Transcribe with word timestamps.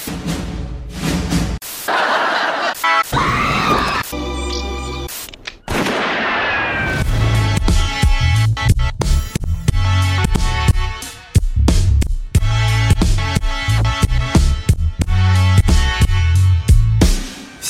Thank 0.00 0.26
you. 0.28 0.37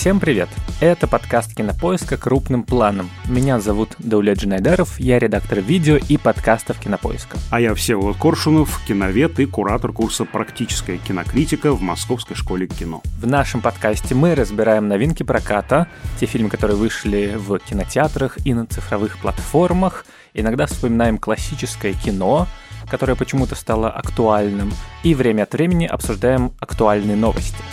Всем 0.08 0.20
привет! 0.20 0.48
Это 0.80 1.06
подкаст 1.06 1.54
Кинопоиска 1.54 2.16
крупным 2.16 2.62
планом. 2.62 3.10
Меня 3.28 3.60
зовут 3.60 3.90
Даулет 3.98 4.38
Джинайдаров, 4.38 4.98
я 4.98 5.18
редактор 5.18 5.60
видео 5.60 5.98
и 5.98 6.16
подкастов 6.16 6.80
Кинопоиска. 6.80 7.36
А 7.50 7.60
я 7.60 7.74
Всеволод 7.74 8.16
Коршунов, 8.16 8.80
киновед 8.86 9.38
и 9.38 9.44
куратор 9.44 9.92
курса 9.92 10.24
«Практическая 10.24 10.96
кинокритика» 10.96 11.72
в 11.72 11.82
Московской 11.82 12.36
школе 12.36 12.68
кино. 12.68 13.02
В 13.20 13.26
нашем 13.26 13.60
подкасте 13.60 14.14
мы 14.14 14.34
разбираем 14.34 14.88
новинки 14.88 15.24
проката, 15.24 15.88
те 16.18 16.24
фильмы, 16.24 16.48
которые 16.48 16.78
вышли 16.78 17.34
в 17.36 17.58
кинотеатрах 17.58 18.38
и 18.46 18.54
на 18.54 18.64
цифровых 18.64 19.18
платформах, 19.18 20.06
иногда 20.32 20.64
вспоминаем 20.64 21.18
классическое 21.18 21.92
кино, 21.92 22.48
которое 22.90 23.14
почему-то 23.14 23.54
стало 23.56 23.90
актуальным, 23.90 24.72
и 25.02 25.14
время 25.14 25.42
от 25.42 25.52
времени 25.52 25.84
обсуждаем 25.84 26.52
актуальные 26.60 27.18
новости– 27.18 27.62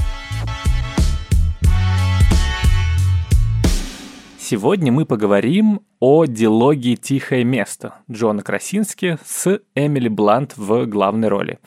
Сегодня 4.48 4.92
мы 4.92 5.08
поговорим 5.08 5.82
о 6.00 6.26
дилогии 6.26 6.94
«Тихое 6.94 7.44
место» 7.44 7.96
Джона 8.12 8.44
Красински 8.44 9.18
с 9.26 9.60
Эмили 9.74 10.08
Блант 10.08 10.56
в 10.56 10.86
главной 10.86 11.30
роли. 11.30 11.58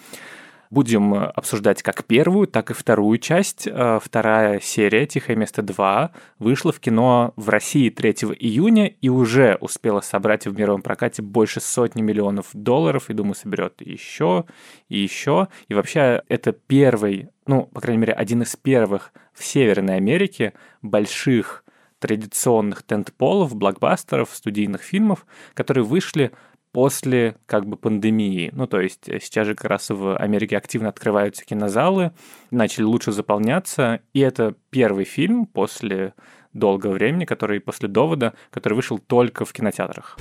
Будем 0.70 1.12
обсуждать 1.12 1.82
как 1.82 2.04
первую, 2.04 2.46
так 2.46 2.70
и 2.70 2.74
вторую 2.74 3.18
часть. 3.18 3.66
Э, 3.66 3.98
вторая 4.00 4.60
серия 4.60 5.06
«Тихое 5.06 5.36
место 5.36 5.62
2» 5.62 6.10
вышла 6.38 6.70
в 6.70 6.78
кино 6.78 7.32
в 7.34 7.48
России 7.48 7.90
3 7.90 8.12
июня 8.38 8.86
и 8.86 9.08
уже 9.08 9.58
успела 9.60 10.00
собрать 10.00 10.46
в 10.46 10.56
мировом 10.56 10.82
прокате 10.82 11.20
больше 11.20 11.60
сотни 11.60 12.00
миллионов 12.00 12.46
долларов, 12.52 13.10
и, 13.10 13.12
думаю, 13.12 13.34
соберет 13.34 13.80
еще 13.80 14.44
и 14.88 14.98
еще. 14.98 15.48
И 15.66 15.74
вообще 15.74 16.22
это 16.28 16.52
первый, 16.52 17.30
ну, 17.44 17.64
по 17.64 17.80
крайней 17.80 18.02
мере, 18.02 18.12
один 18.12 18.42
из 18.42 18.54
первых 18.54 19.12
в 19.32 19.44
Северной 19.44 19.96
Америке 19.96 20.52
больших 20.80 21.64
традиционных 21.98 22.82
тентполов, 22.82 23.54
блокбастеров, 23.54 24.30
студийных 24.32 24.82
фильмов, 24.82 25.26
которые 25.54 25.84
вышли 25.84 26.32
после 26.72 27.36
как 27.46 27.66
бы 27.66 27.76
пандемии. 27.76 28.50
Ну, 28.52 28.66
то 28.66 28.80
есть 28.80 29.08
э, 29.08 29.20
сейчас 29.20 29.46
же 29.46 29.54
как 29.54 29.70
раз 29.70 29.90
в 29.90 30.16
Америке 30.16 30.56
активно 30.56 30.88
открываются 30.88 31.44
кинозалы, 31.44 32.12
начали 32.50 32.84
лучше 32.84 33.12
заполняться, 33.12 34.00
и 34.12 34.20
это 34.20 34.54
первый 34.70 35.04
фильм 35.04 35.46
после 35.46 36.14
долгого 36.52 36.92
времени, 36.92 37.24
который 37.24 37.60
после 37.60 37.88
довода, 37.88 38.34
который 38.50 38.74
вышел 38.74 38.98
только 38.98 39.44
в 39.44 39.52
кинотеатрах. 39.52 40.18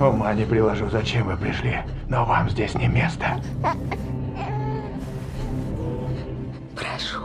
Ума 0.00 0.32
не 0.34 0.44
приложу, 0.44 0.88
зачем 0.90 1.26
вы 1.26 1.36
пришли, 1.36 1.78
но 2.08 2.24
вам 2.24 2.48
здесь 2.48 2.74
не 2.74 2.86
место. 2.86 3.42
Прошу. 6.76 7.18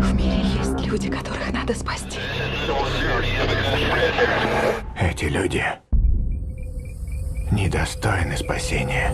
В 0.00 0.14
мире 0.14 0.40
есть 0.58 0.86
люди, 0.86 1.10
которых 1.10 1.52
надо 1.52 1.74
спасти. 1.74 2.18
Эти 4.98 5.26
люди 5.26 5.62
недостойны 7.52 8.34
спасения. 8.38 9.12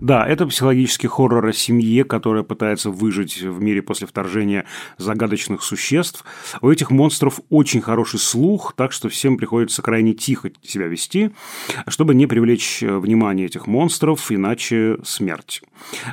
Да, 0.00 0.26
это 0.26 0.46
психологический 0.46 1.08
хоррор 1.08 1.44
о 1.44 1.52
семье, 1.52 2.04
которая 2.04 2.42
пытается 2.42 2.88
выжить 2.88 3.42
в 3.42 3.60
мире 3.60 3.82
после 3.82 4.06
вторжения 4.06 4.64
загадочных 4.96 5.62
существ. 5.62 6.24
У 6.62 6.70
этих 6.70 6.90
монстров 6.90 7.40
очень 7.50 7.82
хороший 7.82 8.18
слух, 8.18 8.72
так 8.74 8.92
что 8.92 9.10
всем 9.10 9.36
приходится 9.36 9.82
крайне 9.82 10.14
тихо 10.14 10.50
себя 10.62 10.86
вести, 10.86 11.32
чтобы 11.86 12.14
не 12.14 12.26
привлечь 12.26 12.80
внимание 12.80 13.44
этих 13.44 13.66
монстров, 13.66 14.32
иначе 14.32 14.96
смерть. 15.04 15.62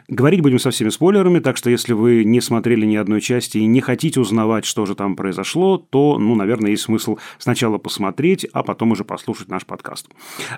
Говорить 0.07 0.41
будем 0.41 0.59
со 0.59 0.72
всеми 0.72 0.89
спойлерами, 0.89 1.39
так 1.39 1.57
что 1.57 1.69
если 1.69 1.94
вы 1.94 2.23
не 2.23 2.41
смотрели 2.41 2.85
ни 2.85 2.95
одной 2.95 3.22
части 3.22 3.57
и 3.57 3.66
не 3.66 3.81
хотите 3.81 4.19
узнавать, 4.19 4.66
что 4.66 4.85
же 4.85 4.95
там 4.95 5.16
произошло, 5.16 5.78
то, 5.78 6.17
ну, 6.17 6.35
наверное, 6.35 6.72
есть 6.72 6.83
смысл 6.83 7.17
сначала 7.38 7.78
посмотреть, 7.78 8.45
а 8.53 8.63
потом 8.63 8.91
уже 8.91 9.03
послушать 9.03 9.50
наш 9.50 9.66
подкаст. 9.66 10.07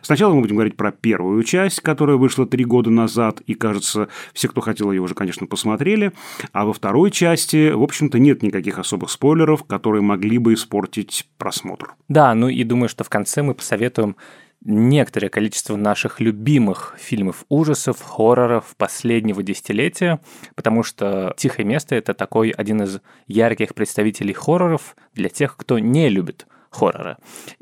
Сначала 0.01 0.33
мы 0.33 0.41
будем 0.41 0.55
говорить 0.55 0.77
про 0.77 0.91
первую 0.91 1.43
часть, 1.43 1.81
которая 1.81 2.17
вышла 2.17 2.45
три 2.45 2.65
года 2.65 2.89
назад, 2.89 3.41
и, 3.41 3.53
кажется, 3.53 4.09
все, 4.33 4.47
кто 4.47 4.61
хотел 4.61 4.91
ее 4.91 5.01
уже, 5.01 5.15
конечно, 5.15 5.47
посмотрели. 5.47 6.11
А 6.51 6.65
во 6.65 6.73
второй 6.73 7.11
части, 7.11 7.71
в 7.71 7.83
общем-то, 7.83 8.19
нет 8.19 8.43
никаких 8.43 8.79
особых 8.79 9.09
спойлеров, 9.09 9.63
которые 9.63 10.01
могли 10.01 10.37
бы 10.37 10.53
испортить 10.53 11.27
просмотр. 11.37 11.93
Да, 12.07 12.33
ну 12.35 12.49
и 12.49 12.63
думаю, 12.63 12.89
что 12.89 13.03
в 13.03 13.09
конце 13.09 13.41
мы 13.41 13.53
посоветуем 13.53 14.15
некоторое 14.61 15.29
количество 15.29 15.75
наших 15.75 16.19
любимых 16.19 16.95
фильмов 16.97 17.45
ужасов, 17.49 18.01
хорроров 18.01 18.75
последнего 18.77 19.41
десятилетия, 19.41 20.19
потому 20.55 20.83
что 20.83 21.33
«Тихое 21.37 21.67
место»— 21.67 21.95
это 21.95 22.13
такой 22.13 22.49
один 22.49 22.83
из 22.83 23.01
ярких 23.27 23.73
представителей 23.73 24.33
хорроров 24.33 24.95
для 25.13 25.29
тех, 25.29 25.55
кто 25.55 25.79
не 25.79 26.09
любит 26.09 26.45
хоррора. 26.69 27.17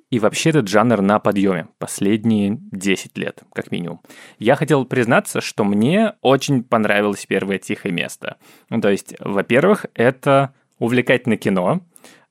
И 0.10 0.20
вообще 0.20 0.52
этот 0.52 0.68
жанр 0.68 1.02
на 1.02 1.20
подъеме 1.20 1.68
последние 1.80 2.58
10 2.72 3.18
лет, 3.18 3.44
как 3.54 3.72
минимум. 3.72 4.02
Я 4.40 4.56
хотел 4.56 4.86
признаться, 4.86 5.42
что 5.42 5.64
мне 5.64 6.14
очень 6.22 6.64
понравилось 6.64 7.26
первое 7.26 7.58
«Тихое 7.58 7.94
место». 7.94 8.38
Ну, 8.70 8.82
то 8.82 8.90
есть, 8.90 9.16
во-первых, 9.20 9.86
это 9.94 10.54
увлекательное 10.80 11.38
кино, 11.38 11.82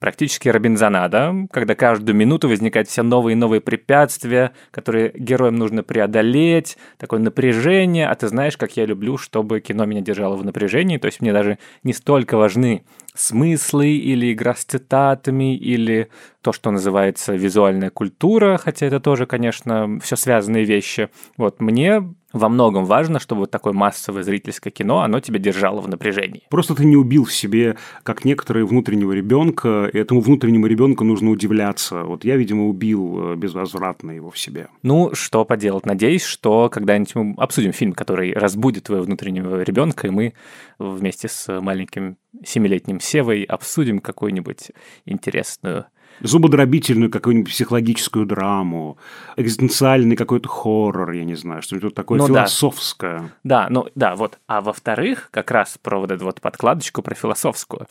практически 0.07 0.49
Робинзонада, 0.49 1.35
когда 1.51 1.75
каждую 1.75 2.15
минуту 2.15 2.49
возникают 2.49 2.89
все 2.89 3.03
новые 3.03 3.33
и 3.33 3.37
новые 3.37 3.61
препятствия, 3.61 4.53
которые 4.71 5.11
героям 5.17 5.57
нужно 5.57 5.83
преодолеть, 5.83 6.79
такое 6.97 7.19
напряжение, 7.19 8.07
а 8.07 8.15
ты 8.15 8.29
знаешь, 8.29 8.57
как 8.57 8.77
я 8.77 8.87
люблю, 8.87 9.19
чтобы 9.19 9.59
кино 9.59 9.85
меня 9.85 10.03
держало 10.03 10.37
в 10.37 10.45
напряжении, 10.45 10.99
то 10.99 11.07
есть 11.07 11.21
мне 11.21 11.33
даже 11.33 11.59
не 11.83 11.93
столько 11.93 12.37
важны 12.37 12.85
смыслы 13.17 13.89
или 13.89 14.33
игра 14.33 14.55
с 14.55 14.65
цитатами, 14.65 15.57
или 15.57 16.09
то, 16.41 16.53
что 16.53 16.71
называется 16.71 17.35
визуальная 17.35 17.91
культура, 17.91 18.59
хотя 18.59 18.87
это 18.87 19.01
тоже, 19.01 19.27
конечно, 19.27 19.99
все 20.01 20.15
связанные 20.15 20.65
вещи. 20.65 21.09
Вот 21.37 21.61
мне 21.61 22.15
во 22.39 22.49
многом 22.49 22.85
важно, 22.85 23.21
чтобы 23.21 23.43
вот 23.43 23.51
такое 23.51 23.73
массовое 23.73 24.23
зрительское 24.23 24.73
кино, 24.73 25.01
оно 25.01 25.21
тебя 25.21 25.39
держало 25.39 25.81
в 25.81 25.89
напряжении. 25.89 26.43
Просто 26.51 26.75
ты 26.75 26.85
не 26.85 26.97
убил 26.97 27.25
в 27.25 27.33
себе, 27.33 27.77
как 28.03 28.25
некоторые, 28.25 28.67
внутреннего 28.67 29.13
ребенка, 29.13 29.91
и 29.93 29.99
этому 29.99 30.21
внутреннему 30.21 30.67
ребенку 30.67 31.05
нужно 31.05 31.31
удивляться. 31.31 32.05
Вот 32.05 32.25
я, 32.25 32.37
видимо, 32.37 32.67
убил 32.67 33.33
э, 33.33 33.37
безвозвратно 33.37 34.13
его 34.13 34.31
в 34.31 34.39
себе. 34.39 34.69
Ну, 34.83 35.11
что 35.15 35.45
поделать. 35.45 35.87
Надеюсь, 35.87 36.25
что 36.25 36.69
когда-нибудь 36.69 37.15
мы 37.15 37.35
обсудим 37.39 37.73
фильм, 37.73 37.93
который 37.93 38.33
разбудит 38.33 38.85
твоего 38.85 39.05
внутреннего 39.05 39.63
ребенка, 39.63 40.07
и 40.07 40.11
мы 40.11 40.35
вместе 40.79 41.29
с 41.29 41.61
маленьким 41.61 42.17
семилетним 42.45 43.01
Севой 43.01 43.43
обсудим 43.43 44.01
какую-нибудь 44.01 44.73
интересную 45.05 45.87
зубодробительную 46.21 47.11
какую-нибудь 47.11 47.53
психологическую 47.53 48.27
драму, 48.27 48.99
экзистенциальный 49.37 50.17
какой-то 50.17 50.49
хоррор, 50.49 51.13
я 51.13 51.25
не 51.25 51.35
знаю, 51.35 51.63
что-нибудь 51.63 51.95
такое 51.95 52.19
ну, 52.19 52.27
философское. 52.27 53.33
Да. 53.45 53.65
да, 53.65 53.67
ну 53.71 53.87
да, 53.95 54.15
вот. 54.17 54.39
А 54.47 54.61
во-вторых, 54.61 55.29
как 55.31 55.51
раз 55.51 55.79
про 55.81 55.99
вот 55.99 56.11
эту 56.11 56.25
вот 56.25 56.41
подкладочку 56.41 57.03
про 57.03 57.15
философскую. 57.15 57.87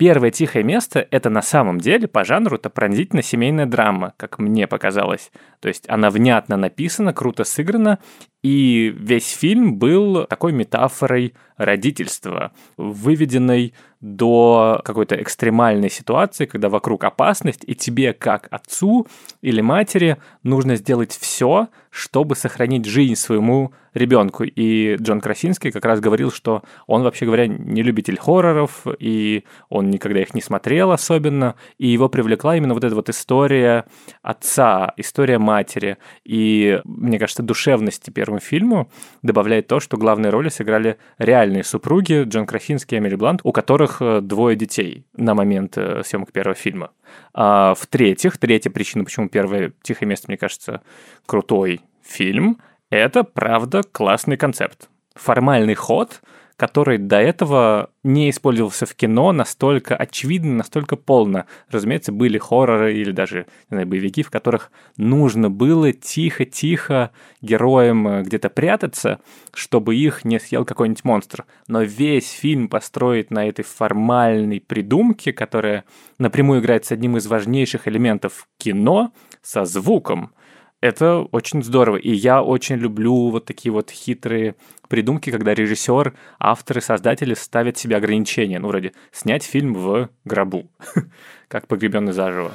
Первое 0.00 0.30
тихое 0.30 0.64
место— 0.64 1.06
это 1.10 1.28
на 1.28 1.42
самом 1.42 1.78
деле 1.78 2.08
по 2.08 2.24
жанру 2.24 2.56
это 2.56 2.70
пронзительно 2.70 3.22
семейная 3.22 3.66
драма, 3.66 4.14
как 4.16 4.38
мне 4.38 4.66
показалось. 4.66 5.30
То 5.60 5.68
есть 5.68 5.84
она 5.90 6.08
внятно 6.08 6.56
написана, 6.56 7.12
круто 7.12 7.44
сыграна, 7.44 7.98
и 8.42 8.94
весь 8.96 9.28
фильм 9.28 9.76
был 9.76 10.24
такой 10.24 10.52
метафорой 10.52 11.34
родительства, 11.58 12.52
выведенной 12.78 13.74
до 14.00 14.80
какой-то 14.86 15.20
экстремальной 15.20 15.90
ситуации, 15.90 16.46
когда 16.46 16.70
вокруг 16.70 17.04
опасность, 17.04 17.64
и 17.66 17.74
тебе, 17.74 18.14
как 18.14 18.48
отцу 18.50 19.06
или 19.42 19.60
матери, 19.60 20.16
нужно 20.42 20.76
сделать 20.76 21.12
все, 21.12 21.68
чтобы 21.90 22.36
сохранить 22.36 22.86
жизнь 22.86 23.16
своему 23.16 23.72
ребенку. 23.94 24.44
И 24.44 24.96
Джон 24.96 25.20
Красинский 25.20 25.72
как 25.72 25.84
раз 25.84 26.00
говорил, 26.00 26.30
что 26.30 26.62
он, 26.86 27.02
вообще 27.02 27.26
говоря, 27.26 27.46
не 27.46 27.82
любитель 27.82 28.18
хорроров, 28.18 28.86
и 28.98 29.44
он 29.68 29.90
никогда 29.90 30.20
их 30.20 30.34
не 30.34 30.40
смотрел 30.40 30.92
особенно, 30.92 31.56
и 31.78 31.88
его 31.88 32.08
привлекла 32.08 32.56
именно 32.56 32.74
вот 32.74 32.84
эта 32.84 32.94
вот 32.94 33.08
история 33.08 33.86
отца, 34.22 34.92
история 34.96 35.38
матери. 35.38 35.98
И, 36.24 36.80
мне 36.84 37.18
кажется, 37.18 37.42
душевности 37.42 38.10
первому 38.10 38.40
фильму 38.40 38.90
добавляет 39.22 39.66
то, 39.66 39.80
что 39.80 39.96
главные 39.96 40.30
роли 40.30 40.48
сыграли 40.48 40.98
реальные 41.18 41.64
супруги 41.64 42.24
Джон 42.24 42.46
Красинский 42.46 42.96
и 42.96 43.00
Эмили 43.00 43.16
Блант, 43.16 43.40
у 43.42 43.52
которых 43.52 44.00
э, 44.00 44.20
двое 44.20 44.56
детей 44.56 45.04
на 45.16 45.34
момент 45.34 45.76
э, 45.76 46.02
съемок 46.04 46.32
первого 46.32 46.54
фильма. 46.54 46.90
А 47.32 47.74
в-третьих, 47.74 48.38
третья 48.38 48.70
причина, 48.70 49.04
почему 49.04 49.28
первое 49.28 49.72
«Тихое 49.82 50.08
место», 50.08 50.26
мне 50.28 50.36
кажется, 50.36 50.82
крутой 51.26 51.80
фильм, 52.02 52.58
Это, 52.90 53.22
правда, 53.22 53.82
классный 53.82 54.36
концепт. 54.36 54.88
Формальный 55.14 55.74
ход, 55.74 56.20
который 56.60 56.98
до 56.98 57.16
этого 57.16 57.88
не 58.02 58.28
использовался 58.28 58.84
в 58.84 58.94
кино 58.94 59.32
настолько 59.32 59.96
очевидно, 59.96 60.56
настолько 60.56 60.96
полно. 60.96 61.46
Разумеется, 61.70 62.12
были 62.12 62.36
хорроры 62.36 62.98
или 62.98 63.12
даже 63.12 63.46
не 63.70 63.76
знаю, 63.76 63.86
боевики, 63.86 64.22
в 64.22 64.28
которых 64.28 64.70
нужно 64.98 65.48
было 65.48 65.90
тихо-тихо 65.94 67.12
героям 67.40 68.06
э, 68.06 68.22
где-то 68.24 68.50
прятаться, 68.50 69.20
чтобы 69.54 69.96
их 69.96 70.26
не 70.26 70.38
съел 70.38 70.66
какой-нибудь 70.66 71.02
монстр. 71.02 71.46
Но 71.66 71.80
весь 71.80 72.30
фильм 72.30 72.68
построить 72.68 73.30
на 73.30 73.48
этой 73.48 73.64
формальной 73.64 74.60
придумке, 74.60 75.32
которая 75.32 75.84
напрямую 76.18 76.60
играет 76.60 76.84
с 76.84 76.92
одним 76.92 77.16
из 77.16 77.26
важнейших 77.26 77.88
элементов 77.88 78.46
кино, 78.58 79.14
со 79.40 79.64
звуком. 79.64 80.34
Это 80.80 81.20
очень 81.30 81.62
здорово. 81.62 81.96
И 81.96 82.10
я 82.10 82.42
очень 82.42 82.76
люблю 82.76 83.28
вот 83.28 83.44
такие 83.44 83.70
вот 83.70 83.90
хитрые 83.90 84.54
придумки, 84.88 85.30
когда 85.30 85.54
режиссер, 85.54 86.14
авторы, 86.38 86.80
создатели 86.80 87.34
ставят 87.34 87.76
себе 87.76 87.96
ограничения. 87.96 88.58
Ну, 88.58 88.68
вроде 88.68 88.92
снять 89.12 89.44
фильм 89.44 89.74
в 89.74 90.08
гробу, 90.24 90.70
как 91.48 91.66
погребенный 91.68 92.12
заживо. 92.12 92.52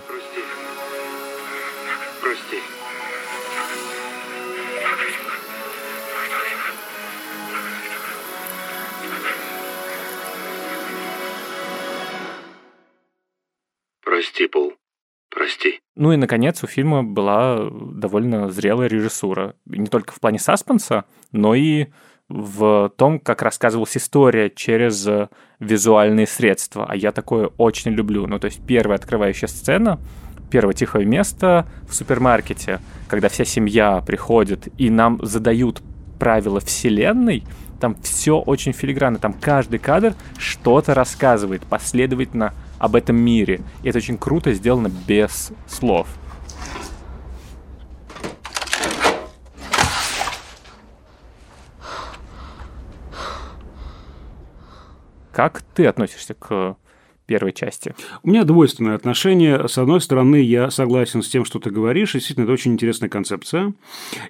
Прости. 2.19 2.57
Прости, 14.01 14.48
Пол. 14.48 14.64
Прости. 15.55 15.79
Ну 15.95 16.11
и, 16.11 16.17
наконец, 16.17 16.63
у 16.63 16.67
фильма 16.67 17.03
была 17.03 17.69
довольно 17.71 18.49
зрелая 18.49 18.89
режиссура. 18.89 19.55
Не 19.65 19.87
только 19.87 20.13
в 20.13 20.19
плане 20.19 20.39
саспенса, 20.39 21.05
но 21.31 21.55
и 21.55 21.87
в 22.27 22.91
том, 22.97 23.19
как 23.19 23.41
рассказывалась 23.41 23.95
история 23.97 24.49
через 24.49 25.07
визуальные 25.59 26.27
средства. 26.27 26.87
А 26.89 26.95
я 26.95 27.11
такое 27.11 27.51
очень 27.57 27.91
люблю. 27.91 28.25
Ну, 28.27 28.39
то 28.39 28.45
есть 28.45 28.61
первая 28.65 28.97
открывающая 28.97 29.47
сцена, 29.47 29.99
первое 30.49 30.73
тихое 30.73 31.05
место 31.05 31.67
в 31.87 31.93
супермаркете, 31.93 32.79
когда 33.07 33.29
вся 33.29 33.45
семья 33.45 34.03
приходит 34.05 34.67
и 34.79 34.89
нам 34.89 35.19
задают 35.23 35.81
правила 36.19 36.59
вселенной, 36.59 37.43
там 37.85 37.95
все 38.01 38.39
очень 38.39 38.71
филигранно, 38.71 39.19
там 39.19 39.31
каждый 39.31 39.77
кадр 39.77 40.15
что-то 40.39 40.95
рассказывает 40.95 41.61
последовательно 41.67 42.51
об 42.79 42.95
этом 42.95 43.15
мире. 43.15 43.61
И 43.83 43.89
это 43.89 43.99
очень 43.99 44.17
круто 44.17 44.51
сделано 44.53 44.89
без 45.07 45.51
слов. 45.67 46.07
Как 55.31 55.61
ты 55.75 55.85
относишься 55.85 56.33
к 56.33 56.77
первой 57.25 57.54
части? 57.54 57.95
У 58.24 58.30
меня 58.30 58.44
двойственное 58.44 58.95
отношение. 58.95 59.68
С 59.68 59.77
одной 59.77 60.01
стороны, 60.01 60.38
я 60.38 60.69
согласен 60.72 61.22
с 61.22 61.30
тем, 61.30 61.45
что 61.45 61.60
ты 61.60 61.69
говоришь. 61.69 62.13
Действительно, 62.13 62.45
это 62.45 62.54
очень 62.54 62.74
интересная 62.74 63.10
концепция. 63.10 63.74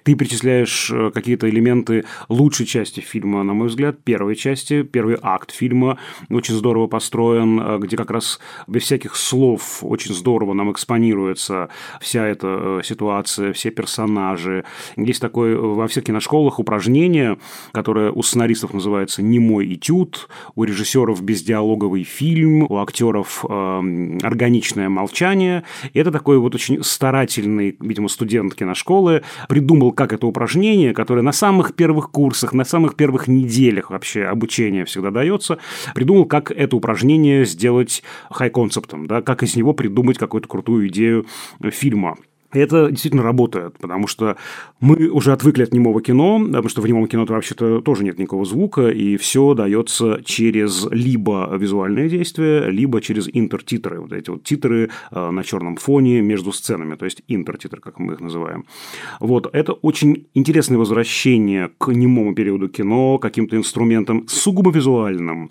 Ты 0.02 0.14
перечисляешь 0.14 0.90
э, 0.90 1.10
какие-то 1.12 1.48
элементы 1.48 2.04
лучшей 2.28 2.66
части 2.66 3.00
фильма, 3.00 3.42
на 3.42 3.52
мой 3.52 3.68
взгляд, 3.68 4.02
первой 4.04 4.36
части, 4.36 4.82
первый 4.82 5.16
акт 5.20 5.50
фильма 5.50 5.98
очень 6.30 6.54
здорово 6.54 6.86
построен, 6.86 7.60
э, 7.60 7.78
где 7.78 7.96
как 7.96 8.10
раз 8.10 8.40
без 8.66 8.82
всяких 8.82 9.16
слов 9.16 9.78
очень 9.82 10.14
здорово 10.14 10.54
нам 10.54 10.72
экспонируется 10.72 11.68
вся 12.00 12.26
эта 12.26 12.80
э, 12.80 12.80
ситуация, 12.84 13.52
все 13.52 13.70
персонажи. 13.70 14.64
Есть 14.96 15.20
такое 15.20 15.56
во 15.56 15.86
всех 15.88 16.04
киношколах 16.04 16.58
упражнение, 16.58 17.38
которое 17.72 18.10
у 18.10 18.22
сценаристов 18.22 18.72
называется 18.72 19.22
«немой 19.22 19.74
этюд», 19.74 20.28
у 20.54 20.64
режиссеров 20.64 21.22
бездиалоговый 21.22 22.04
фильм, 22.04 22.62
у 22.62 22.76
актеров 22.86 23.44
э, 23.48 24.18
органичное 24.22 24.88
молчание. 24.88 25.64
И 25.92 25.98
это 25.98 26.12
такой 26.12 26.38
вот 26.38 26.54
очень 26.54 26.82
старательный, 26.82 27.76
видимо, 27.80 28.08
студент 28.08 28.54
киношколы 28.54 29.22
придумал, 29.48 29.92
как 29.92 30.12
это 30.12 30.26
упражнение, 30.26 30.94
которое 30.94 31.22
на 31.22 31.32
самых 31.32 31.74
первых 31.74 32.10
курсах, 32.10 32.52
на 32.52 32.64
самых 32.64 32.94
первых 32.94 33.28
неделях 33.28 33.90
вообще 33.90 34.24
обучения 34.24 34.84
всегда 34.84 35.10
дается, 35.10 35.58
придумал, 35.94 36.26
как 36.26 36.50
это 36.50 36.76
упражнение 36.76 37.44
сделать 37.44 38.02
хай-концептом, 38.30 39.06
да, 39.06 39.22
как 39.22 39.42
из 39.42 39.56
него 39.56 39.74
придумать 39.74 40.18
какую-то 40.18 40.48
крутую 40.48 40.88
идею 40.88 41.26
фильма. 41.70 42.16
Это 42.52 42.90
действительно 42.90 43.22
работает, 43.22 43.78
потому 43.78 44.06
что 44.06 44.36
мы 44.80 45.08
уже 45.08 45.32
отвыкли 45.32 45.64
от 45.64 45.72
немого 45.72 46.00
кино, 46.00 46.38
потому 46.44 46.68
что 46.68 46.80
в 46.80 46.86
немом 46.86 47.06
кино 47.06 47.24
вообще-то 47.26 47.80
тоже 47.80 48.04
нет 48.04 48.18
никакого 48.18 48.44
звука, 48.44 48.88
и 48.88 49.16
все 49.16 49.54
дается 49.54 50.22
через 50.24 50.86
либо 50.90 51.54
визуальное 51.56 52.08
действие, 52.08 52.70
либо 52.70 53.00
через 53.00 53.28
интертитры. 53.32 54.00
Вот 54.00 54.12
эти 54.12 54.30
вот 54.30 54.44
титры 54.44 54.90
э, 55.10 55.30
на 55.30 55.42
черном 55.44 55.76
фоне 55.76 56.20
между 56.20 56.52
сценами, 56.52 56.94
то 56.94 57.04
есть 57.04 57.22
интертитры, 57.28 57.80
как 57.80 57.98
мы 57.98 58.14
их 58.14 58.20
называем. 58.20 58.64
Вот, 59.20 59.48
это 59.52 59.72
очень 59.72 60.26
интересное 60.34 60.78
возвращение 60.78 61.70
к 61.78 61.88
немому 61.88 62.34
периоду 62.34 62.68
кино, 62.68 63.18
каким-то 63.18 63.56
инструментам 63.56 64.26
сугубо 64.28 64.70
визуальным. 64.70 65.50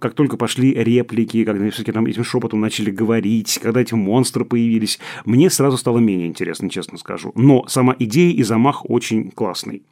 Как 0.00 0.14
только 0.14 0.36
пошли 0.36 0.74
реплики, 0.74 1.44
когда 1.44 1.68
все-таки 1.70 1.92
там 1.92 2.06
этим 2.06 2.24
шепотом 2.24 2.60
начали 2.60 2.90
говорить, 2.90 3.58
когда 3.62 3.80
эти 3.80 3.94
монстры 3.94 4.44
появились, 4.44 4.98
мне 5.24 5.50
сразу 5.50 5.76
стало 5.76 5.98
менее 5.98 6.31
интересно, 6.32 6.68
честно 6.70 6.98
скажу. 6.98 7.32
Но 7.34 7.66
сама 7.68 7.94
идея 7.98 8.32
и 8.32 8.42
замах 8.42 8.88
очень 8.88 9.30
классный. 9.30 9.82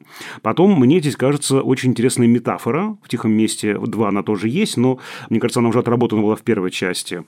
Потом 0.42 0.78
мне 0.80 1.00
здесь 1.00 1.16
кажется 1.16 1.60
очень 1.60 1.90
интересная 1.90 2.26
метафора. 2.26 2.96
В 3.02 3.08
«Тихом 3.08 3.32
месте» 3.32 3.78
два 3.78 4.08
она 4.08 4.22
тоже 4.22 4.48
есть, 4.48 4.76
но 4.76 4.98
мне 5.28 5.38
кажется, 5.40 5.60
она 5.60 5.68
уже 5.68 5.80
отработана 5.80 6.22
была 6.22 6.36
в 6.36 6.42
первой 6.42 6.70
части. 6.70 7.24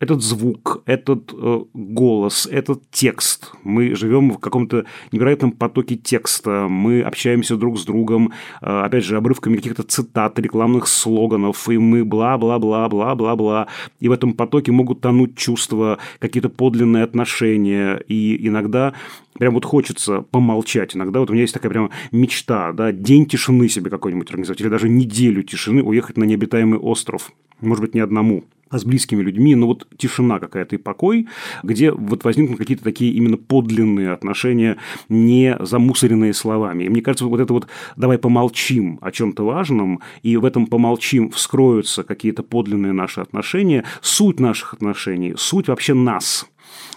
Этот 0.00 0.22
звук, 0.22 0.82
этот 0.86 1.32
э, 1.32 1.64
голос, 1.74 2.48
этот 2.50 2.82
текст. 2.90 3.52
Мы 3.62 3.94
живем 3.94 4.30
в 4.32 4.38
каком-то 4.38 4.86
невероятном 5.12 5.52
потоке 5.52 5.96
текста. 5.96 6.66
Мы 6.68 7.02
общаемся 7.02 7.56
друг 7.56 7.78
с 7.78 7.84
другом, 7.84 8.32
э, 8.62 8.66
опять 8.66 9.04
же, 9.04 9.16
обрывками 9.16 9.56
каких-то 9.56 9.82
цитат, 9.82 10.38
рекламных 10.38 10.88
слоганов, 10.88 11.68
и 11.68 11.78
мы 11.78 12.04
бла-бла-бла-бла-бла-бла. 12.04 13.68
И 14.00 14.08
в 14.08 14.12
этом 14.12 14.32
потоке 14.32 14.72
могут 14.72 15.00
тонуть 15.00 15.36
чувства, 15.36 15.98
какие-то 16.18 16.48
подлинные 16.48 17.04
отношения 17.04 17.96
и 18.08 18.46
иногда 18.54 18.94
прям 19.38 19.54
вот 19.54 19.64
хочется 19.64 20.22
помолчать. 20.22 20.96
Иногда 20.96 21.20
вот 21.20 21.30
у 21.30 21.32
меня 21.32 21.42
есть 21.42 21.54
такая 21.54 21.70
прям 21.70 21.90
мечта, 22.12 22.72
да, 22.72 22.92
день 22.92 23.26
тишины 23.26 23.68
себе 23.68 23.90
какой-нибудь 23.90 24.30
организовать, 24.30 24.60
или 24.60 24.68
даже 24.68 24.88
неделю 24.88 25.42
тишины 25.42 25.82
уехать 25.82 26.16
на 26.16 26.24
необитаемый 26.24 26.78
остров. 26.78 27.32
Может 27.60 27.82
быть, 27.82 27.94
не 27.94 28.00
одному 28.00 28.44
а 28.74 28.78
с 28.78 28.84
близкими 28.84 29.22
людьми, 29.22 29.54
но 29.54 29.68
вот 29.68 29.86
тишина 29.96 30.40
какая-то 30.40 30.74
и 30.74 30.78
покой, 30.78 31.28
где 31.62 31.92
вот 31.92 32.24
возникнут 32.24 32.58
какие-то 32.58 32.82
такие 32.82 33.12
именно 33.12 33.36
подлинные 33.36 34.10
отношения, 34.10 34.78
не 35.08 35.56
замусоренные 35.60 36.34
словами. 36.34 36.84
И 36.84 36.88
мне 36.88 37.00
кажется, 37.00 37.26
вот 37.26 37.40
это 37.40 37.52
вот 37.52 37.68
«давай 37.96 38.18
помолчим 38.18 38.98
о 39.00 39.12
чем-то 39.12 39.44
важном», 39.44 40.00
и 40.22 40.36
в 40.36 40.44
этом 40.44 40.66
«помолчим» 40.66 41.30
вскроются 41.30 42.02
какие-то 42.02 42.42
подлинные 42.42 42.92
наши 42.92 43.20
отношения, 43.20 43.84
суть 44.00 44.40
наших 44.40 44.74
отношений, 44.74 45.34
суть 45.36 45.68
вообще 45.68 45.94
нас, 45.94 46.46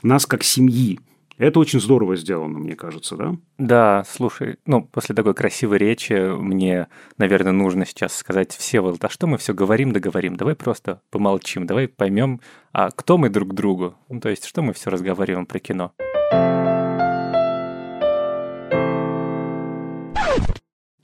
нас 0.01 0.25
как 0.25 0.43
семьи, 0.43 0.99
это 1.37 1.59
очень 1.59 1.79
здорово 1.79 2.15
сделано, 2.15 2.57
мне 2.59 2.75
кажется, 2.75 3.15
да? 3.15 3.35
Да, 3.57 4.03
слушай, 4.09 4.57
ну, 4.65 4.83
после 4.83 5.13
такой 5.13 5.33
красивой 5.33 5.77
речи 5.77 6.13
мне, 6.13 6.87
наверное, 7.17 7.51
нужно 7.51 7.85
сейчас 7.85 8.15
сказать 8.15 8.53
все 8.53 8.81
вот, 8.81 9.03
а 9.03 9.09
что 9.09 9.27
мы 9.27 9.37
все 9.37 9.53
говорим 9.53 9.91
да 9.91 9.99
говорим, 9.99 10.35
давай 10.35 10.55
просто 10.55 11.01
помолчим, 11.11 11.65
давай 11.65 11.87
поймем, 11.87 12.41
а 12.71 12.89
кто 12.91 13.17
мы 13.17 13.29
друг 13.29 13.53
другу, 13.53 13.95
ну, 14.09 14.19
то 14.19 14.29
есть, 14.29 14.45
что 14.45 14.61
мы 14.61 14.73
все 14.73 14.89
разговариваем 14.89 15.45
про 15.45 15.59
кино. 15.59 15.93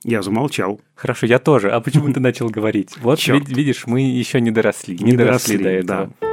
Я 0.06 0.22
замолчал. 0.22 0.82
Хорошо, 0.96 1.28
я 1.28 1.40
тоже. 1.40 1.72
А 1.72 1.80
почему 1.80 2.12
ты 2.12 2.20
начал 2.20 2.50
говорить? 2.50 2.98
Вот 2.98 3.26
видишь, 3.26 3.88
мы 3.88 4.02
еще 4.02 4.42
не 4.42 4.52
доросли. 4.52 4.98
Не, 5.00 5.16
доросли, 5.16 5.58
доросли 5.58 5.58
до 5.58 5.70
этого. 5.70 6.14
Да. 6.20 6.33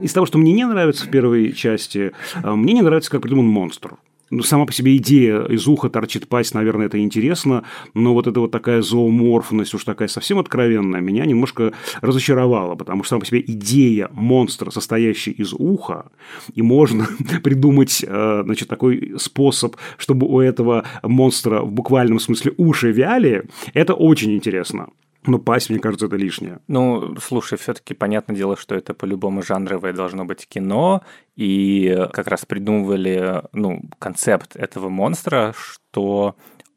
Из 0.00 0.12
того, 0.12 0.26
что 0.26 0.38
мне 0.38 0.52
не 0.52 0.66
нравится 0.66 1.06
в 1.06 1.10
первой 1.10 1.52
части, 1.52 2.12
э, 2.42 2.54
мне 2.54 2.74
не 2.74 2.82
нравится, 2.82 3.10
как 3.10 3.22
придуман 3.22 3.46
монстр. 3.46 3.96
Ну, 4.30 4.44
сама 4.44 4.64
по 4.64 4.72
себе 4.72 4.96
идея 4.96 5.42
из 5.42 5.66
уха 5.66 5.90
торчит 5.90 6.28
пасть, 6.28 6.54
наверное, 6.54 6.86
это 6.86 7.00
интересно, 7.00 7.64
но 7.94 8.14
вот 8.14 8.28
эта 8.28 8.38
вот 8.38 8.52
такая 8.52 8.80
зооморфность, 8.80 9.74
уж 9.74 9.82
такая 9.82 10.06
совсем 10.06 10.38
откровенная, 10.38 11.00
меня 11.00 11.26
немножко 11.26 11.72
разочаровала, 12.00 12.76
потому 12.76 13.02
что 13.02 13.10
сама 13.10 13.20
по 13.20 13.26
себе 13.26 13.42
идея 13.44 14.08
монстра, 14.12 14.70
состоящий 14.70 15.32
из 15.32 15.52
уха, 15.52 16.12
и 16.54 16.62
можно 16.62 17.08
придумать, 17.42 18.04
э, 18.06 18.42
значит, 18.44 18.68
такой 18.68 19.14
способ, 19.18 19.76
чтобы 19.98 20.28
у 20.28 20.38
этого 20.38 20.84
монстра 21.02 21.62
в 21.62 21.72
буквальном 21.72 22.20
смысле 22.20 22.52
уши 22.56 22.92
вяли, 22.92 23.48
это 23.74 23.94
очень 23.94 24.32
интересно. 24.32 24.90
Но 25.26 25.38
пасть, 25.38 25.68
мне 25.68 25.78
кажется, 25.78 26.06
это 26.06 26.16
лишнее. 26.16 26.60
Ну, 26.66 27.16
слушай, 27.22 27.58
все-таки 27.58 27.92
понятное 27.94 28.36
дело, 28.36 28.56
что 28.56 28.74
это 28.74 28.94
по-любому 28.94 29.42
жанровое 29.42 29.92
должно 29.92 30.24
быть 30.24 30.46
кино, 30.48 31.02
и 31.36 32.06
как 32.12 32.26
раз 32.26 32.46
придумывали, 32.46 33.42
ну, 33.52 33.82
концепт 33.98 34.56
этого 34.56 34.88
монстра, 34.88 35.54
что 35.56 36.36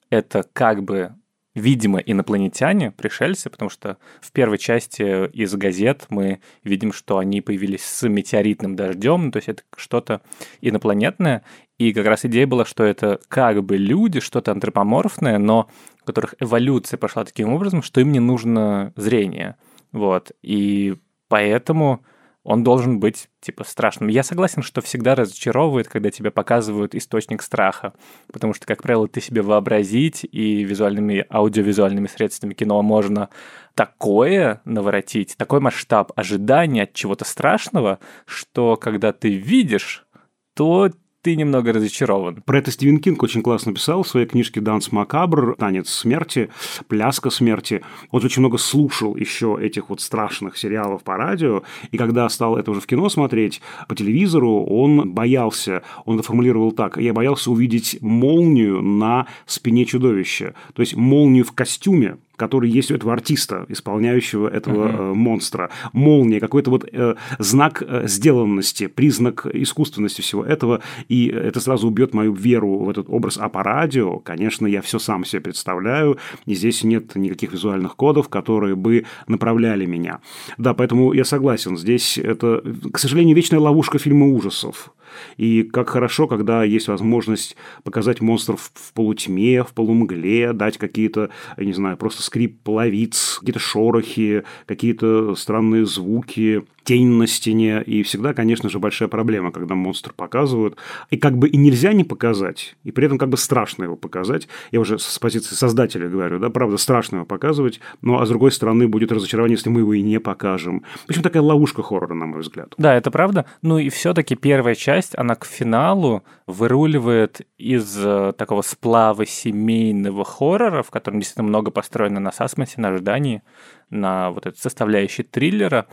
это 0.09 0.45
как 0.53 0.83
бы 0.83 1.13
видимо, 1.55 1.99
инопланетяне, 1.99 2.91
пришельцы, 2.91 3.49
потому 3.49 3.69
что 3.69 3.97
в 4.21 4.31
первой 4.31 4.57
части 4.57 5.27
из 5.29 5.53
газет 5.53 6.05
мы 6.09 6.39
видим, 6.63 6.91
что 6.91 7.19
они 7.19 7.41
появились 7.41 7.85
с 7.85 8.07
метеоритным 8.07 8.75
дождем, 8.75 9.31
то 9.31 9.37
есть 9.37 9.49
это 9.49 9.63
что-то 9.75 10.21
инопланетное, 10.61 11.43
и 11.77 11.93
как 11.93 12.05
раз 12.07 12.25
идея 12.25 12.47
была, 12.47 12.65
что 12.65 12.83
это 12.83 13.19
как 13.27 13.63
бы 13.63 13.77
люди, 13.77 14.19
что-то 14.19 14.51
антропоморфное, 14.51 15.37
но 15.37 15.69
у 16.03 16.05
которых 16.05 16.35
эволюция 16.39 16.97
пошла 16.97 17.23
таким 17.25 17.53
образом, 17.53 17.81
что 17.81 18.01
им 18.01 18.11
не 18.11 18.19
нужно 18.19 18.93
зрение. 18.95 19.55
Вот. 19.91 20.31
И 20.41 20.97
поэтому 21.29 22.03
он 22.43 22.63
должен 22.63 22.99
быть, 22.99 23.29
типа, 23.39 23.63
страшным. 23.63 24.09
Я 24.09 24.21
согласен, 24.21 24.63
что 24.63 24.81
всегда 24.81 25.15
разочаровывает, 25.15 25.87
когда 25.87 26.11
тебе 26.11 26.29
показывают 26.29 26.93
источник 26.93 27.41
страха, 27.41 27.93
потому 28.33 28.53
что, 28.53 28.65
как 28.65 28.81
правило, 28.83 29.07
ты 29.07 29.21
себе 29.21 29.41
вообразить 29.41 30.25
и 30.29 30.63
визуальными, 30.63 31.25
аудиовизуальными 31.29 32.07
средствами 32.07 32.53
кино 32.53 32.81
можно 32.81 33.29
такое 33.75 34.61
наворотить, 34.65 35.37
такой 35.37 35.61
масштаб 35.61 36.11
ожидания 36.17 36.83
от 36.83 36.93
чего-то 36.93 37.23
страшного, 37.23 37.99
что 38.25 38.75
когда 38.75 39.13
ты 39.13 39.33
видишь, 39.35 40.05
то 40.53 40.91
ты 41.23 41.37
немного 41.37 41.71
разочарован. 41.71 42.43
Про 42.45 42.59
это 42.59 42.69
Стивен 42.69 42.99
Кинг 42.99 43.23
очень 43.23 43.41
классно 43.41 43.73
писал 43.73 44.03
в 44.03 44.07
своей 44.07 44.27
книжке 44.27 44.59
«Данс 44.59 44.91
Макабр», 44.91 45.55
«Танец 45.57 45.89
смерти», 45.89 46.49
«Пляска 46.89 47.29
смерти». 47.29 47.81
Он 48.11 48.23
очень 48.23 48.41
много 48.41 48.57
слушал 48.57 49.15
еще 49.15 49.57
этих 49.59 49.89
вот 49.89 50.01
страшных 50.01 50.57
сериалов 50.57 51.03
по 51.03 51.15
радио, 51.15 51.63
и 51.91 51.97
когда 51.97 52.27
стал 52.27 52.57
это 52.57 52.71
уже 52.71 52.81
в 52.81 52.87
кино 52.87 53.07
смотреть, 53.07 53.61
по 53.87 53.95
телевизору, 53.95 54.65
он 54.65 55.13
боялся, 55.13 55.83
он 56.03 56.15
это 56.15 56.27
формулировал 56.27 56.73
так, 56.73 56.97
я 56.97 57.13
боялся 57.13 57.51
увидеть 57.51 57.97
молнию 58.01 58.81
на 58.81 59.25
спине 59.45 59.85
чудовища, 59.85 60.55
то 60.73 60.81
есть 60.81 60.95
молнию 60.95 61.45
в 61.45 61.53
костюме, 61.53 62.17
который 62.35 62.69
есть 62.69 62.91
у 62.91 62.95
этого 62.95 63.13
артиста, 63.13 63.65
исполняющего 63.69 64.47
этого 64.47 64.87
э, 64.87 65.13
монстра. 65.13 65.69
Молния, 65.93 66.39
какой-то 66.39 66.71
вот 66.71 66.87
э, 66.91 67.15
знак 67.39 67.83
э, 67.85 68.07
сделанности, 68.07 68.87
признак 68.87 69.45
искусственности 69.45 70.21
всего 70.21 70.43
этого. 70.43 70.81
И 71.09 71.27
это 71.27 71.59
сразу 71.59 71.87
убьет 71.87 72.13
мою 72.13 72.33
веру 72.33 72.79
в 72.79 72.89
этот 72.89 73.07
образ. 73.09 73.37
А 73.37 73.49
по 73.49 73.63
радио, 73.63 74.19
конечно, 74.19 74.65
я 74.65 74.81
все 74.81 74.99
сам 74.99 75.25
себе 75.25 75.41
представляю. 75.41 76.17
И 76.45 76.55
здесь 76.55 76.83
нет 76.83 77.15
никаких 77.15 77.53
визуальных 77.53 77.95
кодов, 77.95 78.29
которые 78.29 78.75
бы 78.75 79.05
направляли 79.27 79.85
меня. 79.85 80.19
Да, 80.57 80.73
поэтому 80.73 81.13
я 81.13 81.25
согласен. 81.25 81.77
Здесь 81.77 82.17
это, 82.17 82.63
к 82.91 82.97
сожалению, 82.97 83.35
вечная 83.35 83.59
ловушка 83.59 83.99
фильма 83.99 84.27
ужасов. 84.27 84.91
И 85.37 85.63
как 85.63 85.89
хорошо, 85.89 86.27
когда 86.27 86.63
есть 86.63 86.87
возможность 86.87 87.55
показать 87.83 88.21
монстров 88.21 88.71
в 88.73 88.93
полутьме, 88.93 89.63
в 89.63 89.73
полумгле, 89.73 90.53
дать 90.53 90.77
какие-то, 90.77 91.29
я 91.57 91.65
не 91.65 91.73
знаю, 91.73 91.97
просто 91.97 92.21
скрип 92.23 92.59
половиц, 92.63 93.37
какие-то 93.39 93.59
шорохи, 93.59 94.43
какие-то 94.65 95.35
странные 95.35 95.85
звуки, 95.85 96.63
тень 96.83 97.07
на 97.07 97.27
стене. 97.27 97.81
И 97.83 98.03
всегда, 98.03 98.33
конечно 98.33 98.69
же, 98.69 98.79
большая 98.79 99.09
проблема, 99.09 99.51
когда 99.51 99.75
монстр 99.75 100.13
показывают. 100.13 100.77
И 101.09 101.17
как 101.17 101.37
бы 101.37 101.47
и 101.47 101.57
нельзя 101.57 101.93
не 101.93 102.03
показать, 102.03 102.75
и 102.83 102.91
при 102.91 103.05
этом 103.05 103.17
как 103.17 103.29
бы 103.29 103.37
страшно 103.37 103.83
его 103.83 103.95
показать. 103.95 104.47
Я 104.71 104.79
уже 104.79 104.99
с 104.99 105.19
позиции 105.19 105.55
создателя 105.55 106.09
говорю, 106.09 106.39
да, 106.39 106.49
правда, 106.49 106.77
страшно 106.77 107.17
его 107.17 107.25
показывать, 107.25 107.79
но 108.01 108.19
а 108.19 108.25
с 108.25 108.29
другой 108.29 108.51
стороны 108.51 108.87
будет 108.87 109.11
разочарование, 109.11 109.55
если 109.55 109.69
мы 109.69 109.81
его 109.81 109.93
и 109.93 110.01
не 110.01 110.19
покажем. 110.19 110.83
Общем, 111.07 111.21
такая 111.21 111.41
ловушка 111.41 111.83
хоррора, 111.83 112.13
на 112.13 112.25
мой 112.25 112.41
взгляд. 112.41 112.73
Да, 112.77 112.95
это 112.95 113.11
правда. 113.11 113.45
Ну 113.61 113.77
и 113.77 113.89
все-таки 113.89 114.35
первая 114.35 114.75
часть, 114.75 115.17
она 115.17 115.35
к 115.35 115.45
финалу 115.45 116.23
выруливает 116.47 117.41
из 117.57 117.97
э, 118.03 118.33
такого 118.37 118.61
сплава 118.61 119.25
семейного 119.25 120.25
хоррора, 120.25 120.83
в 120.83 120.91
котором 120.91 121.19
действительно 121.19 121.47
много 121.47 121.71
построено 121.71 122.19
на 122.19 122.31
сасмосе, 122.31 122.81
на 122.81 122.89
ожидании, 122.89 123.41
на 123.89 124.31
вот 124.31 124.45
этой 124.45 124.57
составляющей 124.57 125.23
триллера, 125.23 125.87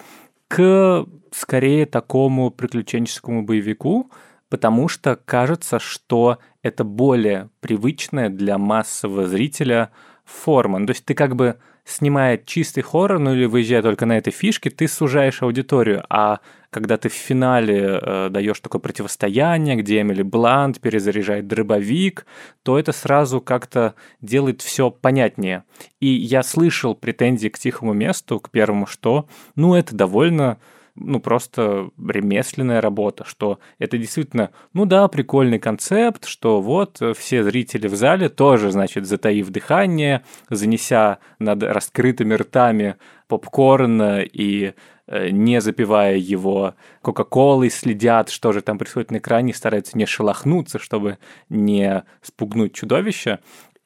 к 0.50 1.07
скорее 1.30 1.87
такому 1.87 2.50
приключенческому 2.50 3.45
боевику, 3.45 4.11
потому 4.49 4.88
что 4.88 5.14
кажется, 5.14 5.78
что 5.78 6.38
это 6.64 6.83
более 6.83 7.50
привычная 7.61 8.30
для 8.30 8.59
массового 8.59 9.28
зрителя 9.28 9.92
форма. 10.25 10.80
Ну, 10.80 10.87
то 10.87 10.90
есть 10.90 11.04
ты 11.04 11.14
как 11.14 11.37
бы 11.37 11.59
снимая 11.85 12.37
чистый 12.37 12.80
хоррор, 12.80 13.21
ну 13.21 13.33
или 13.33 13.45
выезжая 13.45 13.80
только 13.80 14.07
на 14.07 14.19
этой 14.19 14.33
фишке, 14.33 14.71
ты 14.71 14.88
сужаешь 14.88 15.40
аудиторию, 15.40 16.02
а 16.09 16.40
когда 16.70 16.96
ты 16.96 17.08
в 17.08 17.14
финале 17.14 18.00
э, 18.00 18.28
даешь 18.30 18.60
такое 18.60 18.80
противостояние, 18.80 19.76
где 19.76 20.00
Эмили 20.00 20.22
Блант 20.22 20.80
перезаряжает 20.80 21.48
дробовик, 21.48 22.26
то 22.62 22.78
это 22.78 22.92
сразу 22.92 23.40
как-то 23.40 23.94
делает 24.20 24.62
все 24.62 24.90
понятнее. 24.90 25.64
И 25.98 26.06
я 26.06 26.42
слышал 26.42 26.94
претензии 26.94 27.48
к 27.48 27.58
тихому 27.58 27.92
месту, 27.92 28.38
к 28.38 28.50
первому, 28.50 28.86
что, 28.86 29.28
ну, 29.56 29.74
это 29.74 29.94
довольно 29.94 30.58
ну, 31.00 31.19
просто 31.19 31.90
ремесленная 31.99 32.80
работа, 32.80 33.25
что 33.25 33.59
это 33.78 33.99
действительно, 33.99 34.50
ну 34.73 34.85
да, 34.85 35.09
прикольный 35.09 35.59
концепт, 35.59 36.26
что 36.26 36.61
вот 36.61 37.00
все 37.16 37.42
зрители 37.42 37.88
в 37.88 37.97
зале 37.97 38.28
тоже, 38.28 38.71
значит, 38.71 39.07
затаив 39.07 39.49
дыхание, 39.49 40.23
занеся 40.49 41.19
над 41.38 41.62
раскрытыми 41.62 42.35
ртами 42.35 42.97
попкорн 43.26 44.21
и 44.21 44.75
э, 45.07 45.30
не 45.30 45.61
запивая 45.61 46.16
его 46.16 46.75
Кока-Колой, 47.00 47.71
следят, 47.71 48.28
что 48.28 48.52
же 48.52 48.61
там 48.61 48.76
происходит 48.76 49.11
на 49.11 49.19
экране, 49.19 49.54
стараются 49.54 49.97
не 49.97 50.07
шелохнуться, 50.07 50.78
чтобы 50.78 51.19
не 51.49 52.04
спугнуть 52.23 52.75
чудовище. 52.75 53.38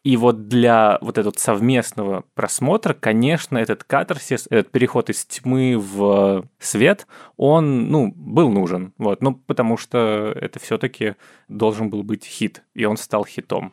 И 0.05 0.19
вот 0.19 0.49
для 0.49 0.99
вот 1.01 1.17
этого 1.17 1.33
совместного 1.35 2.25
просмотра, 2.35 2.93
конечно, 2.93 3.57
этот 3.57 3.85
катарсис, 3.85 4.47
этот 4.51 4.71
переход 4.71 5.09
из 5.09 5.25
тьмы 5.25 5.79
в 5.79 6.47
свет, 6.59 7.07
он, 7.39 7.89
ну, 7.89 8.13
был 8.15 8.51
нужен. 8.51 8.93
Вот, 8.99 9.23
ну, 9.23 9.35
потому 9.35 9.79
что 9.79 10.31
это 10.39 10.59
все-таки 10.61 11.15
должен 11.49 11.89
был 11.89 12.03
быть 12.03 12.23
хит, 12.23 12.63
и 12.75 12.85
он 12.85 12.99
стал 12.99 13.25
хитом. 13.25 13.73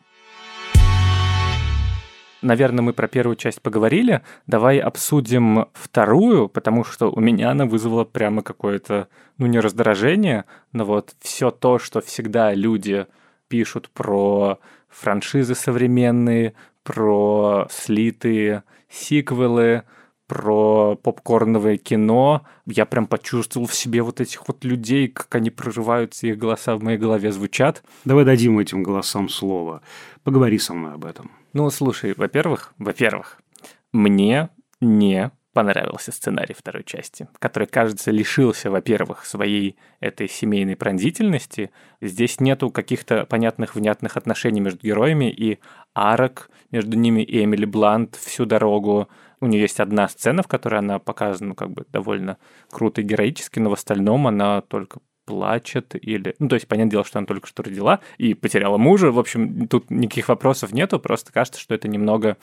Наверное, 2.40 2.82
мы 2.82 2.94
про 2.94 3.08
первую 3.08 3.36
часть 3.36 3.60
поговорили. 3.60 4.22
Давай 4.46 4.78
обсудим 4.78 5.66
вторую, 5.74 6.48
потому 6.48 6.82
что 6.82 7.10
у 7.12 7.20
меня 7.20 7.50
она 7.50 7.66
вызвала 7.66 8.04
прямо 8.04 8.42
какое-то, 8.42 9.08
ну, 9.36 9.44
не 9.46 9.60
раздражение, 9.60 10.46
но 10.72 10.86
вот 10.86 11.14
все 11.20 11.50
то, 11.50 11.78
что 11.78 12.00
всегда 12.00 12.54
люди 12.54 13.06
пишут 13.48 13.90
про 13.90 14.58
франшизы 14.92 15.54
современные, 15.54 16.54
про 16.82 17.66
слитые 17.70 18.64
сиквелы, 18.88 19.84
про 20.26 20.96
попкорновое 20.96 21.76
кино. 21.76 22.42
Я 22.66 22.86
прям 22.86 23.06
почувствовал 23.06 23.66
в 23.66 23.74
себе 23.74 24.02
вот 24.02 24.20
этих 24.20 24.48
вот 24.48 24.64
людей, 24.64 25.08
как 25.08 25.34
они 25.34 25.50
прорываются, 25.50 26.26
их 26.26 26.38
голоса 26.38 26.76
в 26.76 26.82
моей 26.82 26.98
голове 26.98 27.32
звучат. 27.32 27.82
Давай 28.04 28.24
дадим 28.24 28.58
этим 28.58 28.82
голосам 28.82 29.28
слово. 29.28 29.82
Поговори 30.24 30.58
со 30.58 30.74
мной 30.74 30.94
об 30.94 31.04
этом. 31.04 31.30
Ну, 31.52 31.68
слушай, 31.70 32.14
во-первых, 32.16 32.72
во-первых, 32.78 33.40
мне 33.92 34.48
не 34.80 35.30
понравился 35.52 36.12
сценарий 36.12 36.54
второй 36.54 36.84
части, 36.84 37.28
который, 37.38 37.66
кажется, 37.66 38.10
лишился, 38.10 38.70
во-первых, 38.70 39.24
своей 39.24 39.76
этой 40.00 40.28
семейной 40.28 40.76
пронзительности. 40.76 41.70
Здесь 42.00 42.40
нету 42.40 42.70
каких-то 42.70 43.26
понятных, 43.26 43.74
внятных 43.74 44.16
отношений 44.16 44.60
между 44.60 44.86
героями, 44.86 45.30
и 45.30 45.58
арок 45.94 46.50
между 46.70 46.96
ними, 46.96 47.22
и 47.22 47.44
Эмили 47.44 47.66
Блант 47.66 48.16
всю 48.16 48.46
дорогу. 48.46 49.08
У 49.40 49.46
нее 49.46 49.62
есть 49.62 49.80
одна 49.80 50.08
сцена, 50.08 50.42
в 50.42 50.48
которой 50.48 50.78
она 50.78 50.98
показана 50.98 51.50
ну, 51.50 51.54
как 51.54 51.70
бы 51.70 51.84
довольно 51.90 52.38
круто 52.70 53.00
и 53.00 53.04
героически, 53.04 53.58
но 53.58 53.70
в 53.70 53.74
остальном 53.74 54.26
она 54.26 54.60
только 54.62 55.00
плачет 55.24 55.94
или... 55.94 56.34
Ну, 56.38 56.48
то 56.48 56.54
есть, 56.56 56.66
понятное 56.66 56.92
дело, 56.92 57.04
что 57.04 57.18
она 57.18 57.26
только 57.26 57.46
что 57.46 57.62
родила 57.62 58.00
и 58.18 58.34
потеряла 58.34 58.76
мужа. 58.76 59.10
В 59.10 59.18
общем, 59.18 59.68
тут 59.68 59.90
никаких 59.90 60.28
вопросов 60.28 60.72
нету, 60.72 60.98
просто 60.98 61.32
кажется, 61.32 61.60
что 61.60 61.74
это 61.74 61.88
немного 61.88 62.36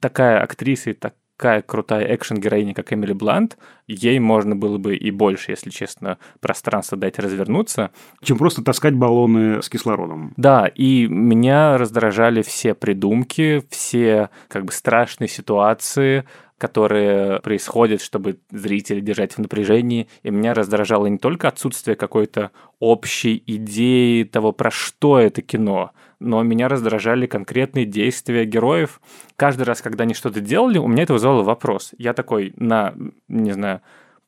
такая 0.00 0.42
актриса 0.42 0.90
и 0.90 0.94
так 0.94 1.14
такая 1.44 1.60
крутая 1.60 2.16
экшен-героиня, 2.16 2.72
как 2.72 2.90
Эмили 2.94 3.12
Блант, 3.12 3.58
ей 3.86 4.18
можно 4.18 4.56
было 4.56 4.78
бы 4.78 4.96
и 4.96 5.10
больше, 5.10 5.50
если 5.50 5.68
честно, 5.68 6.16
пространства 6.40 6.96
дать 6.96 7.18
развернуться. 7.18 7.90
Чем 8.22 8.38
просто 8.38 8.64
таскать 8.64 8.94
баллоны 8.94 9.62
с 9.62 9.68
кислородом. 9.68 10.32
Да, 10.38 10.66
и 10.66 11.06
меня 11.06 11.76
раздражали 11.76 12.40
все 12.40 12.72
придумки, 12.72 13.62
все 13.68 14.30
как 14.48 14.64
бы 14.64 14.72
страшные 14.72 15.28
ситуации, 15.28 16.24
которые 16.58 17.40
происходят, 17.40 18.00
чтобы 18.00 18.38
зрителей 18.50 19.00
держать 19.00 19.32
в 19.32 19.38
напряжении. 19.38 20.08
И 20.22 20.30
меня 20.30 20.54
раздражало 20.54 21.06
не 21.06 21.18
только 21.18 21.48
отсутствие 21.48 21.96
какой-то 21.96 22.52
общей 22.78 23.42
идеи 23.46 24.22
того, 24.24 24.52
про 24.52 24.70
что 24.70 25.18
это 25.18 25.42
кино, 25.42 25.92
но 26.20 26.42
меня 26.42 26.68
раздражали 26.68 27.26
конкретные 27.26 27.86
действия 27.86 28.44
героев. 28.44 29.00
Каждый 29.36 29.64
раз, 29.64 29.82
когда 29.82 30.04
они 30.04 30.14
что-то 30.14 30.40
делали, 30.40 30.78
у 30.78 30.86
меня 30.86 31.02
это 31.02 31.12
вызывало 31.12 31.42
вопрос. 31.42 31.92
Я 31.98 32.12
такой 32.14 32.54
на, 32.56 32.94
не 33.28 33.52
знаю, 33.52 33.80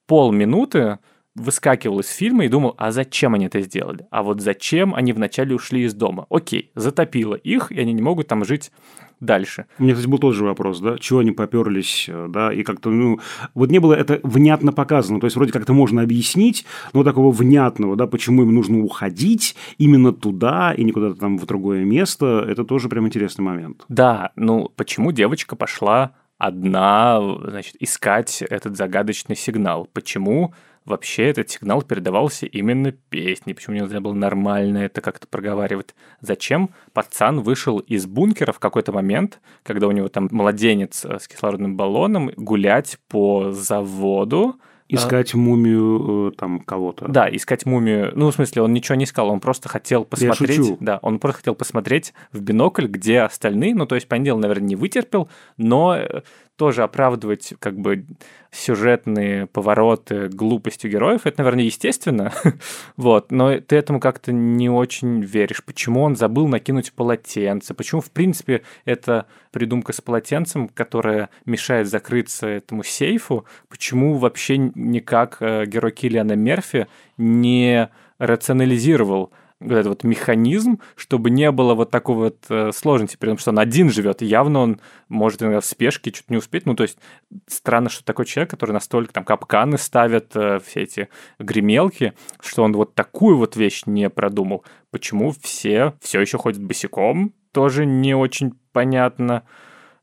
полминуты 0.07 0.99
выскакивал 1.37 2.01
из 2.01 2.09
фильма 2.09 2.47
и 2.47 2.49
думал, 2.49 2.75
а 2.79 2.91
зачем 2.91 3.35
они 3.35 3.47
это 3.47 3.61
сделали? 3.61 4.07
А 4.11 4.23
вот 4.23 4.41
зачем 4.41 4.95
они 4.95 5.13
вначале 5.13 5.55
ушли 5.55 5.83
из 5.83 5.95
дома? 5.95 6.27
Окей, 6.31 6.73
затопило 6.75 7.35
их, 7.35 7.71
и 7.71 7.79
они 7.79 7.93
не 7.93 8.03
могут 8.03 8.27
там 8.27 8.45
жить 8.45 8.73
дальше. 9.21 9.67
У 9.79 9.83
меня, 9.83 9.95
кстати, 9.95 10.11
был 10.11 10.19
тот 10.19 10.35
же 10.35 10.45
вопрос, 10.45 10.81
да, 10.81 10.99
чего 10.99 11.21
они 11.21 11.33
поперлись, 11.33 12.07
э, 12.09 12.27
да, 12.29 12.53
и 12.53 12.63
как-то, 12.63 12.91
ну, 12.91 13.21
вот 13.55 13.71
не 13.71 13.79
было 13.79 13.95
это 13.95 14.21
внятно 14.23 14.73
показано, 14.73 15.21
то 15.21 15.27
есть 15.27 15.37
вроде 15.37 15.53
как-то 15.53 15.73
можно 15.73 16.03
объяснить, 16.03 16.65
но 16.93 17.05
такого 17.05 17.31
внятного, 17.33 17.97
да, 17.97 18.07
почему 18.07 18.43
им 18.43 18.55
нужно 18.55 18.83
уходить 18.83 19.57
именно 19.79 20.13
туда 20.13 20.73
и 20.75 20.85
не 20.85 20.93
куда-то 20.93 21.19
там 21.19 21.39
в 21.39 21.47
другое 21.47 21.85
место, 21.85 22.45
это 22.47 22.65
тоже 22.65 22.89
прям 22.89 23.07
интересный 23.07 23.45
момент. 23.45 23.85
Да, 23.89 24.33
ну, 24.37 24.71
почему 24.77 25.13
девочка 25.13 25.57
пошла 25.57 26.13
одна, 26.39 27.21
значит, 27.45 27.77
искать 27.81 28.43
этот 28.43 28.77
загадочный 28.77 29.37
сигнал? 29.37 29.89
Почему 29.93 30.53
вообще 30.87 31.25
этот 31.25 31.51
сигнал 31.51 31.83
передавался 31.83 32.47
именно 32.47 32.93
песней. 32.93 33.55
Почему 33.55 33.77
нельзя 33.77 34.01
было 34.01 34.15
нормально 34.15 34.79
это 34.79 35.01
как-то 35.01 35.27
проговаривать? 35.27 35.95
Зачем 36.21 36.71
пацан 36.93 37.41
вышел 37.41 37.79
из 37.79 38.07
бункера 38.07 38.53
в 38.53 38.59
какой-то 38.59 38.93
момент, 38.93 39.41
когда 39.63 39.89
у 39.89 39.93
него 39.93 40.09
там 40.09 40.29
младенец 40.31 41.05
э, 41.05 41.19
с 41.19 41.29
кислородным 41.29 41.77
баллоном, 41.77 42.31
гулять 42.37 42.99
по 43.09 43.53
заводу, 43.53 44.59
Искать 44.89 45.35
а... 45.35 45.37
мумию 45.37 46.29
э, 46.29 46.37
там 46.37 46.61
кого-то. 46.61 47.09
Да, 47.09 47.29
искать 47.35 47.67
мумию. 47.67 48.13
Ну, 48.15 48.31
в 48.31 48.35
смысле, 48.35 48.63
он 48.63 48.73
ничего 48.73 48.95
не 48.95 49.05
искал, 49.05 49.31
он 49.31 49.41
просто 49.41 49.69
хотел 49.69 50.05
посмотреть. 50.05 50.49
Я 50.49 50.57
шучу. 50.57 50.77
Да, 50.81 50.99
он 51.03 51.19
просто 51.19 51.39
хотел 51.39 51.55
посмотреть 51.57 52.15
в 52.31 52.41
бинокль, 52.41 52.87
где 52.87 53.21
остальные. 53.21 53.75
Ну, 53.75 53.87
то 53.87 53.97
есть, 53.97 54.07
дело, 54.09 54.39
наверное, 54.39 54.69
не 54.69 54.77
вытерпел, 54.77 55.29
но 55.57 55.97
э, 55.97 56.23
тоже 56.57 56.83
оправдывать 56.83 57.55
как 57.59 57.79
бы 57.79 58.05
сюжетные 58.51 59.47
повороты 59.47 60.29
глупостью 60.29 60.91
героев, 60.91 61.23
это, 61.25 61.41
наверное, 61.43 61.65
естественно, 61.65 62.33
вот, 62.97 63.31
но 63.31 63.61
ты 63.61 63.77
этому 63.77 64.01
как-то 64.01 64.33
не 64.33 64.71
очень 64.71 65.21
веришь. 65.21 65.63
Почему 65.63 66.03
он 66.03 66.17
забыл 66.17 66.49
накинуть 66.49 66.93
полотенце? 66.93 67.75
Почему, 67.75 68.01
в 68.01 68.11
принципе, 68.11 68.63
эта 68.85 69.27
придумка 69.53 69.93
с 69.93 70.01
полотенцем, 70.01 70.69
которая 70.69 71.29
мешает 71.45 71.89
закрыться 71.89 72.47
этому 72.47 72.83
сейфу, 72.83 73.45
почему 73.69 74.15
вообще 74.15 74.57
никак 74.57 75.39
э, 75.41 75.67
герой 75.67 75.93
Киллиана 75.93 76.33
Мерфи 76.33 76.87
не 77.19 77.91
рационализировал 78.19 79.31
вот 79.61 79.73
этот 79.73 79.87
вот 79.87 80.05
механизм, 80.05 80.81
чтобы 80.97 81.31
не 81.31 81.51
было 81.51 81.75
вот 81.75 81.91
такой 81.91 82.15
вот 82.15 82.45
э, 82.49 82.73
сложности, 82.73 83.17
при 83.17 83.29
том, 83.29 83.39
что 83.39 83.51
он 83.51 83.59
один 83.59 83.91
живет, 83.91 84.21
явно 84.21 84.61
он 84.61 84.81
может 85.09 85.43
иногда 85.43 85.61
в 85.61 85.65
спешке 85.65 86.13
чуть 86.13 86.31
не 86.31 86.37
успеть. 86.37 86.67
Ну, 86.67 86.75
то 86.75 86.83
есть 86.83 86.99
странно, 87.47 87.89
что 87.89 88.05
такой 88.05 88.27
человек, 88.27 88.51
который 88.51 88.73
настолько 88.73 89.13
там 89.13 89.25
капканы 89.25 89.79
ставит, 89.79 90.37
э, 90.37 90.61
все 90.65 90.83
эти 90.83 91.09
гремелки, 91.39 92.13
что 92.41 92.65
он 92.65 92.73
вот 92.75 92.95
такую 92.95 93.39
вот 93.39 93.57
вещь 93.57 93.83
не 93.87 94.11
продумал. 94.11 94.65
Почему 94.91 95.33
все 95.41 95.95
все 96.01 96.21
еще 96.21 96.39
ходят 96.39 96.63
босиком, 96.63 97.33
тоже 97.53 97.87
не 97.87 98.15
очень 98.15 98.53
понятно 98.73 99.45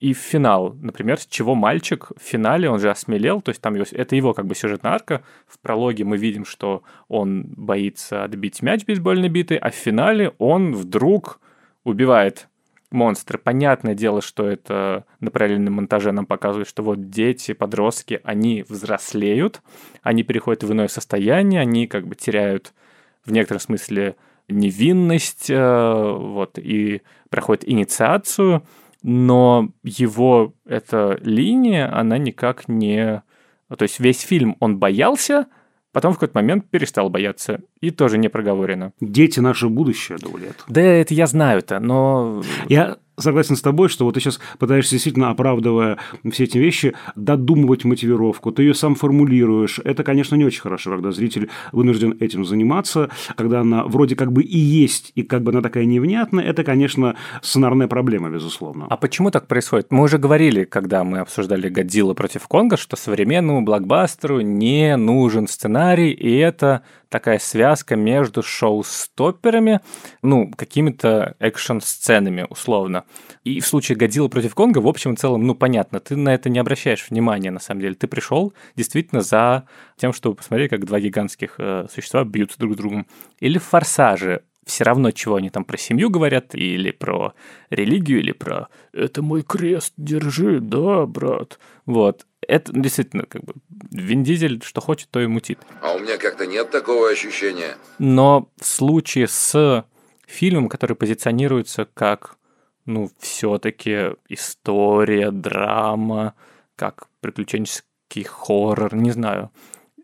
и 0.04 0.14
в 0.14 0.18
финал. 0.18 0.76
Например, 0.82 1.18
с 1.18 1.26
чего 1.26 1.56
мальчик 1.56 2.10
в 2.18 2.22
финале, 2.22 2.70
он 2.70 2.78
же 2.78 2.92
осмелел, 2.92 3.40
то 3.40 3.52
есть 3.52 3.62
там 3.62 3.76
его, 3.76 3.86
это 3.90 4.18
его 4.18 4.34
как 4.34 4.46
бы 4.48 4.54
сюжетная 4.54 4.92
арка. 4.92 5.24
В 5.48 5.58
прологе 5.60 6.04
мы 6.04 6.18
видим, 6.18 6.44
что 6.44 6.84
он 7.08 7.44
боится 7.44 8.26
отбить 8.26 8.62
мяч 8.62 8.84
бейсбольной 8.84 9.30
битой, 9.30 9.56
а 9.56 9.70
в 9.70 9.76
финале 9.76 10.34
он 10.40 10.74
вдруг 10.74 11.40
убивает 11.86 12.50
монстры. 12.92 13.38
Понятное 13.38 13.96
дело, 13.96 14.22
что 14.22 14.46
это 14.46 15.06
на 15.22 15.32
параллельном 15.32 15.76
монтаже 15.76 16.12
нам 16.12 16.26
показывает, 16.26 16.68
что 16.68 16.84
вот 16.84 17.10
дети, 17.10 17.54
подростки, 17.54 18.20
они 18.26 18.66
взрослеют, 18.68 19.62
они 20.02 20.24
переходят 20.24 20.66
в 20.66 20.72
иное 20.74 20.90
состояние, 20.90 21.62
они 21.62 21.88
как 21.88 22.08
бы 22.08 22.16
теряют 22.16 22.74
в 23.24 23.32
некотором 23.32 23.62
смысле 23.62 24.18
невинность, 24.50 25.50
э, 25.50 26.12
вот, 26.18 26.58
и 26.58 27.04
проходят 27.30 27.64
инициацию, 27.66 28.64
но 29.04 29.70
его 29.84 30.54
эта 30.66 31.20
линия, 31.22 31.94
она 31.96 32.18
никак 32.18 32.68
не... 32.68 33.22
То 33.68 33.84
есть 33.84 34.00
весь 34.00 34.22
фильм 34.22 34.56
он 34.60 34.78
боялся, 34.78 35.48
потом 35.92 36.14
в 36.14 36.16
какой-то 36.16 36.38
момент 36.38 36.70
перестал 36.70 37.10
бояться. 37.10 37.60
И 37.82 37.92
тоже 37.92 38.18
не 38.18 38.30
проговорено. 38.30 38.94
Дети 39.00 39.40
наше 39.40 39.68
будущее, 39.70 40.18
Даулет. 40.18 40.64
Да, 40.68 40.82
это 40.82 41.14
я 41.14 41.28
знаю-то, 41.28 41.80
но... 41.80 42.42
Я 42.70 42.98
согласен 43.18 43.56
с 43.56 43.62
тобой, 43.62 43.90
что 43.90 44.06
вот 44.06 44.16
ты 44.16 44.20
сейчас 44.20 44.40
пытаешься 44.60 44.92
действительно, 44.92 45.30
оправдывая 45.30 45.98
все 46.32 46.46
эти 46.46 46.58
вещи, 46.58 46.94
додумывать 47.16 47.86
мотивировку, 47.86 48.52
ты 48.52 48.64
ее 48.64 48.74
сам 48.74 48.96
формулируешь. 48.96 49.80
Это, 49.84 50.04
конечно, 50.04 50.36
не 50.36 50.46
очень 50.46 50.62
хорошо, 50.62 50.92
когда 50.92 51.12
зритель 51.12 51.50
вынужден 51.72 52.18
этим 52.20 52.46
заниматься, 52.46 53.10
когда 53.36 53.62
она 53.62 53.86
вроде 53.86 54.16
как 54.16 54.32
бы 54.32 54.44
и 54.44 54.58
есть, 54.58 55.12
и 55.16 55.24
как 55.24 55.44
бы 55.44 55.52
она 55.52 55.62
такая 55.62 55.86
невнятная, 55.86 56.44
это, 56.44 56.64
конечно, 56.64 57.16
сценарная 57.42 57.88
проблема, 57.88 58.30
безусловно. 58.30 58.88
А 58.90 58.98
почему 58.98 59.32
так 59.32 59.48
происходит? 59.48 59.88
Мы 59.92 60.04
уже 60.04 60.18
говорили, 60.18 60.64
когда 60.64 61.04
мы 61.04 61.20
обсуждали 61.20 61.70
«Годзилла 61.70 62.14
против 62.14 62.48
Конга», 62.48 62.78
что 62.78 62.96
современному 62.96 63.62
блокбастеру 63.62 64.42
не 64.42 64.98
нужен 64.98 65.48
сценарий, 65.48 66.12
и 66.12 66.36
это 66.38 66.84
такая 67.14 67.38
связка 67.38 67.96
между 67.96 68.42
шоу-стопперами, 68.42 69.82
ну, 70.24 70.50
какими-то 70.50 71.36
экшн-сценами, 71.38 72.48
условно. 72.50 73.04
И 73.44 73.60
в 73.60 73.68
случае 73.68 74.00
Годзилла 74.00 74.30
против 74.30 74.56
Конга, 74.56 74.80
в 74.80 74.88
общем 74.88 75.14
и 75.14 75.16
целом, 75.16 75.46
ну, 75.46 75.54
понятно, 75.54 76.00
ты 76.00 76.16
на 76.16 76.34
это 76.34 76.50
не 76.50 76.58
обращаешь 76.58 77.08
внимания, 77.12 77.52
на 77.52 77.60
самом 77.60 77.82
деле. 77.82 77.94
Ты 77.94 78.08
пришел 78.08 78.56
действительно 78.76 79.22
за 79.22 79.68
тем, 79.96 80.12
чтобы 80.12 80.38
посмотреть, 80.38 80.72
как 80.72 80.86
два 80.86 81.00
гигантских 81.00 81.54
э, 81.60 81.86
существа 81.94 82.24
бьются 82.24 82.58
друг 82.58 82.74
с 82.74 82.78
другом. 82.78 83.06
Или 83.40 83.60
в 83.60 83.64
«Форсаже» 83.66 84.42
все 84.66 84.84
равно, 84.84 85.12
чего 85.12 85.36
они 85.36 85.52
там 85.52 85.66
про 85.66 85.78
семью 85.78 86.10
говорят, 86.10 86.56
или 86.56 86.90
про 86.90 87.36
религию, 87.70 88.22
или 88.22 88.32
про 88.32 88.70
«это 88.92 89.22
мой 89.22 89.44
крест, 89.44 89.94
держи, 89.98 90.60
да, 90.60 91.06
брат». 91.06 91.60
Вот. 91.86 92.26
Это 92.48 92.72
действительно 92.74 93.26
как 93.26 93.44
бы 93.44 93.54
Вин 93.92 94.24
Дизель 94.24 94.62
что 94.64 94.82
хочет, 94.82 95.10
то 95.10 95.20
и 95.20 95.28
мутит. 95.28 95.60
А 95.82 95.94
у 95.94 96.00
меня 96.00 96.18
как-то 96.18 96.46
нет 96.46 96.72
такого 96.72 97.10
ощущения. 97.10 97.78
Но 98.00 98.50
в 98.60 98.66
случае 98.66 99.28
с 99.28 99.86
фильмом, 100.26 100.70
который 100.70 100.96
позиционируется 100.96 101.88
как, 101.94 102.38
ну, 102.86 103.10
все-таки 103.20 104.12
история, 104.30 105.32
драма, 105.32 106.34
как 106.76 107.08
приключенческий 107.22 108.24
хоррор, 108.24 108.96
не 108.96 109.12
знаю, 109.12 109.52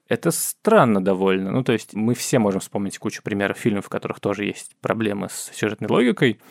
это 0.08 0.32
странно 0.32 1.04
довольно. 1.04 1.52
Ну, 1.52 1.64
то 1.64 1.72
есть 1.72 1.94
мы 1.94 2.16
все 2.16 2.40
можем 2.40 2.62
вспомнить 2.62 2.98
кучу 2.98 3.22
примеров 3.24 3.58
фильмов, 3.58 3.86
в 3.86 3.90
которых 3.90 4.20
тоже 4.20 4.46
есть 4.46 4.76
проблемы 4.82 5.30
с 5.30 5.52
сюжетной 5.54 5.88
логикой, 5.90 6.42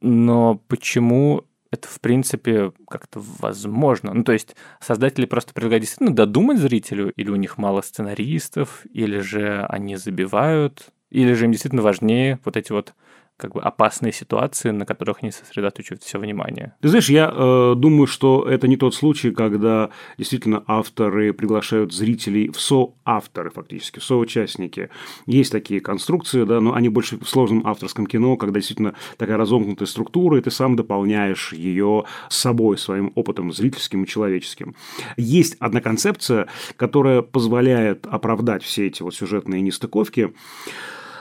но 0.00 0.56
почему 0.68 1.44
это, 1.70 1.88
в 1.88 2.00
принципе, 2.00 2.72
как-то 2.88 3.20
возможно. 3.38 4.12
Ну, 4.12 4.24
то 4.24 4.32
есть 4.32 4.56
создатели 4.80 5.24
просто 5.24 5.54
предлагают 5.54 5.82
действительно 5.82 6.14
додумать 6.14 6.58
зрителю, 6.58 7.12
или 7.12 7.30
у 7.30 7.36
них 7.36 7.58
мало 7.58 7.80
сценаристов, 7.80 8.84
или 8.92 9.18
же 9.18 9.64
они 9.68 9.96
забивают, 9.96 10.88
или 11.10 11.32
же 11.32 11.44
им 11.44 11.52
действительно 11.52 11.82
важнее 11.82 12.40
вот 12.44 12.56
эти 12.56 12.72
вот 12.72 12.94
как 13.40 13.54
бы 13.54 13.60
опасные 13.60 14.12
ситуации, 14.12 14.70
на 14.70 14.84
которых 14.84 15.18
они 15.22 15.32
сосредоточивают 15.32 16.02
все 16.02 16.18
внимание. 16.18 16.74
Ты 16.80 16.88
знаешь, 16.88 17.08
я 17.08 17.32
э, 17.32 17.74
думаю, 17.76 18.06
что 18.06 18.46
это 18.48 18.68
не 18.68 18.76
тот 18.76 18.94
случай, 18.94 19.30
когда 19.30 19.90
действительно 20.18 20.62
авторы 20.66 21.32
приглашают 21.32 21.92
зрителей 21.92 22.50
в 22.50 22.60
соавторы 22.60 23.50
фактически, 23.50 23.98
в 23.98 24.04
соучастники. 24.04 24.90
Есть 25.26 25.52
такие 25.52 25.80
конструкции, 25.80 26.44
да, 26.44 26.60
но 26.60 26.74
они 26.74 26.88
больше 26.88 27.18
в 27.18 27.28
сложном 27.28 27.66
авторском 27.66 28.06
кино, 28.06 28.36
когда 28.36 28.60
действительно 28.60 28.94
такая 29.16 29.36
разомкнутая 29.36 29.86
структура, 29.86 30.38
и 30.38 30.42
ты 30.42 30.50
сам 30.50 30.76
дополняешь 30.76 31.52
ее 31.52 32.04
собой, 32.28 32.78
своим 32.78 33.12
опытом 33.14 33.52
зрительским 33.52 34.04
и 34.04 34.06
человеческим. 34.06 34.74
Есть 35.16 35.56
одна 35.60 35.80
концепция, 35.80 36.46
которая 36.76 37.22
позволяет 37.22 38.06
оправдать 38.06 38.62
все 38.62 38.86
эти 38.86 39.02
вот 39.02 39.14
сюжетные 39.14 39.62
нестыковки. 39.62 40.32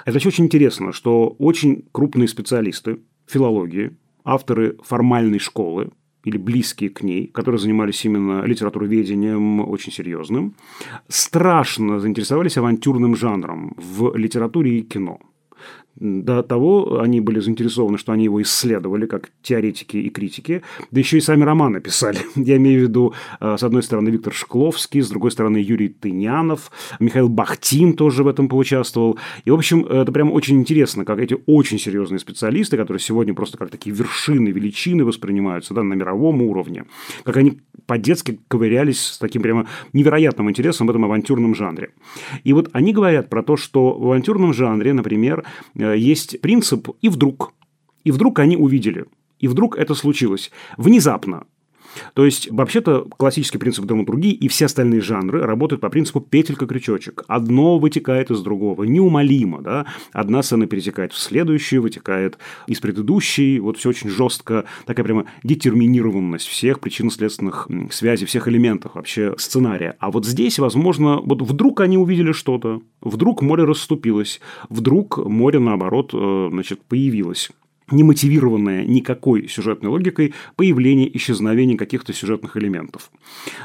Это 0.09 0.27
очень 0.27 0.45
интересно, 0.45 0.91
что 0.91 1.35
очень 1.37 1.85
крупные 1.91 2.27
специалисты 2.27 2.99
филологии, 3.27 3.95
авторы 4.23 4.75
формальной 4.83 5.37
школы, 5.37 5.91
или 6.23 6.37
близкие 6.37 6.89
к 6.89 7.03
ней, 7.03 7.27
которые 7.27 7.59
занимались 7.59 8.03
именно 8.03 8.43
литературоведением 8.43 9.61
очень 9.61 9.91
серьезным, 9.91 10.55
страшно 11.07 11.99
заинтересовались 11.99 12.57
авантюрным 12.57 13.15
жанром 13.15 13.75
в 13.77 14.15
литературе 14.17 14.79
и 14.79 14.81
кино. 14.81 15.19
До 15.99 16.43
того 16.43 16.99
они 16.99 17.19
были 17.19 17.39
заинтересованы, 17.39 17.97
что 17.97 18.13
они 18.13 18.23
его 18.25 18.41
исследовали, 18.41 19.05
как 19.05 19.29
теоретики 19.41 19.97
и 19.97 20.09
критики, 20.09 20.61
да 20.91 20.99
еще 20.99 21.17
и 21.17 21.21
сами 21.21 21.43
романы 21.43 21.81
писали. 21.81 22.19
Я 22.35 22.57
имею 22.57 22.79
в 22.79 22.83
виду, 22.83 23.13
э, 23.39 23.57
с 23.57 23.63
одной 23.63 23.83
стороны, 23.83 24.09
Виктор 24.09 24.33
Шкловский, 24.33 25.01
с 25.01 25.09
другой 25.09 25.31
стороны, 25.31 25.57
Юрий 25.57 25.89
Тынянов, 25.89 26.71
Михаил 26.99 27.27
Бахтин 27.27 27.93
тоже 27.93 28.23
в 28.23 28.27
этом 28.27 28.47
поучаствовал. 28.47 29.19
И, 29.43 29.51
в 29.51 29.53
общем, 29.53 29.85
это 29.85 30.11
прям 30.11 30.31
очень 30.31 30.57
интересно, 30.59 31.03
как 31.03 31.19
эти 31.19 31.37
очень 31.45 31.79
серьезные 31.79 32.19
специалисты, 32.19 32.77
которые 32.77 33.01
сегодня 33.01 33.33
просто 33.33 33.57
как 33.57 33.69
такие 33.69 33.93
вершины, 33.93 34.49
величины 34.49 35.03
воспринимаются 35.03 35.73
да, 35.73 35.83
на 35.83 35.93
мировом 35.95 36.41
уровне, 36.41 36.85
как 37.23 37.37
они 37.37 37.59
по-детски 37.85 38.39
ковырялись 38.47 39.03
с 39.03 39.17
таким 39.17 39.41
прямо 39.41 39.67
невероятным 39.93 40.49
интересом 40.49 40.87
в 40.87 40.91
этом 40.91 41.05
авантюрном 41.05 41.55
жанре. 41.55 41.89
И 42.43 42.53
вот 42.53 42.69
они 42.71 42.93
говорят 42.93 43.29
про 43.29 43.41
то, 43.41 43.57
что 43.57 43.97
в 43.97 44.03
авантюрном 44.05 44.53
жанре, 44.53 44.93
например, 44.93 45.43
э, 45.75 45.88
есть 45.93 46.41
принцип 46.41 46.89
«и 47.01 47.09
вдруг». 47.09 47.53
И 48.03 48.11
вдруг 48.11 48.39
они 48.39 48.55
увидели. 48.55 49.05
И 49.39 49.47
вдруг 49.47 49.77
это 49.77 49.93
случилось. 49.93 50.51
Внезапно. 50.77 51.45
То 52.13 52.25
есть, 52.25 52.49
вообще-то, 52.51 53.07
классический 53.17 53.57
принцип 53.57 53.85
драматургии 53.85 54.31
и 54.31 54.47
все 54.47 54.65
остальные 54.65 55.01
жанры 55.01 55.41
работают 55.41 55.81
по 55.81 55.89
принципу 55.89 56.19
петелька-крючочек. 56.19 57.23
Одно 57.27 57.77
вытекает 57.79 58.31
из 58.31 58.41
другого, 58.41 58.83
неумолимо. 58.83 59.61
Да? 59.61 59.85
Одна 60.13 60.41
сцена 60.43 60.67
перетекает 60.67 61.13
в 61.13 61.17
следующую, 61.17 61.81
вытекает 61.81 62.37
из 62.67 62.79
предыдущей. 62.79 63.59
Вот 63.59 63.77
все 63.77 63.89
очень 63.89 64.09
жестко, 64.09 64.65
такая 64.85 65.03
прямо 65.03 65.25
детерминированность 65.43 66.47
всех 66.47 66.79
причинно-следственных 66.79 67.67
связей, 67.91 68.25
всех 68.25 68.47
элементов 68.47 68.95
вообще 68.95 69.35
сценария. 69.37 69.95
А 69.99 70.11
вот 70.11 70.25
здесь, 70.25 70.59
возможно, 70.59 71.19
вот 71.23 71.41
вдруг 71.41 71.81
они 71.81 71.97
увидели 71.97 72.31
что-то, 72.31 72.81
вдруг 73.01 73.41
море 73.41 73.63
расступилось, 73.63 74.41
вдруг 74.69 75.17
море, 75.17 75.59
наоборот, 75.59 76.11
э, 76.13 76.49
значит, 76.51 76.81
появилось 76.81 77.51
не 77.91 78.03
мотивированное 78.03 78.85
никакой 78.85 79.47
сюжетной 79.47 79.89
логикой 79.89 80.33
появление 80.55 81.15
исчезновения 81.17 81.77
каких-то 81.77 82.13
сюжетных 82.13 82.57
элементов. 82.57 83.11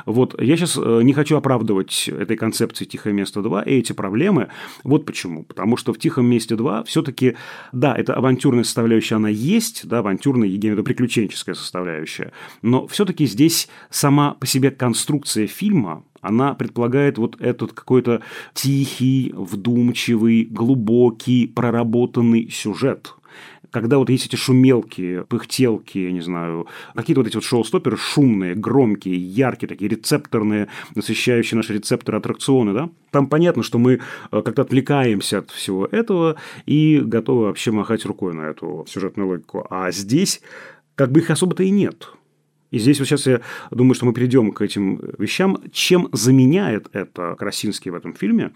Вот 0.06 0.40
я 0.40 0.56
сейчас 0.56 0.76
э, 0.76 1.00
не 1.02 1.12
хочу 1.12 1.36
оправдывать 1.36 2.08
этой 2.08 2.36
концепции 2.36 2.84
«Тихое 2.84 3.14
место 3.14 3.40
2» 3.40 3.66
и 3.66 3.78
эти 3.78 3.92
проблемы. 3.92 4.48
Вот 4.82 5.06
почему. 5.06 5.44
Потому 5.44 5.76
что 5.76 5.92
в 5.92 5.98
«Тихом 5.98 6.26
месте 6.26 6.54
2» 6.54 6.84
все-таки, 6.84 7.36
да, 7.72 7.94
это 7.96 8.14
авантюрная 8.14 8.64
составляющая, 8.64 9.16
она 9.16 9.28
есть, 9.28 9.86
да, 9.86 9.98
авантюрная, 9.98 10.48
я 10.48 10.56
имею 10.56 10.74
в 10.74 10.78
виду 10.78 10.84
приключенческая 10.84 11.54
составляющая, 11.54 12.32
но 12.62 12.86
все-таки 12.86 13.26
здесь 13.26 13.68
сама 13.90 14.34
по 14.34 14.46
себе 14.46 14.70
конструкция 14.70 15.46
фильма, 15.46 16.04
она 16.20 16.54
предполагает 16.54 17.18
вот 17.18 17.40
этот 17.40 17.74
какой-то 17.74 18.22
тихий, 18.54 19.32
вдумчивый, 19.36 20.44
глубокий, 20.44 21.46
проработанный 21.46 22.48
сюжет– 22.50 23.14
когда 23.70 23.98
вот 23.98 24.10
есть 24.10 24.26
эти 24.26 24.36
шумелки, 24.36 25.22
пыхтелки, 25.28 25.98
я 25.98 26.12
не 26.12 26.20
знаю, 26.20 26.66
какие-то 26.94 27.20
вот 27.20 27.28
эти 27.28 27.36
вот 27.36 27.44
шоу-стоперы 27.44 27.96
шумные, 27.96 28.54
громкие, 28.54 29.16
яркие, 29.16 29.68
такие 29.68 29.88
рецепторные, 29.88 30.68
насыщающие 30.94 31.56
наши 31.56 31.74
рецепторы 31.74 32.18
аттракционы, 32.18 32.72
да, 32.72 32.90
там 33.10 33.28
понятно, 33.28 33.62
что 33.62 33.78
мы 33.78 34.00
э, 34.32 34.42
как-то 34.42 34.62
отвлекаемся 34.62 35.38
от 35.38 35.50
всего 35.50 35.86
этого 35.86 36.36
и 36.66 37.00
готовы 37.00 37.44
вообще 37.44 37.70
махать 37.70 38.04
рукой 38.04 38.34
на 38.34 38.42
эту 38.42 38.84
сюжетную 38.88 39.28
логику. 39.28 39.66
А 39.70 39.90
здесь 39.92 40.40
как 40.96 41.12
бы 41.12 41.20
их 41.20 41.30
особо-то 41.30 41.62
и 41.62 41.70
нет. 41.70 42.08
И 42.74 42.78
здесь 42.80 42.98
вот 42.98 43.06
сейчас 43.06 43.26
я 43.28 43.40
думаю, 43.70 43.94
что 43.94 44.04
мы 44.04 44.12
перейдем 44.12 44.50
к 44.50 44.60
этим 44.60 45.00
вещам. 45.16 45.58
Чем 45.70 46.08
заменяет 46.10 46.88
это 46.92 47.36
Красинский 47.38 47.92
в 47.92 47.94
этом 47.94 48.14
фильме? 48.14 48.50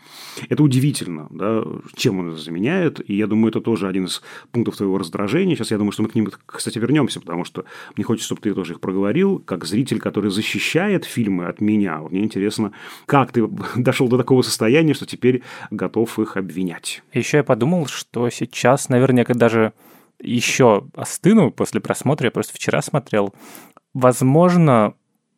Это 0.48 0.64
удивительно, 0.64 1.28
да, 1.30 1.62
чем 1.94 2.18
он 2.18 2.30
это 2.30 2.40
заменяет. 2.40 3.00
И 3.08 3.14
я 3.14 3.28
думаю, 3.28 3.50
это 3.50 3.60
тоже 3.60 3.86
один 3.86 4.06
из 4.06 4.20
пунктов 4.50 4.76
твоего 4.76 4.98
раздражения. 4.98 5.54
Сейчас 5.54 5.70
я 5.70 5.78
думаю, 5.78 5.92
что 5.92 6.02
мы 6.02 6.08
к 6.08 6.16
ним, 6.16 6.32
кстати, 6.46 6.80
вернемся, 6.80 7.20
потому 7.20 7.44
что 7.44 7.64
мне 7.94 8.04
хочется, 8.04 8.26
чтобы 8.26 8.40
ты 8.40 8.52
тоже 8.54 8.72
их 8.72 8.80
проговорил, 8.80 9.38
как 9.38 9.64
зритель, 9.64 10.00
который 10.00 10.32
защищает 10.32 11.04
фильмы 11.04 11.46
от 11.46 11.60
меня. 11.60 12.00
Мне 12.00 12.24
интересно, 12.24 12.72
как 13.06 13.30
ты 13.30 13.46
дошел 13.76 14.08
до 14.08 14.16
такого 14.16 14.42
состояния, 14.42 14.94
что 14.94 15.06
теперь 15.06 15.42
готов 15.70 16.18
их 16.18 16.36
обвинять. 16.36 17.04
Еще 17.12 17.36
я 17.36 17.44
подумал, 17.44 17.86
что 17.86 18.30
сейчас 18.30 18.88
наверняка 18.88 19.34
даже 19.34 19.74
еще 20.20 20.86
остыну 20.94 21.50
после 21.50 21.80
просмотра, 21.80 22.26
я 22.26 22.30
просто 22.30 22.54
вчера 22.54 22.82
смотрел, 22.82 23.34
Возможно, 23.94 24.94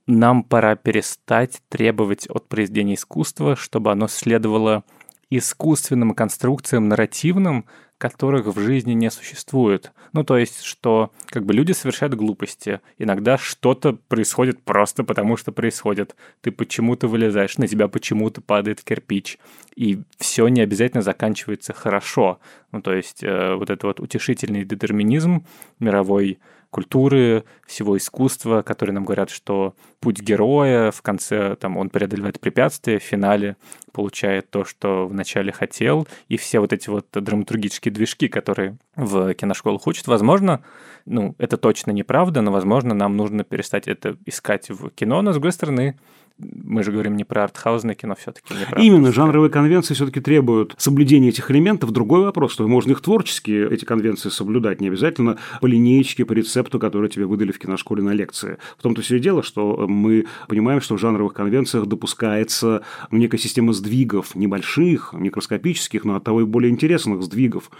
нам 0.07 0.43
пора 0.43 0.77
перестать 0.77 1.61
требовать 1.69 2.27
от 2.29 2.49
произведения 2.49 2.95
искусства, 2.95 3.57
чтобы 3.57 3.93
оно 3.93 4.09
следовало 4.09 4.85
искусственным 5.31 6.15
конструкциям 6.15 6.89
нарративным, 6.89 7.67
которых 7.99 8.47
в 8.47 8.59
жизни 8.59 8.95
не 8.95 9.11
существует. 9.11 9.93
Ну, 10.13 10.25
то 10.25 10.39
есть, 10.39 10.63
что 10.63 11.13
как 11.27 11.45
бы 11.45 11.53
люди 11.53 11.73
совершают 11.73 12.15
глупости. 12.15 12.81
Иногда 12.99 13.37
что-то 13.37 13.93
происходит 13.93 14.63
просто 14.65 15.05
потому, 15.05 15.37
что 15.37 15.53
происходит. 15.53 16.17
Ты 16.41 16.51
почему-то 16.51 17.09
вылезаешь, 17.09 17.59
на 17.59 17.69
тебя 17.69 17.89
почему-то 17.89 18.41
падает 18.41 18.83
кирпич. 18.83 19.39
И 19.77 20.03
все 20.19 20.49
не 20.49 20.63
обязательно 20.63 21.03
заканчивается 21.03 21.75
хорошо. 21.75 22.41
Ну, 22.73 22.81
то 22.81 22.95
есть, 22.95 23.23
э, 23.23 23.55
вот 23.55 23.69
этот 23.69 23.85
вот 23.85 24.01
утешительный 24.01 24.65
детерминизм 24.65 25.47
мировой 25.79 26.39
культуры, 26.71 27.45
всего 27.67 27.97
искусства, 27.97 28.63
которые 28.63 28.95
нам 28.95 29.05
говорят, 29.05 29.31
что 29.31 29.75
путь 30.01 30.21
героя 30.21 30.91
в 30.91 31.03
конце, 31.03 31.57
там, 31.57 31.77
он 31.77 31.91
преодолевает 31.91 32.41
препятствия, 32.41 32.99
в 32.99 33.03
финале 33.03 33.57
получает 33.93 34.51
то, 34.51 34.65
что 34.65 35.07
вначале 35.07 35.53
хотел, 35.53 36.07
и 36.29 36.37
все 36.37 36.61
вот 36.61 36.73
эти 36.73 36.89
вот 36.89 37.07
драматургические 37.13 37.93
движки, 37.93 38.29
которые 38.29 38.79
в 38.97 39.35
киношколах 39.35 39.87
учат, 39.87 40.07
возможно, 40.07 40.63
ну, 41.07 41.35
это 41.39 41.57
точно 41.57 41.91
неправда, 41.91 42.41
но, 42.41 42.53
возможно, 42.53 42.95
нам 42.95 43.17
нужно 43.17 43.45
перестать 43.45 43.89
это 43.89 44.17
искать 44.27 44.71
в 44.71 44.91
кино, 44.91 45.23
но, 45.23 45.33
с 45.33 45.35
другой 45.35 45.53
стороны, 45.53 45.99
мы 46.41 46.83
же 46.83 46.93
говорим 46.93 47.17
не 47.17 47.25
про 47.25 47.45
артхаузное 47.45 47.95
кино 47.95 48.15
все-таки. 48.15 48.55
Именно, 48.77 49.13
жанровые 49.13 49.51
конвенции 49.51 49.95
все-таки 49.95 50.21
требуют 50.21 50.75
соблюдения 50.79 51.29
этих 51.29 51.51
элементов. 51.51 51.91
Другой 51.91 52.23
вопрос, 52.23 52.53
что 52.53 52.67
можно 52.67 52.93
их 52.93 53.01
творчески, 53.01 53.51
эти 53.51 53.85
конвенции 53.85 54.29
соблюдать, 54.29 54.81
не 54.81 54.89
обязательно 54.89 55.39
по 55.61 55.67
линеечке, 55.67 56.25
по 56.25 56.33
рецепту, 56.33 56.79
который 56.79 57.09
тебе 57.09 57.27
выдали 57.27 57.53
в 57.53 57.59
киношколе 57.59 58.03
на 58.03 58.11
лекции. 58.11 58.59
В 58.79 58.83
том-то 58.83 59.03
все 59.03 59.17
и 59.17 59.21
дело, 59.21 59.43
что 59.43 59.87
мы 59.89 60.27
понимаем, 60.49 60.81
что 60.81 60.97
в 60.97 61.01
жанровых 61.01 61.35
конвенциях 61.35 61.87
допускается 61.87 62.83
некая 63.11 63.39
система 63.39 63.73
сдвигов, 63.73 64.35
небольших, 64.35 65.13
микроскопических, 65.13 66.05
но 66.05 66.17
от 66.17 66.25
того 66.25 66.43
и 66.43 66.45
более 66.45 66.71
интересных 66.71 67.23
сдвигов. 67.23 67.71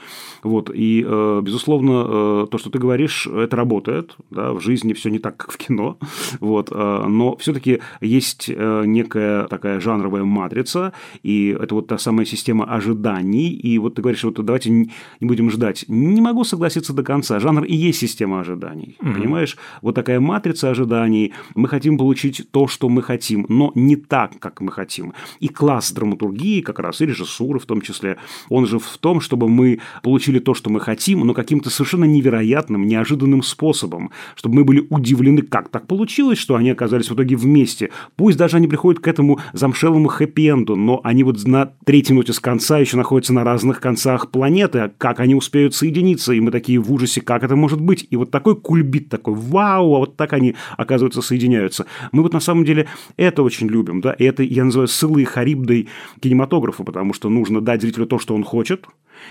Вот. 0.43 0.71
И, 0.75 1.05
э, 1.07 1.41
безусловно, 1.43 2.45
э, 2.45 2.47
то, 2.51 2.59
что 2.59 2.71
ты 2.71 2.79
говоришь, 2.79 3.27
это 3.27 3.57
работает. 3.57 4.17
Да? 4.31 4.53
В 4.53 4.61
жизни 4.61 4.93
все 4.93 5.11
не 5.11 5.19
так, 5.19 5.37
как 5.37 5.53
в 5.53 5.57
кино. 5.57 5.99
Вот. 6.41 6.71
Э, 6.73 7.05
но 7.07 7.37
все-таки 7.37 7.81
есть 8.01 8.50
некая 8.57 9.47
такая 9.49 9.81
жанровая 9.81 10.25
матрица, 10.25 10.93
и 11.23 11.57
это 11.61 11.75
вот 11.75 11.87
та 11.87 11.99
самая 11.99 12.27
система 12.27 12.65
ожиданий, 12.65 13.51
и 13.51 13.79
вот 13.79 13.95
ты 13.95 14.03
говоришь, 14.03 14.25
вот 14.25 14.45
давайте 14.45 14.71
не 14.71 14.91
будем 15.21 15.51
ждать. 15.51 15.85
Не 15.89 16.21
могу 16.21 16.45
согласиться 16.45 16.93
до 16.93 17.03
конца. 17.03 17.41
Жанр 17.41 17.65
и 17.65 17.75
есть 17.75 17.99
система 17.99 18.41
ожиданий, 18.41 18.97
mm-hmm. 19.01 19.15
понимаешь? 19.15 19.57
Вот 19.83 19.95
такая 19.95 20.21
матрица 20.21 20.71
ожиданий. 20.71 21.33
Мы 21.55 21.69
хотим 21.69 21.99
получить 21.99 22.51
то, 22.51 22.67
что 22.69 22.89
мы 22.89 23.03
хотим, 23.03 23.47
но 23.49 23.73
не 23.75 23.97
так, 23.97 24.39
как 24.39 24.61
мы 24.61 24.73
хотим. 24.73 25.13
И 25.41 25.49
класс 25.49 25.93
драматургии, 25.93 26.61
как 26.61 26.79
раз, 26.79 27.01
и 27.01 27.07
режиссуры 27.07 27.59
в 27.59 27.67
том 27.67 27.81
числе, 27.81 28.17
он 28.49 28.67
же 28.67 28.79
в 28.79 28.99
том, 28.99 29.21
чтобы 29.21 29.49
мы 29.49 29.81
получили 30.03 30.39
то, 30.39 30.55
что 30.55 30.71
мы 30.71 30.81
хотим, 30.81 31.21
но 31.21 31.35
каким-то 31.35 31.71
совершенно 31.71 32.05
невероятным, 32.05 32.87
неожиданным 32.87 33.43
способом, 33.43 34.11
чтобы 34.35 34.57
мы 34.57 34.65
были 34.65 34.87
удивлены, 34.91 35.43
как 35.43 35.69
так 35.69 35.87
получилось, 35.87 36.39
что 36.39 36.57
они 36.57 36.71
оказались 36.71 37.11
в 37.11 37.15
итоге 37.15 37.37
вместе. 37.37 37.91
Пусть 38.17 38.39
даже 38.41 38.57
они 38.57 38.69
приходят 38.69 39.03
к 39.03 39.07
этому 39.07 39.39
замшелому 39.53 40.09
хэппи-энду, 40.09 40.75
но 40.75 41.03
они 41.05 41.25
вот 41.25 41.45
на 41.45 41.75
третьей 41.85 42.17
ноте 42.17 42.33
с 42.33 42.41
конца 42.41 42.79
еще 42.79 42.97
находятся 42.97 43.35
на 43.35 43.45
разных 43.45 43.81
концах 43.81 44.31
планеты, 44.31 44.79
а 44.79 44.89
как 44.97 45.21
они 45.21 45.35
успеют 45.35 45.75
соединиться, 45.75 46.33
и 46.33 46.41
мы 46.41 46.51
такие 46.51 46.79
в 46.79 46.91
ужасе, 46.91 47.21
как 47.21 47.45
это 47.45 47.55
может 47.55 47.83
быть? 47.83 48.07
И 48.09 48.17
вот 48.17 48.31
такой 48.31 48.57
кульбит 48.57 49.11
такой, 49.11 49.35
вау, 49.35 49.95
а 49.95 49.99
вот 49.99 50.17
так 50.17 50.33
они, 50.33 50.57
оказывается, 50.79 51.21
соединяются. 51.21 51.85
Мы 52.13 52.23
вот 52.23 52.33
на 52.33 52.41
самом 52.41 52.65
деле 52.65 52.89
это 53.19 53.43
очень 53.43 53.69
любим, 53.69 54.01
да, 54.01 54.15
и 54.15 54.25
это 54.25 54.43
я 54.43 54.65
называю 54.65 54.89
сылой 54.89 55.25
харибдой 55.25 55.89
кинематографа, 56.21 56.83
потому 56.83 57.13
что 57.13 57.29
нужно 57.29 57.61
дать 57.61 57.83
зрителю 57.83 58.07
то, 58.07 58.19
что 58.19 58.35
он 58.35 58.43
хочет, 58.43 58.87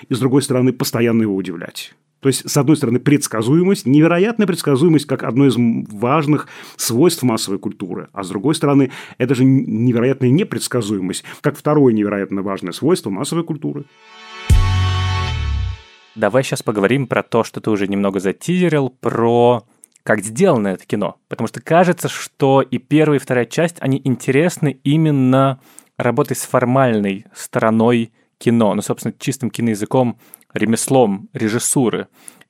и, 0.08 0.14
с 0.14 0.20
другой 0.20 0.44
стороны, 0.44 0.72
постоянно 0.72 1.24
его 1.24 1.36
удивлять. 1.36 1.96
То 2.20 2.28
есть, 2.28 2.50
с 2.50 2.58
одной 2.58 2.76
стороны, 2.76 3.00
предсказуемость, 3.00 3.86
невероятная 3.86 4.46
предсказуемость 4.46 5.06
как 5.06 5.24
одно 5.24 5.46
из 5.48 5.56
важных 5.58 6.48
свойств 6.76 7.24
массовой 7.24 7.60
культуры, 7.60 8.10
а 8.12 8.24
с 8.24 8.30
другой 8.30 8.56
стороны, 8.56 8.92
это 9.18 9.36
же 9.36 9.46
невероятная 9.46 10.30
непредсказуемость, 10.30 11.24
как 11.42 11.58
второе 11.58 11.94
невероятно 11.94 12.42
важное 12.42 12.74
свойство 12.74 13.10
массовой 13.10 13.44
культуры. 13.44 13.86
Давай 16.16 16.44
сейчас 16.44 16.62
поговорим 16.62 17.08
про 17.08 17.24
то, 17.24 17.46
что 17.46 17.62
ты 17.62 17.70
уже 17.70 17.88
немного 17.88 18.20
затизерил, 18.20 18.90
про 18.90 19.64
как 20.04 20.22
сделано 20.22 20.70
это 20.70 20.86
кино. 20.86 21.18
Потому 21.28 21.48
что 21.48 21.62
кажется, 21.62 22.10
что 22.10 22.62
и 22.62 22.78
первая, 22.78 23.20
и 23.20 23.22
вторая 23.22 23.46
часть, 23.46 23.78
они 23.80 24.02
интересны 24.04 24.80
именно 24.84 25.60
работой 25.98 26.36
с 26.36 26.42
формальной 26.42 27.26
стороной 27.34 28.12
кино. 28.38 28.74
Ну, 28.74 28.82
собственно, 28.82 29.14
чистым 29.18 29.52
киноязыком 29.52 30.18
ремеслом 30.54 31.30
режиссуры. 31.34 32.08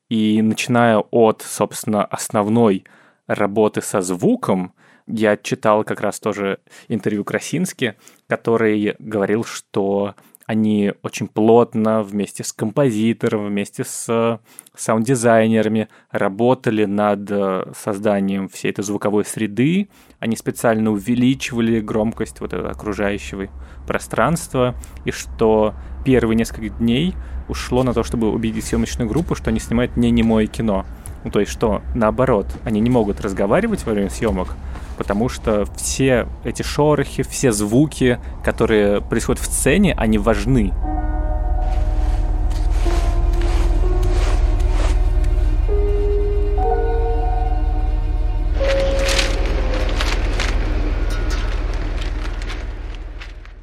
И 0.09 0.41
начиная 0.41 0.97
от, 0.97 1.41
собственно, 1.41 2.03
основной 2.03 2.85
работы 3.27 3.81
со 3.81 4.01
звуком, 4.01 4.73
я 5.05 5.37
читал 5.37 5.83
как 5.83 6.01
раз 6.01 6.19
тоже 6.19 6.59
интервью 6.87 7.23
Красински, 7.23 7.95
который 8.27 8.95
говорил, 8.99 9.43
что 9.43 10.15
они 10.49 10.93
очень 11.03 11.27
плотно 11.27 12.01
вместе 12.01 12.43
с 12.43 12.51
композитором, 12.51 13.45
вместе 13.45 13.83
с 13.83 14.39
саунд-дизайнерами 14.75 15.89
работали 16.09 16.85
над 16.85 17.29
э, 17.29 17.71
созданием 17.77 18.49
всей 18.49 18.71
этой 18.71 18.83
звуковой 18.83 19.25
среды. 19.25 19.89
Они 20.17 20.35
специально 20.35 20.89
увеличивали 20.89 21.79
громкость 21.81 22.41
вот 22.41 22.53
этого 22.53 22.71
окружающего 22.71 23.45
пространства, 23.85 24.73
и 25.05 25.11
что 25.11 25.75
первые 26.03 26.35
несколько 26.35 26.69
дней 26.69 27.13
ушло 27.47 27.83
на 27.83 27.93
то, 27.93 28.03
чтобы 28.03 28.31
убедить 28.31 28.65
съемочную 28.65 29.07
группу, 29.07 29.35
что 29.35 29.51
они 29.51 29.59
снимают 29.59 29.97
не 29.97 30.09
немое 30.09 30.47
кино. 30.47 30.83
Ну, 31.23 31.31
то 31.31 31.39
есть, 31.39 31.51
что 31.51 31.81
наоборот, 31.95 32.47
они 32.63 32.79
не 32.79 32.89
могут 32.89 33.19
разговаривать 33.21 33.85
во 33.85 33.93
время 33.93 34.09
съемок, 34.09 34.55
потому 34.97 35.27
что 35.27 35.65
все 35.75 36.27
эти 36.43 36.61
шорохи, 36.61 37.23
все 37.23 37.51
звуки, 37.51 38.19
которые 38.43 39.01
происходят 39.01 39.41
в 39.41 39.45
сцене, 39.45 39.93
они 39.97 40.17
важны. 40.17 40.73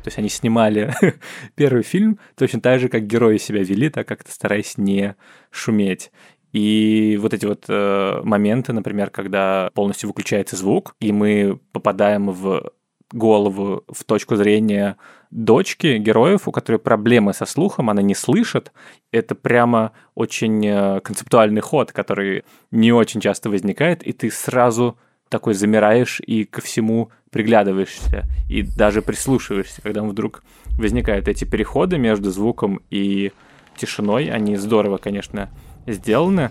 То 0.06 0.08
есть 0.08 0.18
они 0.18 0.28
снимали 0.28 0.94
первый 1.56 1.82
фильм 1.82 2.20
точно 2.36 2.60
так 2.60 2.78
же, 2.78 2.88
как 2.88 3.08
герои 3.08 3.38
себя 3.38 3.64
вели, 3.64 3.88
так 3.88 4.06
как-то 4.06 4.30
стараясь 4.30 4.78
не 4.78 5.16
шуметь. 5.50 6.12
И 6.56 7.18
вот 7.20 7.34
эти 7.34 7.44
вот 7.44 7.66
э, 7.68 8.20
моменты, 8.24 8.72
например, 8.72 9.10
когда 9.10 9.68
полностью 9.74 10.08
выключается 10.08 10.56
звук, 10.56 10.94
и 11.00 11.12
мы 11.12 11.60
попадаем 11.72 12.30
в 12.30 12.72
голову, 13.12 13.84
в 13.88 14.04
точку 14.04 14.36
зрения 14.36 14.96
дочки 15.30 15.98
героев, 15.98 16.48
у 16.48 16.52
которой 16.52 16.78
проблемы 16.78 17.34
со 17.34 17.44
слухом, 17.44 17.90
она 17.90 18.00
не 18.00 18.14
слышит. 18.14 18.72
Это 19.12 19.34
прямо 19.34 19.92
очень 20.14 20.66
э, 20.66 21.00
концептуальный 21.00 21.60
ход, 21.60 21.92
который 21.92 22.44
не 22.70 22.90
очень 22.90 23.20
часто 23.20 23.50
возникает, 23.50 24.02
и 24.02 24.14
ты 24.14 24.30
сразу 24.30 24.96
такой 25.28 25.52
замираешь 25.52 26.20
и 26.26 26.44
ко 26.44 26.62
всему 26.62 27.10
приглядываешься, 27.28 28.24
и 28.48 28.62
даже 28.62 29.02
прислушиваешься, 29.02 29.82
когда 29.82 30.02
вдруг 30.02 30.42
возникают 30.78 31.28
эти 31.28 31.44
переходы 31.44 31.98
между 31.98 32.30
звуком 32.30 32.80
и 32.88 33.32
тишиной. 33.76 34.30
Они 34.30 34.56
здорово, 34.56 34.96
конечно, 34.96 35.50
сделаны. 35.86 36.50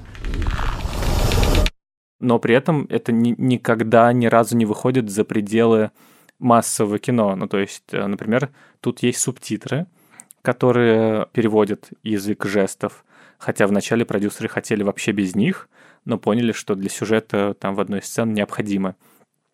Но 2.19 2.39
при 2.39 2.55
этом 2.55 2.87
это 2.89 3.11
ни, 3.11 3.35
никогда 3.37 4.11
ни 4.13 4.25
разу 4.25 4.57
не 4.57 4.65
выходит 4.65 5.09
за 5.09 5.25
пределы 5.25 5.91
массового 6.39 6.99
кино. 6.99 7.35
Ну, 7.35 7.47
то 7.47 7.59
есть, 7.59 7.83
э, 7.91 8.05
например, 8.05 8.49
тут 8.79 9.03
есть 9.03 9.19
субтитры, 9.19 9.87
которые 10.41 11.27
переводят 11.33 11.89
язык 12.03 12.45
жестов, 12.45 13.05
хотя 13.37 13.67
вначале 13.67 14.05
продюсеры 14.05 14.47
хотели 14.47 14.83
вообще 14.83 15.11
без 15.11 15.35
них, 15.35 15.69
но 16.05 16.17
поняли, 16.17 16.51
что 16.51 16.75
для 16.75 16.89
сюжета 16.89 17.55
там 17.59 17.75
в 17.75 17.79
одной 17.79 18.01
сцене 18.01 18.33
необходимо. 18.33 18.95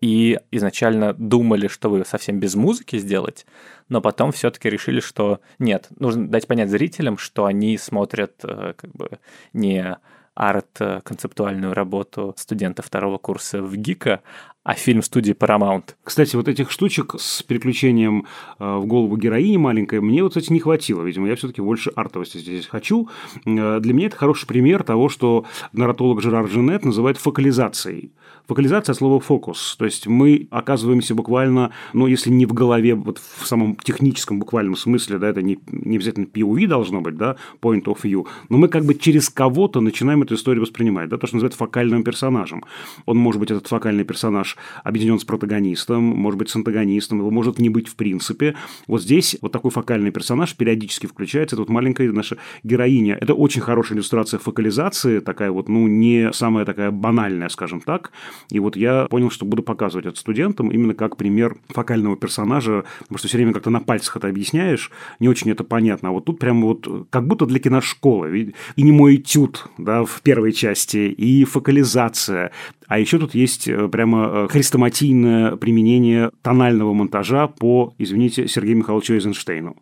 И 0.02 0.40
изначально 0.50 1.14
думали, 1.14 1.68
что 1.68 1.90
вы 1.90 2.04
совсем 2.06 2.40
без 2.40 2.56
музыки 2.56 2.98
сделать, 2.98 3.46
но 3.88 4.02
потом 4.02 4.32
все-таки 4.32 4.70
решили, 4.70 5.00
что 5.00 5.42
нет, 5.60 5.88
нужно 6.00 6.28
дать 6.28 6.48
понять 6.48 6.70
зрителям, 6.70 7.18
что 7.18 7.46
они 7.46 7.78
смотрят 7.78 8.34
э, 8.44 8.74
как 8.76 8.92
бы 8.92 9.20
не 9.54 9.98
арт-концептуальную 10.34 11.74
работу 11.74 12.34
студента 12.38 12.82
второго 12.82 13.18
курса 13.18 13.62
в 13.62 13.76
ГИКа, 13.76 14.22
а 14.64 14.76
фильм 14.76 15.02
студии 15.02 15.34
Paramount. 15.34 15.96
Кстати, 16.04 16.36
вот 16.36 16.48
этих 16.48 16.70
штучек 16.70 17.16
с 17.18 17.42
переключением 17.42 18.28
э, 18.60 18.76
в 18.78 18.86
голову 18.86 19.18
героини 19.18 19.58
маленькой 19.58 20.02
мне 20.02 20.22
вот, 20.22 20.30
кстати, 20.30 20.54
не 20.54 20.60
хватило. 20.60 21.02
Видимо, 21.02 21.28
я 21.28 21.36
все-таки 21.36 21.62
больше 21.62 21.92
артовости 21.96 22.38
здесь 22.38 22.68
хочу. 22.68 23.10
Э, 23.46 23.80
для 23.80 23.94
меня 23.94 24.08
это 24.08 24.18
хороший 24.18 24.46
пример 24.46 24.84
того, 24.84 25.10
что 25.10 25.46
нарратолог 25.74 26.22
Жерар 26.22 26.48
Женет 26.48 26.86
называет 26.86 27.18
фокализацией. 27.18 28.12
Фокализация 28.48 28.94
слова 28.94 29.20
фокус. 29.20 29.76
То 29.78 29.86
есть 29.86 30.08
мы 30.08 30.48
оказываемся 30.52 31.16
буквально, 31.16 31.72
ну, 31.94 32.08
если 32.08 32.30
не 32.30 32.46
в 32.46 32.54
голове, 32.54 32.96
вот 32.96 33.18
в 33.20 33.48
самом 33.48 33.76
техническом 33.76 34.40
буквальном 34.40 34.76
смысле, 34.76 35.18
да, 35.18 35.30
это 35.30 35.42
не, 35.42 35.60
не 35.68 35.96
обязательно 35.96 36.26
POV 36.26 36.68
должно 36.68 37.02
быть, 37.02 37.16
да, 37.16 37.38
point 37.62 37.84
of 37.86 38.02
view, 38.04 38.28
но 38.50 38.58
мы 38.58 38.68
как 38.68 38.86
бы 38.86 38.94
через 38.94 39.30
кого-то 39.30 39.80
начинаем 39.80 40.24
эту 40.24 40.36
историю 40.36 40.64
воспринимать, 40.64 41.10
да, 41.10 41.18
то, 41.18 41.28
что 41.28 41.38
называется 41.38 41.60
фокальным 41.60 42.04
персонажем. 42.04 42.64
Он 43.06 43.18
может 43.18 43.40
быть 43.40 43.52
этот 43.52 43.68
фокальный 43.68 44.04
персонаж 44.04 44.51
персонаж 44.52 44.58
объединен 44.84 45.20
с 45.20 45.24
протагонистом, 45.24 46.04
может 46.04 46.38
быть, 46.38 46.50
с 46.50 46.56
антагонистом, 46.56 47.20
его 47.20 47.32
может 47.32 47.60
не 47.60 47.70
быть 47.70 47.88
в 47.88 47.96
принципе. 47.96 48.56
Вот 48.88 49.02
здесь 49.02 49.38
вот 49.42 49.52
такой 49.52 49.72
фокальный 49.72 50.12
персонаж 50.12 50.56
периодически 50.56 51.08
включается. 51.08 51.56
Это 51.56 51.62
вот 51.62 51.70
маленькая 51.70 52.12
наша 52.12 52.38
героиня. 52.64 53.18
Это 53.22 53.34
очень 53.34 53.62
хорошая 53.62 53.98
иллюстрация 53.98 54.40
фокализации, 54.40 55.20
такая 55.20 55.52
вот, 55.52 55.70
ну, 55.70 55.88
не 55.88 56.32
самая 56.34 56.66
такая 56.66 56.92
банальная, 56.92 57.50
скажем 57.50 57.82
так. 57.82 58.12
И 58.50 58.60
вот 58.60 58.76
я 58.76 59.06
понял, 59.10 59.30
что 59.30 59.46
буду 59.46 59.64
показывать 59.64 60.06
это 60.06 60.20
студентам 60.20 60.72
именно 60.72 60.94
как 60.94 61.18
пример 61.18 61.58
фокального 61.70 62.16
персонажа, 62.16 62.84
потому 63.00 63.18
что 63.18 63.28
все 63.28 63.38
время 63.38 63.54
как-то 63.54 63.70
на 63.70 63.80
пальцах 63.80 64.18
это 64.18 64.28
объясняешь, 64.28 64.92
не 65.20 65.30
очень 65.30 65.52
это 65.52 65.64
понятно. 65.64 66.10
А 66.10 66.12
вот 66.12 66.26
тут 66.26 66.40
прямо 66.40 66.68
вот 66.68 67.08
как 67.10 67.28
будто 67.28 67.46
для 67.46 67.60
киношколы. 67.60 68.54
И 68.76 68.84
не 68.84 68.92
мой 68.92 69.16
этюд, 69.16 69.68
да, 69.78 70.04
в 70.04 70.22
первой 70.22 70.52
части, 70.52 70.98
и 70.98 71.44
фокализация, 71.44 72.52
а 72.92 73.00
еще 73.00 73.20
тут 73.20 73.34
есть 73.36 73.70
э, 73.70 73.88
прямо 73.88 74.30
э, 74.34 74.41
хрестоматийное 74.50 75.56
применение 75.56 76.32
тонального 76.42 76.94
монтажа 76.94 77.48
по, 77.48 77.94
извините, 77.98 78.48
Сергею 78.48 78.78
Михайловичу 78.78 79.14
Эйзенштейну. 79.14 79.76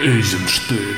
Эйзенштейн. 0.00 0.96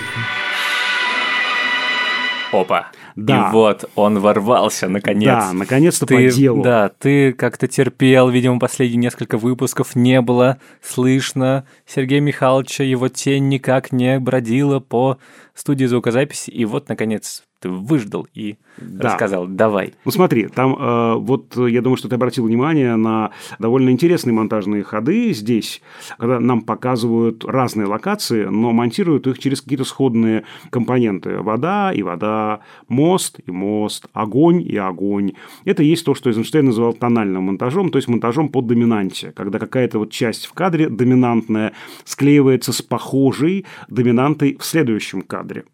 Опа. 2.52 2.90
Да. 3.14 3.48
И 3.48 3.52
вот 3.52 3.90
он 3.96 4.20
ворвался, 4.20 4.88
наконец. 4.88 5.26
Да, 5.26 5.52
наконец-то 5.52 6.06
ты, 6.06 6.14
по 6.28 6.34
делу. 6.34 6.62
Да, 6.62 6.88
ты 6.88 7.32
как-то 7.32 7.66
терпел, 7.66 8.28
видимо, 8.28 8.60
последние 8.60 8.98
несколько 8.98 9.38
выпусков 9.38 9.96
не 9.96 10.20
было 10.20 10.58
слышно 10.80 11.66
Сергея 11.84 12.20
Михайловича, 12.20 12.84
его 12.84 13.08
тень 13.08 13.48
никак 13.48 13.90
не 13.90 14.20
бродила 14.20 14.78
по 14.78 15.18
студии 15.54 15.86
звукозаписи, 15.86 16.50
и 16.50 16.64
вот, 16.64 16.88
наконец, 16.88 17.42
ты 17.60 17.68
выждал 17.68 18.26
и 18.34 18.56
да. 18.78 19.10
рассказал. 19.10 19.46
Давай. 19.46 19.94
Ну 20.04 20.10
смотри, 20.10 20.46
там 20.46 20.76
э, 20.78 21.14
вот 21.16 21.56
я 21.56 21.82
думаю, 21.82 21.96
что 21.96 22.08
ты 22.08 22.14
обратил 22.14 22.44
внимание 22.46 22.96
на 22.96 23.30
довольно 23.58 23.90
интересные 23.90 24.32
монтажные 24.32 24.82
ходы 24.82 25.32
здесь, 25.32 25.82
когда 26.18 26.38
нам 26.38 26.62
показывают 26.62 27.44
разные 27.44 27.86
локации, 27.86 28.44
но 28.44 28.72
монтируют 28.72 29.26
их 29.26 29.38
через 29.38 29.60
какие-то 29.60 29.84
сходные 29.84 30.44
компоненты. 30.70 31.38
Вода 31.38 31.92
и 31.92 32.02
вода, 32.02 32.60
мост 32.88 33.40
и 33.44 33.50
мост, 33.50 34.06
огонь 34.12 34.62
и 34.62 34.76
огонь. 34.76 35.32
Это 35.64 35.82
есть 35.82 36.04
то, 36.04 36.14
что 36.14 36.30
Эйзенштейн 36.30 36.66
называл 36.66 36.92
тональным 36.92 37.44
монтажом, 37.44 37.90
то 37.90 37.96
есть 37.96 38.08
монтажом 38.08 38.48
по 38.48 38.62
доминанте, 38.62 39.32
когда 39.32 39.58
какая-то 39.58 39.98
вот 39.98 40.10
часть 40.10 40.46
в 40.46 40.52
кадре 40.52 40.88
доминантная 40.88 41.72
склеивается 42.04 42.72
с 42.72 42.82
похожей 42.82 43.66
доминантой 43.88 44.56
в 44.58 44.64
следующем 44.64 45.22
кадре. 45.22 45.64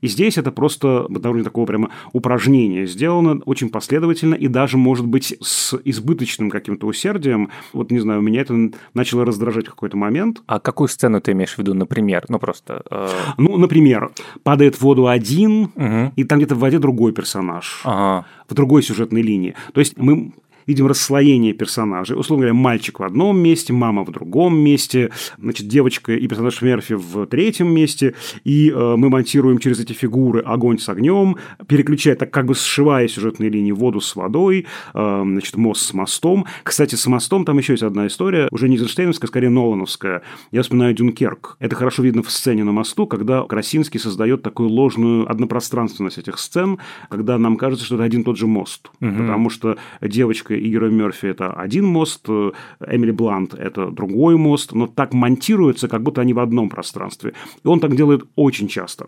И 0.00 0.08
здесь 0.08 0.38
это 0.38 0.52
просто 0.52 1.06
довольно 1.08 1.44
такого 1.44 1.66
прямо 1.66 1.90
упражнение 2.12 2.86
сделано 2.86 3.40
очень 3.44 3.68
последовательно 3.68 4.34
и 4.34 4.48
даже, 4.48 4.76
может 4.76 5.06
быть, 5.06 5.36
с 5.40 5.78
избыточным 5.84 6.50
каким-то 6.50 6.86
усердием. 6.86 7.50
Вот, 7.72 7.90
не 7.90 7.98
знаю, 7.98 8.20
меня 8.20 8.42
это 8.42 8.70
начало 8.94 9.24
раздражать 9.24 9.66
в 9.66 9.70
какой-то 9.70 9.96
момент. 9.96 10.42
А 10.46 10.58
какую 10.60 10.88
сцену 10.88 11.20
ты 11.20 11.32
имеешь 11.32 11.54
в 11.54 11.58
виду, 11.58 11.74
например? 11.74 12.24
Ну, 12.28 12.38
просто... 12.38 12.82
Э... 12.90 13.08
Ну, 13.38 13.56
например, 13.56 14.10
падает 14.42 14.76
в 14.76 14.82
воду 14.82 15.06
один, 15.06 15.70
угу. 15.74 16.12
и 16.16 16.24
там 16.24 16.38
где-то 16.38 16.54
в 16.54 16.58
воде 16.58 16.78
другой 16.78 17.12
персонаж. 17.12 17.82
Ага. 17.84 18.26
В 18.48 18.54
другой 18.54 18.82
сюжетной 18.82 19.22
линии. 19.22 19.54
То 19.72 19.80
есть 19.80 19.96
мы 19.96 20.32
видим 20.66 20.86
расслоение 20.86 21.52
персонажей. 21.52 22.18
Условно 22.18 22.42
говоря, 22.42 22.54
мальчик 22.54 23.00
в 23.00 23.02
одном 23.02 23.38
месте, 23.38 23.72
мама 23.72 24.04
в 24.04 24.10
другом 24.10 24.58
месте, 24.58 25.10
значит, 25.38 25.68
девочка 25.68 26.12
и 26.14 26.26
персонаж 26.26 26.60
Мерфи 26.62 26.94
в 26.94 27.26
третьем 27.26 27.72
месте, 27.72 28.14
и 28.44 28.70
э, 28.70 28.96
мы 28.96 29.08
монтируем 29.08 29.58
через 29.58 29.80
эти 29.80 29.92
фигуры 29.92 30.40
огонь 30.40 30.78
с 30.78 30.88
огнем, 30.88 31.36
переключая, 31.66 32.16
так 32.16 32.30
как 32.30 32.46
бы 32.46 32.54
сшивая 32.54 33.08
сюжетные 33.08 33.50
линии 33.50 33.72
воду 33.72 34.00
с 34.00 34.16
водой, 34.16 34.66
э, 34.94 35.22
значит, 35.24 35.56
мост 35.56 35.82
с 35.82 35.94
мостом. 35.94 36.46
Кстати, 36.62 36.94
с 36.94 37.06
мостом 37.06 37.44
там 37.44 37.58
еще 37.58 37.74
есть 37.74 37.82
одна 37.82 38.06
история, 38.06 38.48
уже 38.50 38.68
не 38.68 38.76
Эйзенштейновская, 38.76 39.28
скорее 39.28 39.50
Нолановская. 39.50 40.22
Я 40.50 40.62
вспоминаю 40.62 40.94
Дюнкерк. 40.94 41.56
Это 41.60 41.76
хорошо 41.76 42.02
видно 42.02 42.22
в 42.22 42.30
сцене 42.30 42.64
на 42.64 42.72
мосту, 42.72 43.06
когда 43.06 43.42
Красинский 43.44 44.00
создает 44.00 44.42
такую 44.42 44.68
ложную 44.68 45.30
однопространственность 45.30 46.18
этих 46.18 46.38
сцен, 46.38 46.78
когда 47.08 47.38
нам 47.38 47.56
кажется, 47.56 47.84
что 47.84 47.94
это 47.96 48.04
один 48.04 48.22
и 48.22 48.24
тот 48.24 48.36
же 48.36 48.46
мост. 48.46 48.90
Угу. 49.00 49.10
Потому 49.10 49.50
что 49.50 49.76
девочка 50.00 50.55
и 50.58 50.68
герой 50.68 50.90
Мерфи– 50.90 51.26
это 51.28 51.52
один 51.52 51.86
мост, 51.86 52.24
э, 52.28 52.52
Эмили 52.86 53.12
Блант– 53.12 53.54
это 53.58 53.90
другой 53.90 54.36
мост, 54.36 54.72
но 54.72 54.86
так 54.86 55.14
монтируется, 55.14 55.88
как 55.88 56.02
будто 56.02 56.20
они 56.20 56.32
в 56.32 56.38
одном 56.38 56.68
пространстве. 56.68 57.32
И 57.64 57.68
он 57.68 57.80
так 57.80 57.96
делает 57.96 58.24
очень 58.36 58.68
часто. 58.68 59.06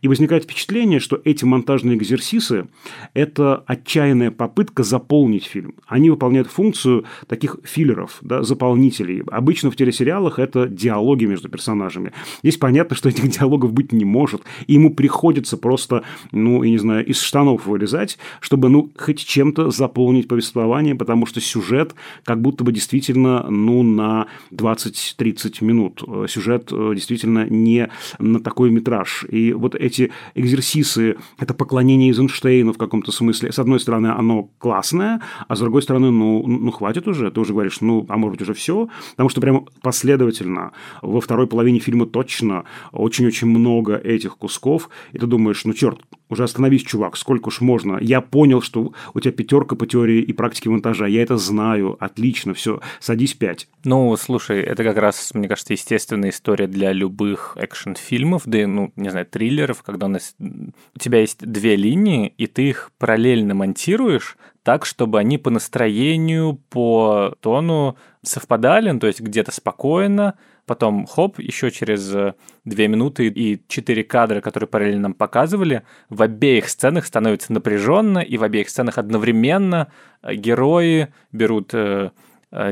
И 0.00 0.08
возникает 0.08 0.44
впечатление, 0.44 1.00
что 1.00 1.20
эти 1.24 1.44
монтажные 1.44 1.96
экзерсисы– 1.96 2.66
это 3.14 3.62
отчаянная 3.66 4.30
попытка 4.30 4.82
заполнить 4.82 5.44
фильм. 5.44 5.74
Они 5.86 6.10
выполняют 6.10 6.48
функцию 6.48 7.04
таких 7.26 7.56
филлеров, 7.64 8.18
да, 8.22 8.42
заполнителей. 8.42 9.22
Обычно 9.30 9.70
в 9.70 9.76
телесериалах 9.76 10.38
это 10.38 10.66
диалоги 10.68 11.24
между 11.24 11.48
персонажами. 11.48 12.12
Здесь 12.42 12.56
понятно, 12.56 12.96
что 12.96 13.08
этих 13.08 13.28
диалогов 13.28 13.72
быть 13.72 13.92
не 13.92 14.04
может. 14.04 14.42
И 14.66 14.74
ему 14.74 14.94
приходится 14.94 15.56
просто, 15.56 16.04
ну, 16.32 16.62
я 16.62 16.70
не 16.70 16.78
знаю, 16.78 17.06
из 17.06 17.20
штанов 17.20 17.66
вылезать, 17.66 18.18
чтобы, 18.40 18.68
ну, 18.68 18.90
хоть 18.96 19.24
чем-то 19.24 19.70
заполнить 19.70 20.28
повествование, 20.28 20.94
потому 20.94 21.26
что 21.26 21.40
сюжет 21.40 21.94
как 22.24 22.40
будто 22.40 22.64
бы 22.64 22.72
действительно, 22.72 23.46
ну, 23.48 23.82
на 23.82 24.26
20-30 24.52 25.64
минут. 25.64 26.02
Сюжет 26.28 26.68
э, 26.72 26.92
действительно 26.94 27.46
не 27.48 27.90
на 28.18 28.40
такой 28.40 28.70
метраж. 28.70 29.24
И 29.28 29.52
вот 29.62 29.74
эти 29.74 30.12
экзерсисы, 30.34 31.16
это 31.38 31.54
поклонение 31.54 32.10
Эйзенштейну 32.10 32.72
в 32.72 32.78
каком-то 32.78 33.12
смысле. 33.12 33.52
С 33.52 33.58
одной 33.58 33.80
стороны, 33.80 34.08
оно 34.08 34.50
классное, 34.58 35.20
а 35.48 35.56
с 35.56 35.60
другой 35.60 35.82
стороны, 35.82 36.10
ну, 36.10 36.46
ну 36.46 36.70
хватит 36.70 37.08
уже, 37.08 37.30
ты 37.30 37.40
уже 37.40 37.52
говоришь, 37.52 37.80
ну, 37.80 38.04
а 38.08 38.16
может 38.16 38.38
быть 38.38 38.42
уже 38.42 38.54
все, 38.54 38.88
потому 39.12 39.28
что 39.28 39.40
прямо 39.40 39.64
последовательно 39.82 40.72
во 41.00 41.20
второй 41.20 41.46
половине 41.46 41.78
фильма 41.78 42.06
точно 42.06 42.64
очень-очень 42.92 43.48
много 43.48 43.96
этих 43.96 44.36
кусков, 44.36 44.90
и 45.12 45.18
ты 45.18 45.26
думаешь, 45.26 45.64
ну, 45.64 45.72
черт, 45.72 46.00
уже 46.32 46.44
остановись, 46.44 46.82
чувак, 46.82 47.16
сколько 47.16 47.48
уж 47.48 47.60
можно. 47.60 47.98
Я 48.00 48.20
понял, 48.20 48.62
что 48.62 48.92
у 49.14 49.20
тебя 49.20 49.32
пятерка 49.32 49.76
по 49.76 49.86
теории 49.86 50.22
и 50.22 50.32
практике 50.32 50.70
монтажа. 50.70 51.06
Я 51.06 51.22
это 51.22 51.36
знаю. 51.36 51.96
Отлично, 52.00 52.54
все. 52.54 52.80
Садись 53.00 53.34
пять. 53.34 53.68
Ну, 53.84 54.16
слушай, 54.16 54.60
это 54.60 54.82
как 54.82 54.96
раз, 54.96 55.32
мне 55.34 55.48
кажется, 55.48 55.74
естественная 55.74 56.30
история 56.30 56.66
для 56.66 56.92
любых 56.92 57.56
экшн-фильмов, 57.60 58.42
да, 58.46 58.66
ну, 58.66 58.92
не 58.96 59.10
знаю, 59.10 59.26
триллеров, 59.26 59.51
когда 59.84 60.06
у 60.06 60.08
нас 60.08 60.34
у 60.38 60.98
тебя 60.98 61.20
есть 61.20 61.38
две 61.40 61.76
линии, 61.76 62.32
и 62.38 62.46
ты 62.46 62.68
их 62.68 62.92
параллельно 62.98 63.54
монтируешь 63.54 64.36
так, 64.62 64.86
чтобы 64.86 65.18
они 65.18 65.38
по 65.38 65.50
настроению, 65.50 66.60
по 66.70 67.34
тону 67.40 67.96
совпадали, 68.22 68.90
ну, 68.90 69.00
то 69.00 69.08
есть 69.08 69.20
где-то 69.20 69.50
спокойно, 69.50 70.34
потом 70.66 71.06
хоп, 71.06 71.40
еще 71.40 71.72
через 71.72 72.14
э, 72.14 72.34
две 72.64 72.86
минуты 72.86 73.26
и 73.26 73.60
четыре 73.66 74.04
кадра, 74.04 74.40
которые 74.40 74.68
параллельно 74.68 75.02
нам 75.02 75.14
показывали, 75.14 75.82
в 76.08 76.22
обеих 76.22 76.68
сценах 76.68 77.06
становится 77.06 77.52
напряженно, 77.52 78.20
и 78.20 78.36
в 78.36 78.44
обеих 78.44 78.70
сценах 78.70 78.98
одновременно 78.98 79.88
э, 80.22 80.34
герои 80.34 81.08
берут 81.32 81.74
Э, 81.74 82.10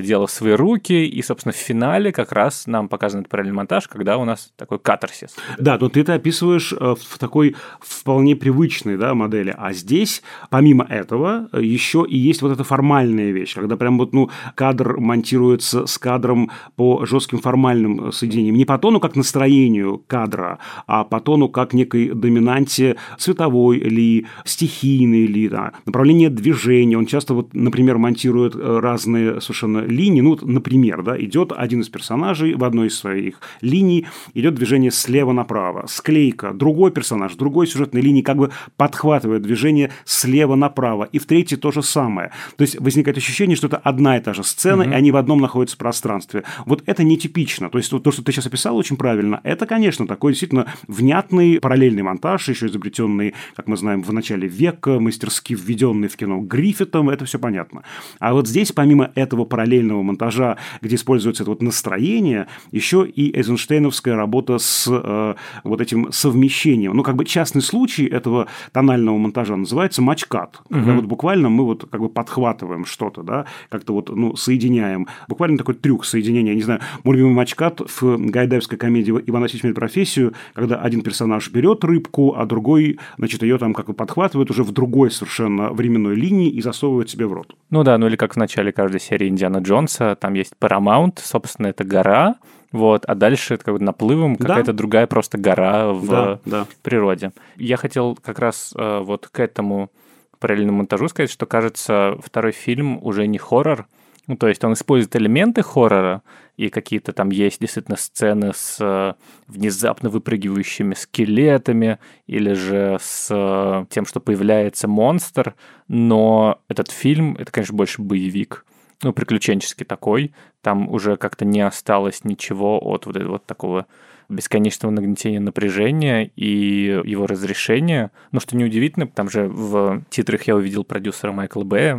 дело 0.03 0.27
в 0.27 0.31
свои 0.31 0.53
руки, 0.53 1.07
и, 1.07 1.23
собственно, 1.23 1.53
в 1.53 1.57
финале 1.57 2.13
как 2.13 2.33
раз 2.33 2.67
нам 2.67 2.89
показан 2.89 3.21
этот 3.21 3.31
параллельный 3.31 3.57
монтаж, 3.57 3.89
когда 3.89 4.19
у 4.19 4.25
нас 4.25 4.53
такой 4.57 4.79
катарсис. 4.79 5.37
Да, 5.59 5.79
но 5.81 5.89
ты 5.89 6.01
это 6.01 6.15
описываешь 6.15 6.73
э, 6.73 6.95
в 6.99 7.19
такой 7.19 7.57
вполне 7.81 8.37
привычной 8.37 8.97
да, 8.97 9.15
модели, 9.15 9.55
а 9.57 9.73
здесь, 9.73 10.23
помимо 10.51 10.85
этого, 10.85 11.49
еще 11.53 12.05
и 12.09 12.17
есть 12.17 12.43
вот 12.43 12.53
эта 12.53 12.65
формальная 12.65 13.31
вещь, 13.31 13.55
когда 13.55 13.77
прям 13.77 13.99
вот, 13.99 14.13
ну, 14.13 14.31
кадр 14.55 14.99
монтируется 14.99 15.87
с 15.87 15.99
кадром 15.99 16.51
по 16.77 17.07
жестким 17.07 17.39
формальным 17.39 18.13
соединениям, 18.13 18.57
не 18.57 18.65
по 18.65 18.79
тону, 18.79 19.01
как 19.01 19.17
настроению 19.17 20.03
кадра, 20.07 20.59
а 20.87 21.05
по 21.05 21.21
тону, 21.21 21.49
как 21.49 21.73
некой 21.73 22.11
доминанте 22.11 22.97
цветовой 23.19 23.79
ли, 23.79 24.27
стихийной 24.45 25.27
ли, 25.27 25.49
да, 25.49 25.73
направление 25.87 26.29
движения. 26.31 26.99
Он 26.99 27.07
часто, 27.07 27.35
вот, 27.35 27.55
например, 27.55 27.99
монтирует 27.99 28.55
э, 28.55 28.79
разные 28.81 29.41
совершенно 29.41 29.70
совершенно 29.71 29.91
линии. 29.91 30.21
Ну, 30.21 30.31
вот, 30.31 30.43
например, 30.43 31.03
да, 31.03 31.21
идет 31.21 31.53
один 31.57 31.81
из 31.81 31.89
персонажей 31.89 32.55
в 32.55 32.65
одной 32.65 32.89
из 32.89 32.99
своих 32.99 33.41
линий, 33.61 34.07
идет 34.35 34.55
движение 34.55 34.91
слева 34.91 35.33
направо, 35.33 35.87
склейка, 35.87 36.53
другой 36.53 36.91
персонаж, 36.91 37.35
другой 37.35 37.67
сюжетной 37.67 38.01
линии 38.01 38.23
как 38.23 38.37
бы 38.37 38.51
подхватывает 38.77 39.43
движение 39.43 39.91
слева 40.05 40.55
направо, 40.55 41.05
и 41.05 41.19
в 41.19 41.27
третьей 41.27 41.57
то 41.59 41.71
же 41.71 41.83
самое. 41.83 42.31
То 42.57 42.63
есть 42.63 42.79
возникает 42.81 43.17
ощущение, 43.17 43.57
что 43.57 43.67
это 43.67 43.77
одна 43.77 44.17
и 44.17 44.21
та 44.21 44.35
же 44.35 44.45
сцена, 44.45 44.85
угу. 44.85 44.91
и 44.91 44.95
они 44.95 45.13
в 45.13 45.17
одном 45.17 45.41
находятся 45.41 45.77
в 45.77 45.79
пространстве. 45.79 46.45
Вот 46.67 46.83
это 46.87 47.05
нетипично. 47.05 47.71
То 47.71 47.79
есть 47.79 47.91
то, 47.91 48.11
что 48.11 48.23
ты 48.23 48.33
сейчас 48.33 48.47
описал 48.47 48.77
очень 48.77 48.97
правильно, 48.97 49.41
это, 49.45 49.67
конечно, 49.67 50.07
такой 50.07 50.33
действительно 50.33 50.67
внятный 50.87 51.61
параллельный 51.61 52.03
монтаж, 52.03 52.49
еще 52.49 52.67
изобретенный, 52.67 53.35
как 53.57 53.67
мы 53.67 53.77
знаем, 53.77 54.03
в 54.03 54.13
начале 54.13 54.49
века, 54.49 55.01
мастерски 55.01 55.55
введенный 55.55 56.09
в 56.09 56.17
кино 56.17 56.41
Гриффитом, 56.41 57.11
это 57.11 57.25
все 57.25 57.39
понятно. 57.39 57.83
А 58.19 58.33
вот 58.33 58.49
здесь, 58.49 58.73
помимо 58.73 59.11
этого 59.15 59.45
параллельного 59.61 60.03
монтажа, 60.03 60.57
где 60.81 60.97
используется 60.97 61.43
это 61.43 61.51
вот 61.51 61.61
настроение, 61.63 62.47
еще 62.73 63.07
и 63.07 63.37
эйзенштейновская 63.37 64.17
работа 64.17 64.59
с 64.59 64.89
э, 64.91 65.35
вот 65.65 65.81
этим 65.81 66.11
совмещением. 66.13 66.97
Ну, 66.97 67.03
как 67.03 67.17
бы 67.17 67.27
частный 67.27 67.61
случай 67.61 68.07
этого 68.07 68.47
тонального 68.73 69.19
монтажа 69.19 69.57
называется 69.57 70.01
матчкат. 70.01 70.61
Угу. 70.71 70.79
Когда 70.79 70.95
вот 70.95 71.05
буквально 71.05 71.51
мы 71.51 71.65
вот 71.65 71.87
как 71.91 72.01
бы 72.01 72.09
подхватываем 72.09 72.87
что-то, 72.87 73.23
да, 73.23 73.45
как-то 73.69 73.93
вот, 73.93 74.09
ну, 74.09 74.35
соединяем. 74.35 75.09
Буквально 75.29 75.59
такой 75.59 75.75
трюк 75.75 76.07
соединения. 76.07 76.55
Не 76.55 76.63
знаю, 76.63 76.81
мой 77.05 77.17
любимый 77.17 77.35
матчкат 77.35 77.83
в 78.01 78.17
гайдаевской 78.17 78.79
комедии 78.79 79.13
«Иван 79.27 79.43
Васильевич 79.43 79.75
профессию», 79.75 80.33
когда 80.55 80.77
один 80.77 81.03
персонаж 81.03 81.51
берет 81.51 81.85
рыбку, 81.85 82.35
а 82.35 82.47
другой, 82.47 82.99
значит, 83.19 83.43
ее 83.43 83.59
там 83.59 83.75
как 83.75 83.87
бы 83.87 83.93
подхватывает 83.93 84.51
уже 84.51 84.63
в 84.63 84.73
другой 84.73 85.11
совершенно 85.11 85.71
временной 85.71 86.15
линии 86.15 86.49
и 86.49 86.63
засовывает 86.63 87.11
себе 87.11 87.27
в 87.27 87.33
рот. 87.35 87.55
Ну 87.69 87.85
да, 87.85 87.99
ну 87.99 88.07
или 88.07 88.17
как 88.17 88.35
в 88.35 88.37
начале 88.37 88.73
каждой 88.73 89.01
серии 89.01 89.29
Индиана 89.29 89.50
Джонса, 89.59 90.17
там 90.17 90.35
есть 90.35 90.55
Paramount, 90.61 91.19
собственно, 91.23 91.69
это 91.69 91.85
гора, 91.85 92.37
вот, 92.73 93.05
а 93.07 93.15
дальше 93.15 93.55
это 93.55 93.65
как 93.65 93.75
бы 93.75 93.81
наплывом 93.81 94.37
какая-то 94.37 94.73
другая 94.73 95.07
просто 95.07 95.39
гора 95.39 95.93
в 95.93 96.09
да, 96.09 96.41
да. 96.45 96.67
природе. 96.83 97.33
Я 97.57 97.77
хотел 97.77 98.17
как 98.17 98.39
раз 98.39 98.73
э, 98.77 99.01
вот 99.01 99.29
к 99.29 99.41
этому 99.41 99.91
параллельному 100.39 100.79
монтажу 100.79 101.09
сказать, 101.09 101.31
что, 101.31 101.47
кажется, 101.47 102.17
второй 102.25 102.53
фильм 102.53 102.99
уже 103.05 103.27
не 103.27 103.39
хоррор, 103.39 103.87
ну, 104.27 104.37
то 104.37 104.47
есть 104.47 104.63
он 104.63 104.75
использует 104.75 105.17
элементы 105.17 105.63
хоррора, 105.63 106.23
и 106.57 106.69
какие-то 106.69 107.13
там 107.13 107.31
есть 107.31 107.61
действительно 107.61 107.97
сцены 107.97 108.53
с 108.55 108.77
э, 108.79 109.15
внезапно 109.49 110.09
выпрыгивающими 110.09 110.95
скелетами 110.95 111.99
или 112.27 112.53
же 112.53 112.99
с 113.01 113.29
э, 113.31 113.87
тем, 113.91 114.07
что 114.07 114.21
появляется 114.21 114.87
монстр, 114.87 115.55
но 115.89 116.61
этот 116.69 116.91
фильм, 116.91 117.35
это, 117.39 117.51
конечно, 117.51 117.75
больше 117.75 118.03
боевик 118.03 118.65
ну, 119.03 119.13
приключенческий 119.13 119.87
такой. 119.87 120.33
Там 120.63 120.89
уже 120.89 121.17
как-то 121.17 121.45
не 121.45 121.61
осталось 121.61 122.25
ничего 122.25 122.79
от 122.79 123.07
вот 123.07 123.17
этого 123.17 123.33
вот 123.33 123.47
такого 123.47 123.87
бесконечного 124.29 124.93
нагнетения 124.93 125.41
напряжения 125.41 126.31
и 126.37 127.01
его 127.05 127.27
разрешения. 127.27 128.11
Ну, 128.33 128.41
что 128.41 128.57
неудивительно, 128.57 129.07
там 129.07 129.29
же 129.29 129.49
в 129.49 130.03
титрах 130.09 130.43
я 130.45 130.55
увидел 130.55 130.85
продюсера 130.85 131.33
Майкла 131.33 131.65
Бэя. 131.65 131.99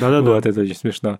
Да-да-да. 0.00 0.30
Вот, 0.34 0.46
это 0.46 0.60
очень 0.60 0.76
смешно. 0.76 1.18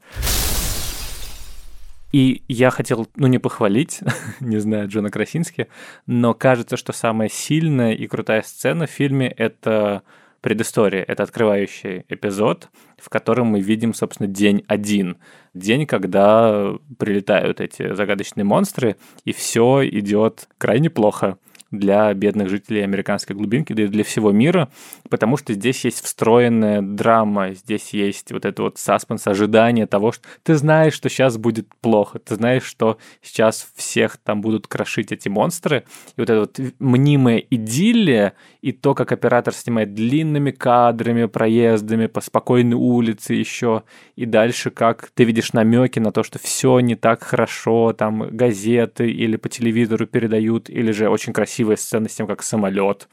И 2.13 2.45
я 2.47 2.71
хотел, 2.71 3.09
ну, 3.17 3.27
не 3.27 3.39
похвалить, 3.39 4.01
не 4.41 4.59
знаю, 4.59 4.89
Джона 4.89 5.11
Красински, 5.11 5.67
но 6.07 6.33
кажется, 6.33 6.77
что 6.77 6.93
самая 6.93 7.29
сильная 7.29 7.93
и 7.93 8.07
крутая 8.07 8.43
сцена 8.43 8.87
в 8.87 8.91
фильме— 8.91 9.27
это 9.37 10.03
предыстория. 10.45 11.03
Это 11.03 11.23
открывающий 11.23 12.05
эпизод, 12.11 12.69
в 12.99 13.09
котором 13.09 13.47
мы 13.47 13.61
видим, 13.61 13.95
собственно, 13.95 14.29
день 14.29 14.63
один. 14.69 15.17
День, 15.55 15.87
когда 15.87 16.75
прилетают 16.99 17.63
эти 17.63 17.95
загадочные 17.95 18.45
монстры, 18.45 18.97
и 19.25 19.33
все 19.33 19.89
идет 19.89 20.51
крайне 20.59 20.91
плохо 20.91 21.39
для 21.79 22.13
бедных 22.15 22.49
жителей 22.49 22.83
американской 22.83 23.35
глубинки, 23.37 23.73
да 23.73 23.85
и 23.85 23.87
для 23.89 24.05
всего 24.05 24.33
мира, 24.33 24.69
потому 25.09 25.37
что 25.37 25.53
здесь 25.53 25.85
есть 25.85 26.05
встроенная 26.05 26.83
драма, 26.83 27.55
здесь 27.55 27.91
есть 27.91 28.33
вот 28.33 28.45
это 28.45 28.63
вот 28.63 28.79
саспенс, 28.79 29.27
ожидание 29.27 29.87
того, 29.87 30.13
что 30.13 30.23
ты 30.43 30.55
знаешь, 30.55 30.95
что 30.95 31.09
сейчас 31.09 31.37
будет 31.37 31.69
плохо, 31.81 32.19
ты 32.19 32.35
знаешь, 32.37 32.65
что 32.65 32.99
сейчас 33.23 33.69
всех 33.75 34.17
там 34.17 34.41
будут 34.41 34.67
крошить 34.67 35.13
эти 35.13 35.29
монстры, 35.29 35.85
и 36.17 36.21
вот 36.21 36.31
это 36.31 36.41
вот 36.41 36.61
мнимая 36.79 37.39
идиллия, 37.39 38.35
и 38.63 38.73
то, 38.73 38.95
как 38.95 39.13
оператор 39.13 39.55
снимает 39.55 39.95
длинными 39.95 40.51
кадрами, 40.51 41.27
проездами 41.27 42.07
по 42.07 42.21
спокойной 42.21 42.77
улице 42.77 43.35
еще, 43.35 43.83
и 44.17 44.27
дальше 44.27 44.71
как 44.71 45.11
ты 45.15 45.25
видишь 45.25 45.53
намеки 45.53 45.99
на 45.99 46.13
то, 46.13 46.23
что 46.23 46.39
все 46.39 46.81
не 46.81 46.95
так 46.95 47.23
хорошо, 47.23 47.93
там 47.93 48.29
газеты 48.31 49.11
или 49.11 49.37
по 49.37 49.49
телевизору 49.49 50.07
передают, 50.07 50.71
или 50.71 50.93
же 50.93 51.09
очень 51.09 51.33
красиво 51.33 51.64
красивая 51.65 51.77
сцена 51.77 52.09
с 52.09 52.15
тем, 52.15 52.27
как 52.27 52.43
самолет 52.43 53.09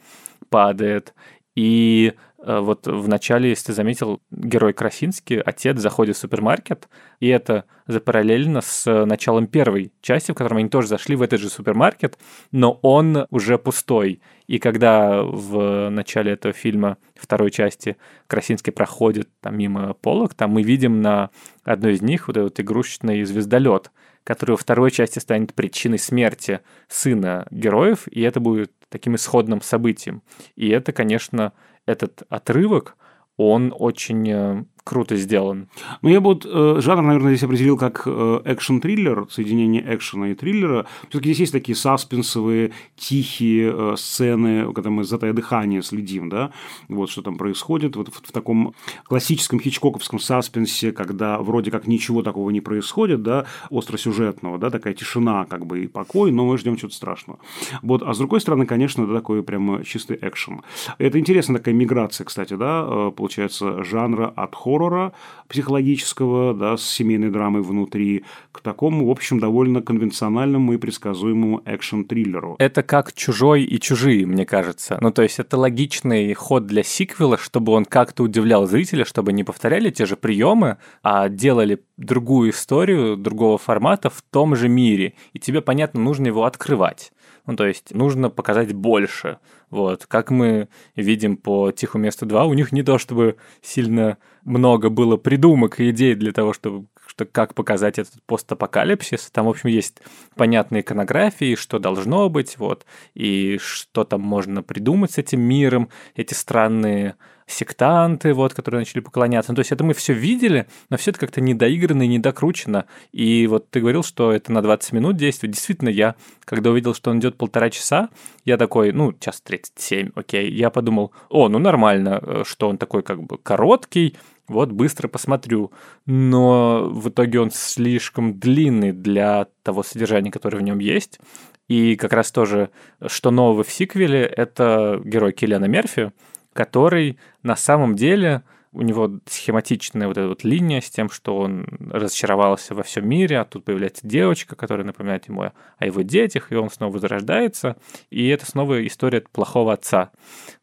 падает, 0.49 1.13
И 1.55 2.13
э, 2.39 2.59
вот 2.59 2.87
в 2.87 3.07
начале, 3.09 3.49
если 3.49 3.67
ты 3.67 3.73
заметил, 3.73 4.21
герой 4.31 4.73
Красинский, 4.73 5.41
отец 5.41 5.79
заходит 5.79 6.15
в 6.15 6.19
супермаркет, 6.19 6.87
и 7.19 7.27
это 7.27 7.65
запараллельно 7.87 8.61
с 8.61 9.05
началом 9.05 9.47
первой 9.47 9.91
части, 10.01 10.31
в 10.31 10.35
котором 10.35 10.57
они 10.57 10.69
тоже 10.69 10.87
зашли 10.87 11.15
в 11.17 11.21
этот 11.21 11.41
же 11.41 11.49
супермаркет, 11.49 12.17
но 12.51 12.79
он 12.81 13.27
уже 13.31 13.57
пустой. 13.57 14.21
И 14.47 14.59
когда 14.59 15.23
в 15.23 15.89
начале 15.89 16.31
этого 16.31 16.53
фильма, 16.53 16.97
второй 17.15 17.51
части, 17.51 17.97
Красинский 18.27 18.71
проходит 18.71 19.27
там 19.41 19.57
мимо 19.57 19.93
полок, 19.93 20.33
там 20.33 20.51
мы 20.51 20.63
видим 20.63 21.01
на 21.01 21.29
одной 21.65 21.93
из 21.93 22.01
них 22.01 22.27
вот 22.27 22.37
этот 22.37 22.59
игрушечный 22.59 23.23
звездолет, 23.25 23.91
который 24.23 24.51
во 24.51 24.57
второй 24.57 24.91
части 24.91 25.19
станет 25.19 25.53
причиной 25.53 25.99
смерти 25.99 26.61
сына 26.87 27.47
героев, 27.51 28.07
и 28.07 28.21
это 28.21 28.39
будет 28.39 28.71
таким 28.89 29.15
исходным 29.15 29.61
событием. 29.61 30.21
И 30.55 30.69
это, 30.69 30.91
конечно, 30.91 31.53
этот 31.85 32.23
отрывок, 32.29 32.95
он 33.37 33.73
очень 33.77 34.29
э, 34.29 34.63
круто 34.83 35.15
сделан. 35.15 35.67
Ну, 36.01 36.09
я 36.09 36.19
бы 36.19 36.33
вот 36.33 36.45
э, 36.45 36.81
жанр, 36.81 37.01
наверное, 37.01 37.33
здесь 37.33 37.43
определил 37.43 37.77
как 37.77 38.03
э, 38.05 38.41
экшн-триллер, 38.45 39.27
соединение 39.29 39.83
экшена 39.95 40.29
и 40.29 40.35
триллера. 40.35 40.85
Все-таки 41.09 41.29
здесь 41.29 41.39
есть 41.39 41.51
такие 41.51 41.75
саспенсовые, 41.75 42.71
тихие 42.95 43.73
э, 43.73 43.95
сцены, 43.97 44.71
когда 44.73 44.89
мы 44.89 45.03
затая 45.03 45.33
дыхание 45.33 45.81
следим, 45.83 46.29
да, 46.29 46.51
вот 46.87 47.09
что 47.09 47.21
там 47.21 47.37
происходит. 47.37 47.95
Вот 47.95 48.09
в, 48.09 48.27
в 48.27 48.31
таком 48.31 48.73
классическом 49.05 49.59
хичкоковском 49.59 50.19
саспенсе, 50.19 50.91
когда 50.91 51.39
вроде 51.39 51.71
как 51.71 51.87
ничего 51.87 52.23
такого 52.23 52.49
не 52.49 52.61
происходит, 52.61 53.21
да, 53.21 53.45
остросюжетного, 53.69 54.57
да, 54.57 54.69
такая 54.69 54.93
тишина 54.93 55.45
как 55.45 55.65
бы 55.65 55.83
и 55.83 55.87
покой, 55.87 56.31
но 56.31 56.45
мы 56.45 56.57
ждем 56.57 56.75
чего-то 56.75 56.95
страшного. 56.95 57.39
Вот, 57.81 58.01
а 58.03 58.13
с 58.13 58.17
другой 58.17 58.41
стороны, 58.41 58.65
конечно, 58.65 59.03
это 59.03 59.13
такой 59.13 59.43
прям 59.43 59.83
чистый 59.83 60.17
экшен. 60.21 60.61
Это 60.97 61.19
интересная 61.19 61.57
такая 61.57 61.75
миграция, 61.75 62.25
кстати, 62.25 62.55
да, 62.55 62.85
э, 62.87 63.11
получается, 63.15 63.83
жанра 63.83 64.31
от 64.35 64.55
хоррора 64.71 65.13
психологического, 65.47 66.53
да, 66.53 66.77
с 66.77 66.83
семейной 66.83 67.29
драмой 67.29 67.61
внутри, 67.61 68.23
к 68.51 68.61
такому, 68.61 69.07
в 69.07 69.09
общем, 69.11 69.39
довольно 69.39 69.81
конвенциональному 69.81 70.73
и 70.73 70.77
предсказуемому 70.77 71.61
экшн-триллеру. 71.65 72.55
Это 72.57 72.83
как 72.83 73.13
«Чужой» 73.13 73.63
и 73.63 73.79
«Чужие», 73.79 74.25
мне 74.25 74.45
кажется. 74.45 74.97
Ну, 75.01 75.11
то 75.11 75.23
есть 75.23 75.39
это 75.39 75.57
логичный 75.57 76.33
ход 76.33 76.67
для 76.67 76.83
сиквела, 76.83 77.37
чтобы 77.37 77.73
он 77.73 77.85
как-то 77.85 78.23
удивлял 78.23 78.65
зрителя, 78.65 79.03
чтобы 79.03 79.33
не 79.33 79.43
повторяли 79.43 79.89
те 79.89 80.05
же 80.05 80.15
приемы, 80.15 80.77
а 81.03 81.27
делали 81.27 81.83
другую 81.97 82.51
историю, 82.51 83.17
другого 83.17 83.57
формата 83.57 84.09
в 84.09 84.21
том 84.31 84.55
же 84.55 84.69
мире. 84.69 85.13
И 85.33 85.39
тебе, 85.39 85.61
понятно, 85.61 85.99
нужно 85.99 86.27
его 86.27 86.45
открывать. 86.45 87.11
Ну, 87.45 87.55
то 87.55 87.65
есть 87.65 87.93
нужно 87.93 88.29
показать 88.29 88.73
больше. 88.73 89.39
Вот. 89.69 90.05
Как 90.05 90.31
мы 90.31 90.69
видим 90.95 91.37
по 91.37 91.71
«Тиху 91.71 91.97
месту 91.97 92.25
2», 92.25 92.47
у 92.47 92.53
них 92.53 92.71
не 92.71 92.83
то 92.83 92.97
чтобы 92.97 93.37
сильно 93.61 94.17
много 94.43 94.89
было 94.89 95.17
придумок 95.17 95.79
и 95.79 95.89
идей 95.89 96.15
для 96.15 96.31
того, 96.31 96.53
чтобы 96.53 96.87
что 97.11 97.25
как 97.25 97.53
показать 97.55 97.99
этот 97.99 98.23
постапокалипсис. 98.25 99.29
Там, 99.31 99.47
в 99.47 99.49
общем, 99.49 99.67
есть 99.67 100.01
понятные 100.37 100.79
иконографии, 100.79 101.55
что 101.55 101.77
должно 101.77 102.29
быть, 102.29 102.57
вот, 102.57 102.85
и 103.15 103.59
что 103.61 104.05
там 104.05 104.21
можно 104.21 104.63
придумать 104.63 105.11
с 105.11 105.17
этим 105.17 105.41
миром, 105.41 105.89
эти 106.15 106.33
странные 106.33 107.15
сектанты, 107.47 108.33
вот, 108.33 108.53
которые 108.53 108.79
начали 108.79 109.01
поклоняться. 109.01 109.51
Ну, 109.51 109.57
то 109.57 109.59
есть 109.59 109.73
это 109.73 109.83
мы 109.83 109.93
все 109.93 110.13
видели, 110.13 110.67
но 110.89 110.95
все 110.95 111.11
это 111.11 111.19
как-то 111.19 111.41
недоиграно 111.41 112.03
и 112.03 112.07
недокручено. 112.07 112.85
И 113.11 113.45
вот 113.47 113.69
ты 113.69 113.81
говорил, 113.81 114.03
что 114.03 114.31
это 114.31 114.53
на 114.53 114.61
20 114.61 114.93
минут 114.93 115.17
действует. 115.17 115.53
Действительно, 115.53 115.89
я, 115.89 116.15
когда 116.45 116.69
увидел, 116.69 116.93
что 116.93 117.11
он 117.11 117.19
идет 117.19 117.35
полтора 117.35 117.69
часа, 117.71 118.07
я 118.45 118.55
такой, 118.55 118.93
ну, 118.93 119.11
час 119.11 119.41
37, 119.41 120.11
окей. 120.15 120.49
Я 120.49 120.69
подумал, 120.69 121.11
о, 121.27 121.49
ну 121.49 121.59
нормально, 121.59 122.21
э, 122.23 122.43
что 122.45 122.69
он 122.69 122.77
такой 122.77 123.03
как 123.03 123.21
бы 123.21 123.37
короткий, 123.37 124.15
вот 124.51 124.71
быстро 124.71 125.07
посмотрю. 125.07 125.71
Но 126.05 126.89
в 126.89 127.09
итоге 127.09 127.39
он 127.39 127.51
слишком 127.51 128.39
длинный 128.39 128.91
для 128.91 129.47
того 129.63 129.83
содержания, 129.83 130.31
которое 130.31 130.57
в 130.57 130.63
нем 130.63 130.79
есть. 130.79 131.19
И 131.67 131.95
как 131.95 132.13
раз 132.13 132.31
тоже, 132.31 132.69
что 133.07 133.31
нового 133.31 133.63
в 133.63 133.71
сиквеле, 133.71 134.23
это 134.23 135.01
герой 135.03 135.31
Киллиана 135.31 135.65
Мерфи, 135.65 136.11
который 136.53 137.17
на 137.43 137.55
самом 137.55 137.95
деле 137.95 138.43
у 138.73 138.81
него 138.81 139.19
схематичная 139.25 140.07
вот 140.07 140.17
эта 140.17 140.29
вот 140.29 140.43
линия 140.43 140.79
с 140.79 140.89
тем, 140.89 141.09
что 141.09 141.37
он 141.37 141.65
разочаровался 141.91 142.73
во 142.73 142.83
всем 142.83 143.07
мире, 143.07 143.39
а 143.39 143.45
тут 143.45 143.65
появляется 143.65 144.07
девочка, 144.07 144.55
которая 144.55 144.85
напоминает 144.85 145.27
ему 145.27 145.43
о 145.77 145.85
его 145.85 146.01
детях, 146.01 146.51
и 146.51 146.55
он 146.55 146.69
снова 146.69 146.93
возрождается, 146.93 147.75
и 148.09 148.27
это 148.27 148.45
снова 148.45 148.85
история 148.85 149.21
плохого 149.21 149.73
отца, 149.73 150.11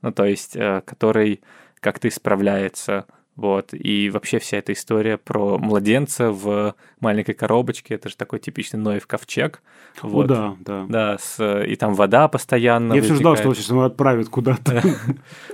ну 0.00 0.10
то 0.10 0.24
есть, 0.24 0.56
э, 0.56 0.82
который 0.86 1.42
как-то 1.80 2.08
исправляется 2.08 3.06
вот. 3.38 3.68
И 3.72 4.10
вообще 4.10 4.40
вся 4.40 4.56
эта 4.56 4.72
история 4.72 5.16
про 5.16 5.58
младенца 5.58 6.32
в 6.32 6.74
маленькой 6.98 7.34
коробочке, 7.34 7.94
это 7.94 8.08
же 8.08 8.16
такой 8.16 8.40
типичный 8.40 8.80
Ноев 8.80 9.06
ковчег. 9.06 9.62
Вот. 10.02 10.24
О, 10.24 10.28
да, 10.28 10.56
да. 10.58 10.86
Да, 10.88 11.18
с, 11.18 11.62
и 11.64 11.76
там 11.76 11.94
вода 11.94 12.26
постоянно 12.26 12.94
Я 12.94 13.02
все 13.02 13.14
ждал, 13.14 13.36
что 13.36 13.54
сейчас 13.54 13.68
его 13.68 13.84
отправят 13.84 14.28
куда-то. 14.28 14.82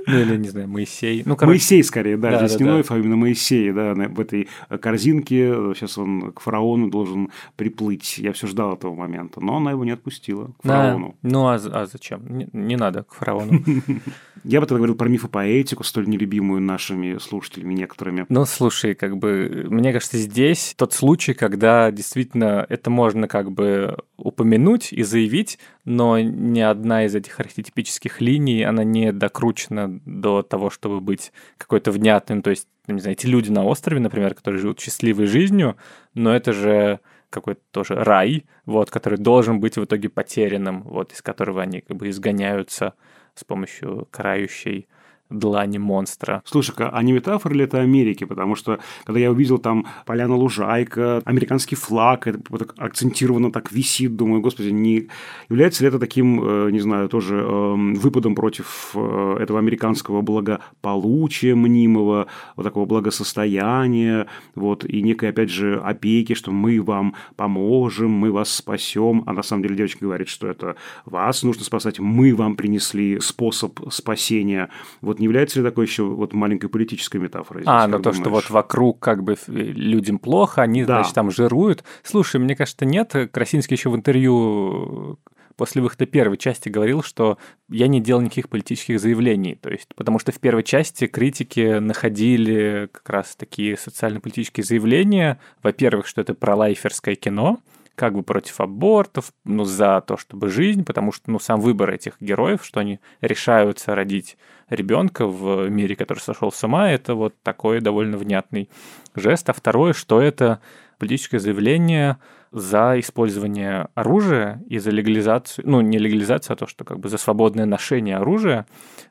Ну, 0.06 0.18
или, 0.18 0.36
не 0.36 0.48
знаю, 0.48 0.68
Моисей. 0.68 1.22
Ну, 1.24 1.34
Моисей, 1.40 1.82
скорее, 1.82 2.18
да. 2.18 2.46
Здесь 2.46 2.60
не 2.60 2.66
Ноев, 2.66 2.90
а 2.90 2.98
именно 2.98 3.16
Моисей, 3.16 3.72
да, 3.72 3.94
в 3.94 4.20
этой 4.20 4.48
корзинке. 4.80 5.54
Сейчас 5.74 5.96
он 5.96 6.32
к 6.32 6.40
фараону 6.40 6.90
должен 6.90 7.30
приплыть. 7.56 8.18
Я 8.18 8.32
все 8.32 8.46
ждал 8.46 8.74
этого 8.74 8.94
момента, 8.94 9.40
но 9.40 9.56
она 9.56 9.70
его 9.70 9.84
не 9.84 9.92
отпустила 9.92 10.52
к 10.58 10.66
фараону. 10.66 11.16
Ну, 11.22 11.46
а, 11.46 11.54
а 11.54 11.86
зачем? 11.86 12.22
Не 12.52 12.76
надо 12.76 13.04
к 13.04 13.14
фараону. 13.14 13.62
Я 14.44 14.60
бы 14.60 14.66
тогда 14.66 14.76
говорил 14.76 14.94
про 14.94 15.08
мифопоэтику, 15.08 15.84
столь 15.84 16.06
нелюбимую 16.06 16.60
нашими 16.60 17.16
слушателями 17.16 17.73
некоторыми. 17.74 18.26
Ну, 18.28 18.44
слушай, 18.44 18.94
как 18.94 19.16
бы, 19.16 19.66
мне 19.68 19.92
кажется, 19.92 20.18
здесь 20.18 20.74
тот 20.76 20.92
случай, 20.92 21.34
когда 21.34 21.90
действительно 21.90 22.66
это 22.68 22.90
можно 22.90 23.28
как 23.28 23.50
бы 23.52 23.96
упомянуть 24.16 24.92
и 24.92 25.02
заявить, 25.02 25.58
но 25.84 26.18
ни 26.18 26.60
одна 26.60 27.04
из 27.04 27.14
этих 27.14 27.38
архетипических 27.40 28.20
линий, 28.20 28.62
она 28.62 28.84
не 28.84 29.12
докручена 29.12 30.00
до 30.04 30.42
того, 30.42 30.70
чтобы 30.70 31.00
быть 31.00 31.32
какой-то 31.58 31.90
внятным. 31.90 32.42
То 32.42 32.50
есть, 32.50 32.68
ну, 32.86 32.94
не 32.94 33.00
знаю, 33.00 33.16
эти 33.16 33.26
люди 33.26 33.50
на 33.50 33.64
острове, 33.64 34.00
например, 34.00 34.34
которые 34.34 34.60
живут 34.60 34.80
счастливой 34.80 35.26
жизнью, 35.26 35.76
но 36.14 36.34
это 36.34 36.52
же 36.52 37.00
какой-то 37.30 37.60
тоже 37.72 37.94
рай, 37.96 38.44
вот, 38.64 38.90
который 38.90 39.18
должен 39.18 39.58
быть 39.58 39.76
в 39.76 39.84
итоге 39.84 40.08
потерянным, 40.08 40.82
вот, 40.82 41.12
из 41.12 41.20
которого 41.20 41.62
они 41.62 41.80
как 41.80 41.96
бы 41.96 42.08
изгоняются 42.08 42.94
с 43.34 43.42
помощью 43.42 44.06
карающей 44.10 44.86
длани 45.30 45.78
монстра. 45.78 46.42
Слушай-ка, 46.44 46.90
а 46.90 47.02
не 47.02 47.12
метафора 47.12 47.54
ли 47.54 47.64
это 47.64 47.80
Америки? 47.80 48.24
Потому 48.24 48.54
что, 48.54 48.78
когда 49.04 49.20
я 49.20 49.30
увидел 49.30 49.58
там 49.58 49.86
поляна 50.06 50.36
лужайка, 50.36 51.22
американский 51.24 51.76
флаг, 51.76 52.26
это 52.26 52.40
вот 52.48 52.74
акцентированно 52.76 53.50
так 53.50 53.72
висит, 53.72 54.16
думаю, 54.16 54.40
господи, 54.40 54.68
не 54.68 55.08
является 55.48 55.82
ли 55.82 55.88
это 55.88 55.98
таким, 55.98 56.42
э, 56.42 56.70
не 56.70 56.80
знаю, 56.80 57.08
тоже 57.08 57.36
эм, 57.36 57.94
выпадом 57.94 58.34
против 58.34 58.90
э, 58.94 59.36
этого 59.40 59.58
американского 59.58 60.20
благополучия 60.22 61.54
мнимого, 61.54 62.26
вот 62.56 62.62
такого 62.62 62.86
благосостояния, 62.86 64.26
вот, 64.54 64.84
и 64.84 65.02
некой, 65.02 65.30
опять 65.30 65.50
же, 65.50 65.80
опеки, 65.80 66.34
что 66.34 66.52
мы 66.52 66.80
вам 66.80 67.14
поможем, 67.36 68.10
мы 68.10 68.30
вас 68.30 68.50
спасем, 68.50 69.24
а 69.26 69.32
на 69.32 69.42
самом 69.42 69.62
деле 69.62 69.76
девочка 69.76 70.04
говорит, 70.04 70.28
что 70.28 70.48
это 70.48 70.76
вас 71.04 71.42
нужно 71.42 71.64
спасать, 71.64 71.98
мы 71.98 72.34
вам 72.34 72.56
принесли 72.56 73.20
способ 73.20 73.80
спасения. 73.90 74.68
Вот 75.00 75.13
не 75.18 75.24
является 75.24 75.60
ли 75.60 75.64
такой 75.64 75.86
еще 75.86 76.04
вот 76.04 76.32
маленькой 76.32 76.68
политической 76.68 77.18
метафорой? 77.18 77.62
Здесь, 77.62 77.72
а, 77.72 77.86
ну 77.86 77.98
то, 77.98 78.04
думаешь? 78.04 78.20
что 78.20 78.30
вот 78.30 78.50
вокруг 78.50 79.00
как 79.00 79.22
бы 79.22 79.36
людям 79.46 80.18
плохо, 80.18 80.62
они, 80.62 80.84
да. 80.84 80.96
значит, 80.96 81.14
там 81.14 81.30
жируют. 81.30 81.84
Слушай, 82.02 82.40
мне 82.40 82.56
кажется, 82.56 82.84
нет. 82.84 83.14
Красинский 83.32 83.76
еще 83.76 83.90
в 83.90 83.96
интервью 83.96 85.18
после 85.56 85.82
выхода 85.82 86.06
первой 86.06 86.36
части 86.36 86.68
говорил, 86.68 87.02
что 87.02 87.38
я 87.68 87.86
не 87.86 88.00
делал 88.00 88.20
никаких 88.20 88.48
политических 88.48 89.00
заявлений. 89.00 89.54
То 89.54 89.70
есть, 89.70 89.88
потому 89.94 90.18
что 90.18 90.32
в 90.32 90.40
первой 90.40 90.62
части 90.62 91.06
критики 91.06 91.78
находили 91.78 92.88
как 92.92 93.08
раз 93.08 93.36
такие 93.36 93.76
социально-политические 93.76 94.64
заявления. 94.64 95.38
Во-первых, 95.62 96.06
что 96.06 96.20
это 96.20 96.34
про 96.34 96.56
лайферское 96.56 97.14
кино, 97.14 97.60
как 97.94 98.14
бы 98.14 98.22
против 98.22 98.60
абортов, 98.60 99.32
ну, 99.44 99.64
за 99.64 100.02
то, 100.06 100.16
чтобы 100.16 100.48
жизнь, 100.48 100.84
потому 100.84 101.12
что, 101.12 101.30
ну, 101.30 101.38
сам 101.38 101.60
выбор 101.60 101.90
этих 101.90 102.16
героев, 102.20 102.64
что 102.64 102.80
они 102.80 103.00
решаются 103.20 103.94
родить 103.94 104.36
ребенка 104.68 105.26
в 105.26 105.68
мире, 105.68 105.96
который 105.96 106.18
сошел 106.18 106.50
с 106.50 106.62
ума, 106.64 106.90
это 106.90 107.14
вот 107.14 107.34
такой 107.42 107.80
довольно 107.80 108.16
внятный 108.16 108.68
жест. 109.14 109.48
А 109.48 109.52
второе, 109.52 109.92
что 109.92 110.20
это 110.20 110.60
политическое 110.98 111.38
заявление 111.38 112.18
за 112.54 113.00
использование 113.00 113.88
оружия 113.96 114.62
и 114.68 114.78
за 114.78 114.90
легализацию, 114.90 115.68
ну, 115.68 115.80
не 115.80 115.98
легализацию, 115.98 116.54
а 116.54 116.56
то, 116.56 116.68
что 116.68 116.84
как 116.84 117.00
бы 117.00 117.08
за 117.08 117.18
свободное 117.18 117.66
ношение 117.66 118.16
оружия, 118.16 118.66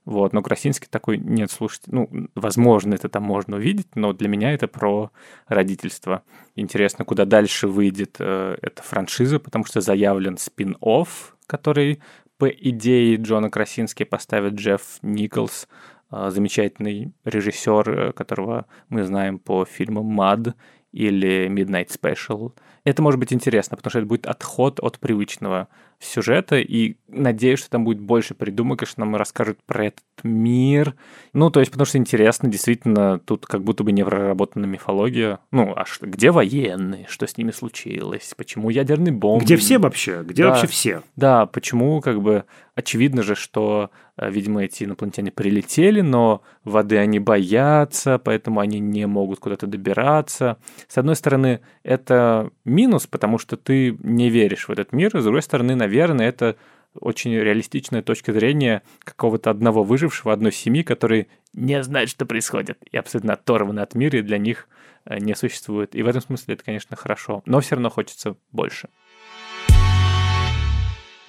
вот, 0.06 0.32
но 0.32 0.42
Красинский 0.42 0.88
такой, 0.90 1.18
нет, 1.18 1.52
слушайте, 1.52 1.90
ну, 1.92 2.10
возможно, 2.36 2.94
это 2.94 3.10
там 3.10 3.24
можно 3.24 3.58
увидеть, 3.58 3.96
но 3.96 4.14
для 4.14 4.30
меня 4.30 4.54
это 4.54 4.70
про 4.70 5.12
родительство. 5.48 6.24
Интересно, 6.56 7.04
куда 7.04 7.26
дальше 7.26 7.68
выйдет 7.68 8.16
э, 8.20 8.56
эта 8.62 8.82
франшиза, 8.82 9.40
потому 9.40 9.66
что 9.66 9.82
заявлен 9.82 10.38
спин-офф, 10.38 11.36
который 11.46 12.02
по 12.38 12.48
идее 12.48 13.18
Джона 13.18 13.50
Красинский 13.50 14.06
поставит 14.06 14.54
Джефф 14.54 15.00
Николс, 15.02 15.68
э, 16.14 16.30
замечательный 16.30 17.12
режиссер, 17.26 17.90
э, 17.90 18.12
которого 18.14 18.68
мы 18.88 19.04
знаем 19.04 19.38
по 19.38 19.66
фильмам 19.66 20.06
«Мад» 20.06 20.56
или 20.94 21.50
«Midnight 21.50 21.90
Special». 21.90 22.54
Это 22.86 23.02
может 23.02 23.20
быть 23.20 23.32
интересно, 23.32 23.78
потому 23.78 23.92
что 23.92 24.00
это 24.00 24.08
будет 24.08 24.26
отход 24.26 24.80
от 24.82 25.00
привычного 25.00 25.68
сюжета, 26.00 26.58
и 26.58 26.98
надеюсь, 27.08 27.60
что 27.60 27.70
там 27.70 27.86
будет 27.86 28.00
больше 28.00 28.34
придумок, 28.34 28.84
и 28.84 28.86
что 28.86 29.00
нам 29.00 29.16
расскажут 29.16 29.58
про 29.66 29.86
этот 29.86 30.04
мир. 30.24 30.96
Ну, 31.32 31.50
то 31.50 31.60
есть, 31.62 31.72
потому 31.72 31.86
что 31.86 31.98
интересно, 31.98 32.50
действительно, 32.50 33.20
тут 33.20 33.46
как 33.46 33.64
будто 33.64 33.84
бы 33.84 33.92
не 33.92 34.04
проработана 34.04 34.66
мифология. 34.66 35.40
Ну, 35.52 35.74
а 35.76 35.86
что, 35.86 36.06
где 36.06 36.32
военные? 36.32 37.08
Что 37.08 37.26
с 37.26 37.38
ними 37.38 37.52
случилось? 37.52 38.34
Почему 38.36 38.70
ядерный 38.70 39.12
бомб? 39.12 39.44
Где 39.44 39.56
все 39.56 39.78
вообще? 39.78 40.24
Где 40.24 40.44
Да. 40.44 40.50
вообще 40.50 40.68
все? 40.68 41.02
Да, 41.16 41.46
почему, 41.46 42.02
как 42.02 42.22
бы, 42.22 42.44
очевидно 42.76 43.24
же, 43.24 43.36
что, 43.36 43.90
э, 44.18 44.30
видимо, 44.30 44.64
эти 44.64 44.84
инопланетяне 44.84 45.32
прилетели, 45.32 46.02
но 46.02 46.42
воды 46.64 46.98
они 46.98 47.20
боятся, 47.20 48.20
поэтому 48.20 48.60
они 48.60 48.80
не 48.80 49.08
могут 49.08 49.40
куда-то 49.40 49.68
добираться. 49.68 50.58
С 50.88 50.98
одной 50.98 51.16
стороны, 51.16 51.62
это 51.84 52.50
минус, 52.74 53.08
потому 53.08 53.38
что 53.38 53.56
ты 53.56 53.98
не 54.02 54.30
веришь 54.30 54.68
в 54.68 54.72
этот 54.72 54.92
мир, 54.92 55.12
с 55.20 55.24
другой 55.24 55.42
стороны, 55.42 55.76
наверное, 55.76 56.28
это 56.28 56.58
очень 57.00 57.34
реалистичная 57.34 58.02
точка 58.02 58.34
зрения 58.34 58.84
какого-то 59.00 59.50
одного 59.50 59.84
выжившего, 59.84 60.34
одной 60.34 60.52
семьи, 60.52 60.84
который 60.84 61.28
не 61.54 61.82
знает, 61.84 62.10
что 62.10 62.26
происходит, 62.26 62.78
и 62.92 62.98
абсолютно 62.98 63.34
оторваны 63.34 63.80
от 63.80 63.96
мира, 63.96 64.20
и 64.20 64.22
для 64.22 64.38
них 64.38 64.68
э, 65.06 65.20
не 65.20 65.36
существует. 65.36 65.96
И 65.96 66.04
в 66.04 66.08
этом 66.08 66.22
смысле 66.22 66.56
это, 66.56 66.64
конечно, 66.64 66.96
хорошо, 66.96 67.42
но 67.46 67.60
все 67.62 67.76
равно 67.76 67.90
хочется 67.90 68.36
больше. 68.52 68.90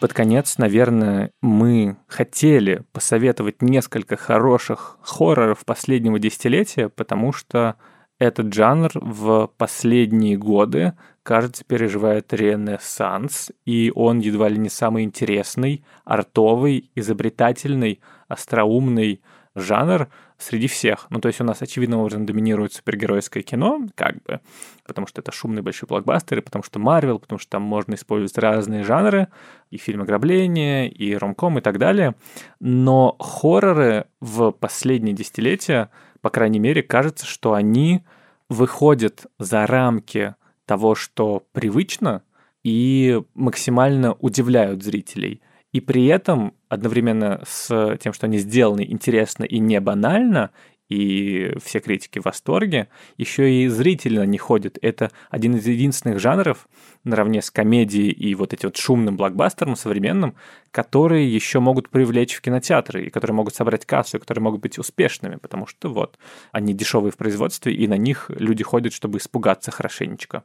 Под 0.01 0.13
конец, 0.13 0.59
наверное, 0.59 1.31
мы 1.41 1.97
хотели 2.09 2.85
посоветовать 2.93 3.63
несколько 3.63 4.17
хороших 4.17 4.99
хорроров 5.01 5.65
последнего 5.65 6.19
десятилетия, 6.19 6.91
потому 6.91 7.33
что 7.33 7.77
этот 8.25 8.53
жанр 8.53 8.91
в 8.95 9.51
последние 9.57 10.37
годы, 10.37 10.95
кажется, 11.23 11.65
переживает 11.65 12.33
ренессанс, 12.33 13.51
и 13.65 13.93
он 13.95 14.21
едва 14.21 14.49
ли 14.49 14.59
не 14.59 14.71
самый 14.71 15.05
интересный, 15.05 15.85
артовый, 16.05 16.91
изобретательный, 16.95 18.01
остроумный 18.29 19.21
жанр 19.55 20.09
среди 20.39 20.67
всех. 20.67 21.07
Ну, 21.11 21.21
то 21.21 21.29
есть 21.29 21.41
у 21.41 21.45
нас 21.45 21.63
очевидным 21.63 22.01
образом 22.01 22.27
доминирует 22.27 22.73
супергеройское 22.73 23.43
кино, 23.43 23.87
как 23.95 24.23
бы, 24.25 24.41
потому 24.87 25.07
что 25.07 25.21
это 25.21 25.33
шумные 25.33 25.63
большие 25.63 25.87
блокбастеры, 25.87 26.43
потому 26.43 26.65
что 26.65 26.79
Марвел, 26.79 27.19
потому 27.19 27.39
что 27.39 27.51
там 27.51 27.63
можно 27.63 27.95
использовать 27.95 28.37
разные 28.39 28.83
жанры, 28.83 29.29
и 29.71 29.77
фильм 29.77 30.03
ограбления, 30.03 30.89
и 30.89 31.15
ромком, 31.15 31.59
и 31.59 31.61
так 31.61 31.79
далее. 31.79 32.15
Но 32.61 33.17
хорроры 33.19 34.07
в 34.21 34.51
последние 34.51 35.15
десятилетия, 35.15 35.91
по 36.21 36.31
крайней 36.31 36.59
мере, 36.59 36.83
кажется, 36.83 37.27
что 37.27 37.55
они 37.55 38.03
выходят 38.49 39.27
за 39.39 39.67
рамки 39.67 40.35
того, 40.67 40.95
что 40.95 41.47
привычно, 41.53 42.23
и 42.63 43.21
максимально 43.35 44.15
удивляют 44.15 44.83
зрителей. 44.83 45.43
И 45.73 45.81
при 45.81 46.07
этом 46.07 46.55
одновременно 46.69 47.43
с 47.47 47.99
тем, 48.01 48.13
что 48.13 48.27
они 48.27 48.39
сделаны 48.39 48.85
интересно 48.89 49.45
и 49.45 49.59
не 49.59 49.81
банально, 49.81 50.51
и 50.89 51.53
все 51.63 51.81
критики 51.81 52.19
в 52.19 52.25
восторге, 52.25 52.89
еще 53.17 53.51
и 53.51 53.69
зрители 53.69 54.19
на 54.19 54.27
них 54.27 54.43
ходят. 54.43 54.79
Это 54.83 55.11
один 55.31 55.57
из 55.57 55.67
единственных 55.67 56.21
жанров, 56.21 56.69
наравне 57.05 57.43
с 57.43 57.51
комедией 57.51 58.11
и 58.11 58.35
вот 58.35 58.53
этим 58.53 58.69
вот 58.69 58.77
шумным 58.77 59.17
блокбастером 59.17 59.77
современным, 59.77 60.35
которые 60.71 61.33
еще 61.33 61.61
могут 61.61 61.89
привлечь 61.89 62.35
в 62.35 62.41
кинотеатры, 62.41 63.07
и 63.07 63.11
которые 63.11 63.35
могут 63.35 63.55
собрать 63.55 63.87
кассу, 63.87 64.17
и 64.17 64.21
которые 64.21 64.43
могут 64.43 64.61
быть 64.61 64.79
успешными, 64.79 65.37
потому 65.37 65.67
что 65.67 65.93
вот, 65.93 66.19
они 66.53 66.75
дешевые 66.75 67.13
в 67.13 67.17
производстве, 67.17 67.75
и 67.75 67.87
на 67.87 67.97
них 67.97 68.31
люди 68.31 68.63
ходят, 68.63 68.93
чтобы 68.93 69.19
испугаться 69.19 69.71
хорошенечко. 69.71 70.45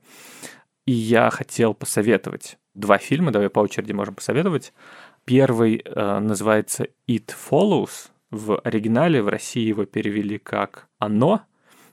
И 0.86 0.92
я 0.92 1.30
хотел 1.30 1.74
посоветовать 1.74 2.58
два 2.74 2.98
фильма, 2.98 3.32
давай 3.32 3.50
по 3.50 3.60
очереди 3.60 3.92
можем 3.92 4.16
посоветовать. 4.16 4.74
Первый 5.26 5.84
э, 5.86 6.20
называется 6.20 6.88
It 7.08 7.34
Follows. 7.50 8.10
В 8.32 8.60
оригинале 8.60 9.22
в 9.22 9.28
России 9.28 9.68
его 9.68 9.86
перевели 9.86 10.38
как 10.38 10.88
«Оно», 11.00 11.42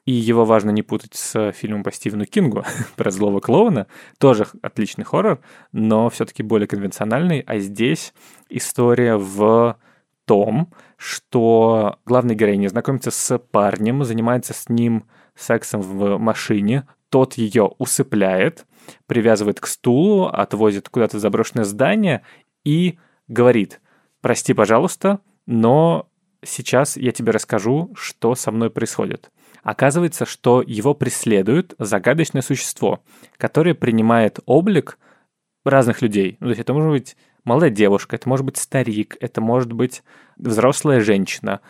и 0.05 0.13
его 0.13 0.45
важно 0.45 0.71
не 0.71 0.83
путать 0.83 1.15
с 1.15 1.53
фильмом 1.53 1.83
по 1.83 1.91
Стивену 1.91 2.27
Кингу 2.27 2.65
про 2.97 3.11
злого 3.11 3.41
клоуна. 3.41 3.89
Тоже 4.19 4.47
отличный 4.63 5.05
хоррор, 5.05 5.41
но 5.73 6.09
все-таки 6.11 6.43
более 6.43 6.69
конвенциональный. 6.69 7.41
А 7.41 7.59
здесь 7.59 8.15
история 8.49 9.17
в 9.17 9.77
том, 10.25 10.73
что 10.97 11.99
главная 12.07 12.37
героиня 12.37 12.69
знакомится 12.69 13.11
с 13.11 13.39
парнем, 13.39 14.05
занимается 14.05 14.55
с 14.55 14.69
ним 14.69 15.07
сексом 15.35 15.81
в 15.81 16.19
машине, 16.19 16.87
тот 17.09 17.35
ее 17.35 17.73
усыпляет, 17.79 18.65
привязывает 19.07 19.61
к 19.61 19.67
стулу, 19.67 20.27
отвозит 20.27 20.89
куда-то 20.89 21.17
в 21.17 21.21
заброшенное 21.21 21.65
здание 21.65 22.23
и 22.65 22.99
говорит, 23.27 23.81
прости, 24.21 24.55
пожалуйста, 24.55 25.21
но 25.47 26.09
сейчас 26.47 26.97
я 26.97 27.13
тебе 27.13 27.33
расскажу, 27.33 27.93
что 27.95 28.35
со 28.35 28.51
мной 28.51 28.71
происходит. 28.71 29.31
Оказывается, 29.63 30.27
что 30.27 30.63
его 30.65 30.95
преследует 30.95 31.75
загадочное 31.79 32.43
существо, 32.43 33.03
которое 33.37 33.75
принимает 33.75 34.39
облик 34.47 34.99
разных 35.65 36.03
людей. 36.03 36.37
Ну, 36.41 36.47
то 36.47 36.51
есть 36.51 36.61
это 36.61 36.73
может 36.73 36.91
быть 36.91 37.17
молодая 37.45 37.71
девушка, 37.71 38.17
это 38.17 38.29
может 38.29 38.47
быть 38.47 38.59
старик, 38.59 39.17
это 39.21 39.41
может 39.41 39.73
быть 39.73 40.03
взрослая 40.37 41.01
женщина. 41.01 41.61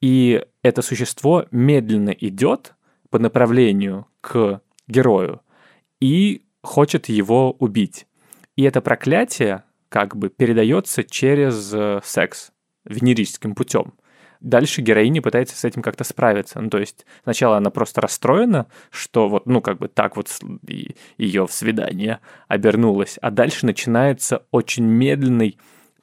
И 0.00 0.44
это 0.62 0.82
существо 0.82 1.46
медленно 1.50 2.10
идет 2.10 2.74
по 3.10 3.18
направлению 3.18 4.06
к 4.20 4.60
герою 4.88 5.40
и 6.00 6.42
хочет 6.62 7.08
его 7.08 7.52
убить. 7.52 8.06
И 8.56 8.64
это 8.64 8.80
проклятие 8.80 9.64
как 9.88 10.16
бы 10.16 10.28
передается 10.28 11.04
через 11.04 11.72
э, 11.72 12.00
секс 12.02 12.50
венерическим 12.84 13.54
путем. 13.54 13.94
Дальше 14.44 14.82
героиня 14.82 15.22
пытается 15.22 15.56
с 15.56 15.64
этим 15.64 15.80
как-то 15.80 16.04
справиться. 16.04 16.60
Ну, 16.60 16.68
то 16.68 16.78
есть 16.78 17.06
сначала 17.22 17.56
она 17.56 17.70
просто 17.70 18.02
расстроена, 18.02 18.66
что 18.90 19.30
вот, 19.30 19.46
ну, 19.46 19.62
как 19.62 19.78
бы 19.78 19.88
так 19.88 20.16
вот 20.16 20.28
ее 21.16 21.46
в 21.46 21.52
свидание 21.52 22.20
обернулось, 22.46 23.18
а 23.22 23.30
дальше 23.30 23.64
начинается 23.64 24.44
очень 24.50 24.84
медленный, 24.84 25.58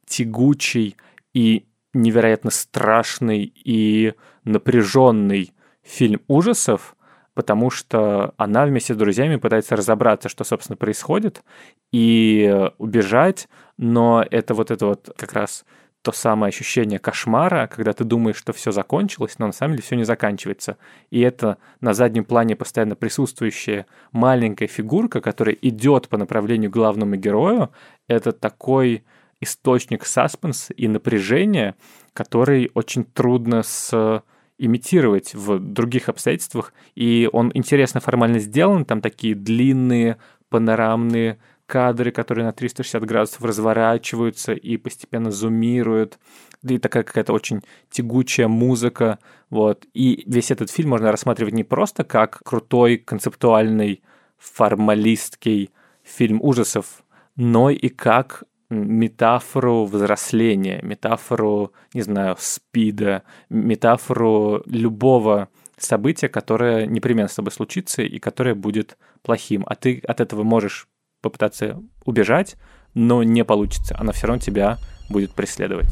тягучий 0.08 0.98
и 1.36 1.68
невероятно 1.94 2.50
страшный 2.50 3.54
и 3.64 4.16
напряженный 4.44 5.54
фильм 5.84 6.22
ужасов, 6.28 6.96
потому 7.36 7.70
что 7.70 8.34
она 8.38 8.66
вместе 8.66 8.96
с 8.96 8.98
друзьями 8.98 9.36
пытается 9.36 9.76
разобраться, 9.76 10.30
что, 10.30 10.44
собственно, 10.44 10.78
происходит, 10.78 11.44
и 11.92 12.70
убежать, 12.80 13.48
но 13.78 14.26
это 14.32 14.56
вот 14.56 14.72
это 14.72 14.88
вот 14.88 15.14
как 15.16 15.34
раз 15.34 15.64
то 16.02 16.12
самое 16.12 16.50
ощущение 16.50 17.00
кошмара, 17.00 17.68
когда 17.68 17.94
ты 17.94 18.04
думаешь, 18.04 18.38
что 18.38 18.54
все 18.54 18.72
закончилось, 18.72 19.36
но 19.38 19.48
на 19.48 19.54
самом 19.54 19.74
деле 19.74 19.84
все 19.84 19.96
не 19.96 20.04
заканчивается. 20.04 20.78
И 21.12 21.20
это 21.22 21.58
на 21.80 21.94
заднем 21.94 22.26
плане 22.26 22.56
постоянно 22.56 22.96
присутствующая 22.96 23.86
маленькая 24.12 24.68
фигурка, 24.68 25.22
которая 25.22 25.56
идет 25.62 26.10
по 26.10 26.18
направлению 26.18 26.72
к 26.72 26.74
главному 26.74 27.16
герою, 27.16 27.72
это 28.08 28.32
такой 28.32 29.04
источник 29.40 30.06
саспенса 30.06 30.74
и 30.74 30.88
напряжения, 30.88 31.76
который 32.14 32.72
очень 32.74 33.04
трудно 33.04 33.64
с 33.64 34.24
имитировать 34.58 35.34
в 35.34 35.58
других 35.58 36.08
обстоятельствах, 36.08 36.74
и 36.94 37.28
он 37.34 37.52
интересно 37.56 38.00
формально 38.00 38.38
сделан, 38.38 38.86
там 38.86 39.02
такие 39.02 39.34
длинные 39.34 40.18
панорамные 40.50 41.40
кадры, 41.72 42.12
которые 42.12 42.46
на 42.46 42.52
360 42.52 43.06
градусов 43.06 43.42
разворачиваются 43.44 44.52
и 44.52 44.76
постепенно 44.76 45.32
зумируют, 45.32 46.20
и 46.68 46.78
такая 46.78 47.04
какая-то 47.04 47.32
очень 47.32 47.62
тягучая 47.90 48.50
музыка, 48.50 49.20
вот. 49.50 49.86
И 49.94 50.24
весь 50.28 50.52
этот 50.52 50.70
фильм 50.70 50.90
можно 50.90 51.12
рассматривать 51.12 51.54
не 51.54 51.64
просто 51.64 52.04
как 52.04 52.42
крутой, 52.44 52.98
концептуальный, 52.98 54.04
формалистский 54.38 55.70
фильм 56.04 56.42
ужасов, 56.42 57.04
но 57.38 57.70
и 57.70 57.88
как 57.88 58.44
метафору 58.70 59.86
взросления, 59.86 60.82
метафору, 60.84 61.72
не 61.94 62.02
знаю, 62.02 62.36
спида, 62.38 63.24
метафору 63.50 64.62
любого 64.66 65.48
события, 65.78 66.28
которое 66.28 66.86
непременно 66.86 67.30
с 67.30 67.36
тобой 67.36 67.52
случится 67.54 68.02
и 68.02 68.20
которое 68.20 68.56
будет 68.56 68.98
плохим. 69.22 69.64
А 69.68 69.76
ты 69.76 70.02
от 70.06 70.20
этого 70.20 70.44
можешь 70.44 70.88
попытаться 71.22 71.80
убежать, 72.06 72.58
но 72.94 73.24
не 73.24 73.46
получится. 73.46 73.96
Она 73.98 74.12
все 74.12 74.28
равно 74.28 74.42
тебя 74.42 74.78
будет 75.10 75.34
преследовать. 75.34 75.90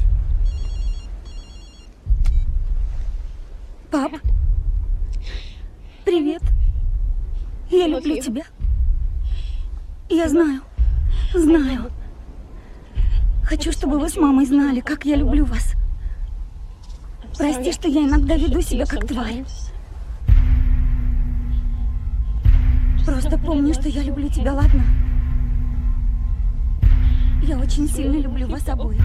Пап, 3.90 4.12
привет. 6.04 6.42
Я 7.70 7.86
люблю 7.86 8.20
тебя. 8.20 8.42
Я 10.08 10.28
знаю, 10.28 10.60
знаю. 11.34 11.90
Хочу, 13.44 13.72
чтобы 13.72 13.98
вы 13.98 14.08
с 14.08 14.16
мамой 14.16 14.46
знали, 14.46 14.80
как 14.80 15.04
я 15.04 15.16
люблю 15.16 15.44
вас. 15.44 15.74
Прости, 17.36 17.72
что 17.72 17.88
я 17.88 18.02
иногда 18.02 18.36
веду 18.36 18.60
себя 18.60 18.86
как 18.86 19.06
тварь. 19.06 19.44
Просто 23.04 23.38
помни, 23.38 23.72
что 23.72 23.88
я 23.88 24.02
люблю 24.02 24.28
тебя, 24.28 24.52
ладно? 24.52 24.84
Я 27.50 27.58
очень 27.58 27.88
сильно 27.88 28.16
люблю 28.16 28.46
вас 28.46 28.68
обоих. 28.68 29.02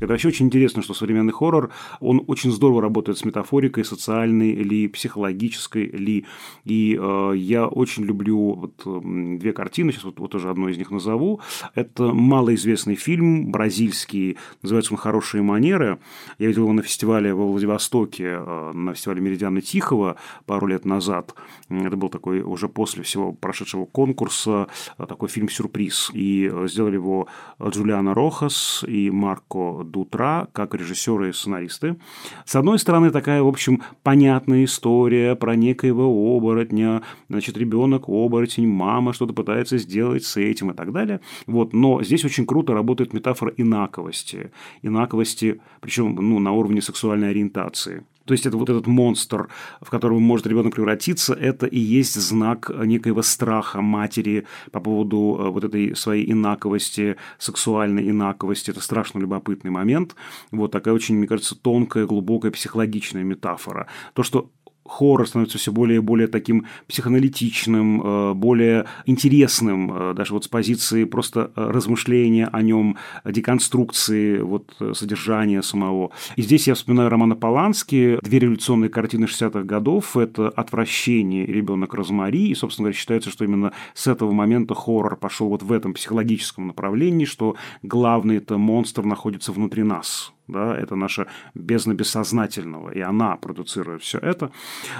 Это 0.00 0.12
вообще 0.12 0.28
очень 0.28 0.46
интересно, 0.46 0.82
что 0.82 0.94
современный 0.94 1.32
хоррор, 1.32 1.70
он 2.00 2.22
очень 2.26 2.50
здорово 2.52 2.82
работает 2.82 3.18
с 3.18 3.24
метафорикой, 3.24 3.84
социальной 3.84 4.52
ли, 4.52 4.88
психологической 4.88 5.86
ли. 5.86 6.26
И 6.64 6.98
э, 7.00 7.32
я 7.36 7.66
очень 7.66 8.04
люблю 8.04 8.54
вот, 8.54 8.82
э, 8.86 9.36
две 9.38 9.52
картины, 9.52 9.92
сейчас 9.92 10.04
вот, 10.04 10.18
вот 10.20 10.30
тоже 10.30 10.50
одну 10.50 10.68
из 10.68 10.78
них 10.78 10.90
назову. 10.90 11.40
Это 11.74 12.12
малоизвестный 12.12 12.94
фильм, 12.94 13.50
бразильский, 13.50 14.36
называется 14.62 14.92
он 14.92 14.98
«Хорошие 14.98 15.42
манеры». 15.42 15.98
Я 16.38 16.48
видел 16.48 16.62
его 16.62 16.72
на 16.72 16.82
фестивале 16.82 17.34
во 17.34 17.46
Владивостоке, 17.46 18.38
э, 18.40 18.72
на 18.72 18.94
фестивале 18.94 19.20
Меридиана 19.20 19.60
Тихого 19.60 20.16
пару 20.46 20.66
лет 20.66 20.84
назад. 20.84 21.34
Это 21.68 21.96
был 21.96 22.08
такой 22.08 22.40
уже 22.42 22.68
после 22.68 23.02
всего 23.02 23.32
прошедшего 23.32 23.84
конкурса 23.84 24.68
э, 24.98 25.06
такой 25.06 25.28
фильм-сюрприз. 25.28 26.10
И 26.14 26.50
э, 26.52 26.68
сделали 26.68 26.94
его 26.94 27.28
Джулиана 27.60 28.14
Рохас 28.14 28.84
и 28.86 29.10
Марко 29.10 29.84
до 29.90 30.00
утра, 30.00 30.48
как 30.52 30.74
режиссеры 30.74 31.30
и 31.30 31.32
сценаристы. 31.32 31.96
С 32.44 32.56
одной 32.56 32.78
стороны, 32.78 33.10
такая, 33.10 33.42
в 33.42 33.48
общем, 33.48 33.82
понятная 34.02 34.64
история 34.64 35.34
про 35.34 35.56
некоего 35.56 36.36
оборотня, 36.36 37.02
значит, 37.28 37.56
ребенок-оборотень, 37.56 38.68
мама 38.68 39.12
что-то 39.12 39.32
пытается 39.32 39.78
сделать 39.78 40.24
с 40.24 40.36
этим 40.36 40.70
и 40.70 40.74
так 40.74 40.92
далее. 40.92 41.20
Вот. 41.46 41.72
Но 41.72 42.02
здесь 42.02 42.24
очень 42.24 42.46
круто 42.46 42.72
работает 42.74 43.12
метафора 43.12 43.52
инаковости. 43.56 44.50
Инаковости, 44.82 45.60
причем 45.80 46.14
ну, 46.14 46.38
на 46.38 46.52
уровне 46.52 46.80
сексуальной 46.82 47.30
ориентации. 47.30 48.04
То 48.28 48.32
есть 48.32 48.44
это 48.44 48.58
вот 48.58 48.68
этот 48.68 48.86
монстр, 48.86 49.48
в 49.80 49.88
которого 49.88 50.18
может 50.18 50.46
ребенок 50.46 50.74
превратиться, 50.74 51.32
это 51.32 51.64
и 51.64 51.78
есть 51.78 52.14
знак 52.14 52.70
некоего 52.84 53.22
страха 53.22 53.80
матери 53.80 54.46
по 54.70 54.80
поводу 54.80 55.38
э, 55.40 55.48
вот 55.48 55.64
этой 55.64 55.96
своей 55.96 56.30
инаковости, 56.30 57.16
сексуальной 57.38 58.10
инаковости. 58.10 58.70
Это 58.70 58.82
страшно 58.82 59.18
любопытный 59.18 59.70
момент. 59.70 60.14
Вот 60.50 60.72
такая 60.72 60.92
очень, 60.92 61.16
мне 61.16 61.26
кажется, 61.26 61.56
тонкая, 61.56 62.04
глубокая 62.04 62.52
психологичная 62.52 63.24
метафора. 63.24 63.86
То, 64.12 64.22
что 64.22 64.50
хоррор 64.88 65.26
становится 65.26 65.58
все 65.58 65.72
более 65.72 65.96
и 65.96 66.00
более 66.00 66.28
таким 66.28 66.66
психоаналитичным, 66.88 68.02
э, 68.02 68.34
более 68.34 68.86
интересным, 69.06 69.92
э, 69.92 70.14
даже 70.14 70.32
вот 70.32 70.44
с 70.44 70.48
позиции 70.48 71.04
просто 71.04 71.50
э, 71.54 71.70
размышления 71.70 72.46
о 72.46 72.62
нем, 72.62 72.96
деконструкции 73.24 74.38
вот 74.38 74.74
содержания 74.94 75.62
самого. 75.62 76.10
И 76.36 76.42
здесь 76.42 76.66
я 76.66 76.74
вспоминаю 76.74 77.10
Романа 77.10 77.36
Полански, 77.36 78.18
две 78.22 78.38
революционные 78.38 78.90
картины 78.90 79.24
60-х 79.24 79.62
годов, 79.62 80.16
это 80.16 80.48
«Отвращение» 80.48 81.46
«Ребенок 81.46 81.94
Розмари», 81.94 82.48
и, 82.48 82.54
собственно 82.54 82.86
говоря, 82.86 82.98
считается, 82.98 83.30
что 83.30 83.44
именно 83.44 83.72
с 83.94 84.06
этого 84.06 84.32
момента 84.32 84.74
хоррор 84.74 85.16
пошел 85.16 85.48
вот 85.48 85.62
в 85.62 85.72
этом 85.72 85.94
психологическом 85.94 86.68
направлении, 86.68 87.24
что 87.24 87.56
главный 87.82 88.36
это 88.36 88.56
монстр 88.58 89.04
находится 89.04 89.52
внутри 89.52 89.82
нас, 89.82 90.32
да, 90.48 90.76
это 90.76 90.96
наша 90.96 91.26
бездна 91.54 91.94
бессознательного, 91.94 92.90
и 92.90 93.00
она 93.00 93.36
продуцирует 93.36 94.02
все 94.02 94.18
это. 94.18 94.50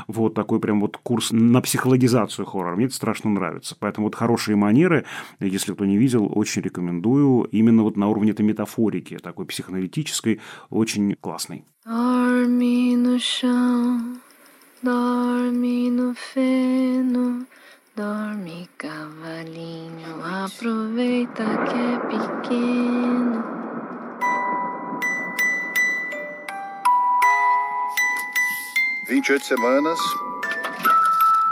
Вот 0.07 0.35
такой 0.35 0.61
прям 0.61 0.81
вот 0.81 0.97
курс 0.99 1.31
на 1.33 1.61
психологизацию 1.61 2.47
хоррора. 2.47 2.77
Мне 2.77 2.87
это 2.87 2.95
страшно 2.95 3.31
нравится. 3.31 3.77
Поэтому 3.79 4.07
вот 4.07 4.15
хорошие 4.15 4.57
манеры, 4.57 5.05
если 5.41 5.73
кто 5.73 5.85
не 5.85 5.97
видел, 5.97 6.31
очень 6.33 6.63
рекомендую. 6.63 7.45
Именно 7.51 7.83
вот 7.83 7.97
на 7.97 8.09
уровне 8.09 8.33
этой 8.33 8.45
метафорики, 8.45 9.17
такой 9.17 9.47
психоаналитической, 9.47 10.41
очень 10.71 11.15
классный. 11.15 11.65
Dorme 17.99 18.69
cavalinho, 18.77 20.23
aproveita 20.45 21.45
que 21.67 21.77
é 21.77 21.99
pequeno. 22.07 23.68
28 29.09 29.43
semanas. 29.43 29.99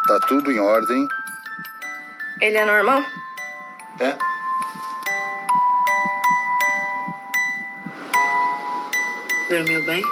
Tá 0.06 0.20
tudo 0.28 0.52
em 0.52 0.60
ordem. 0.60 1.08
Ele 2.40 2.56
é 2.58 2.66
normal? 2.66 3.02
É. 3.98 4.14
Dormiu 9.48 9.82
bem? 9.86 10.02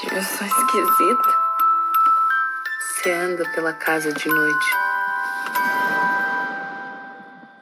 Tive 0.00 0.22
só 0.22 0.44
esquisita. 0.46 1.28
Você 2.80 3.10
anda 3.12 3.44
pela 3.54 3.74
casa 3.74 4.10
de 4.10 4.28
noite. 4.28 4.89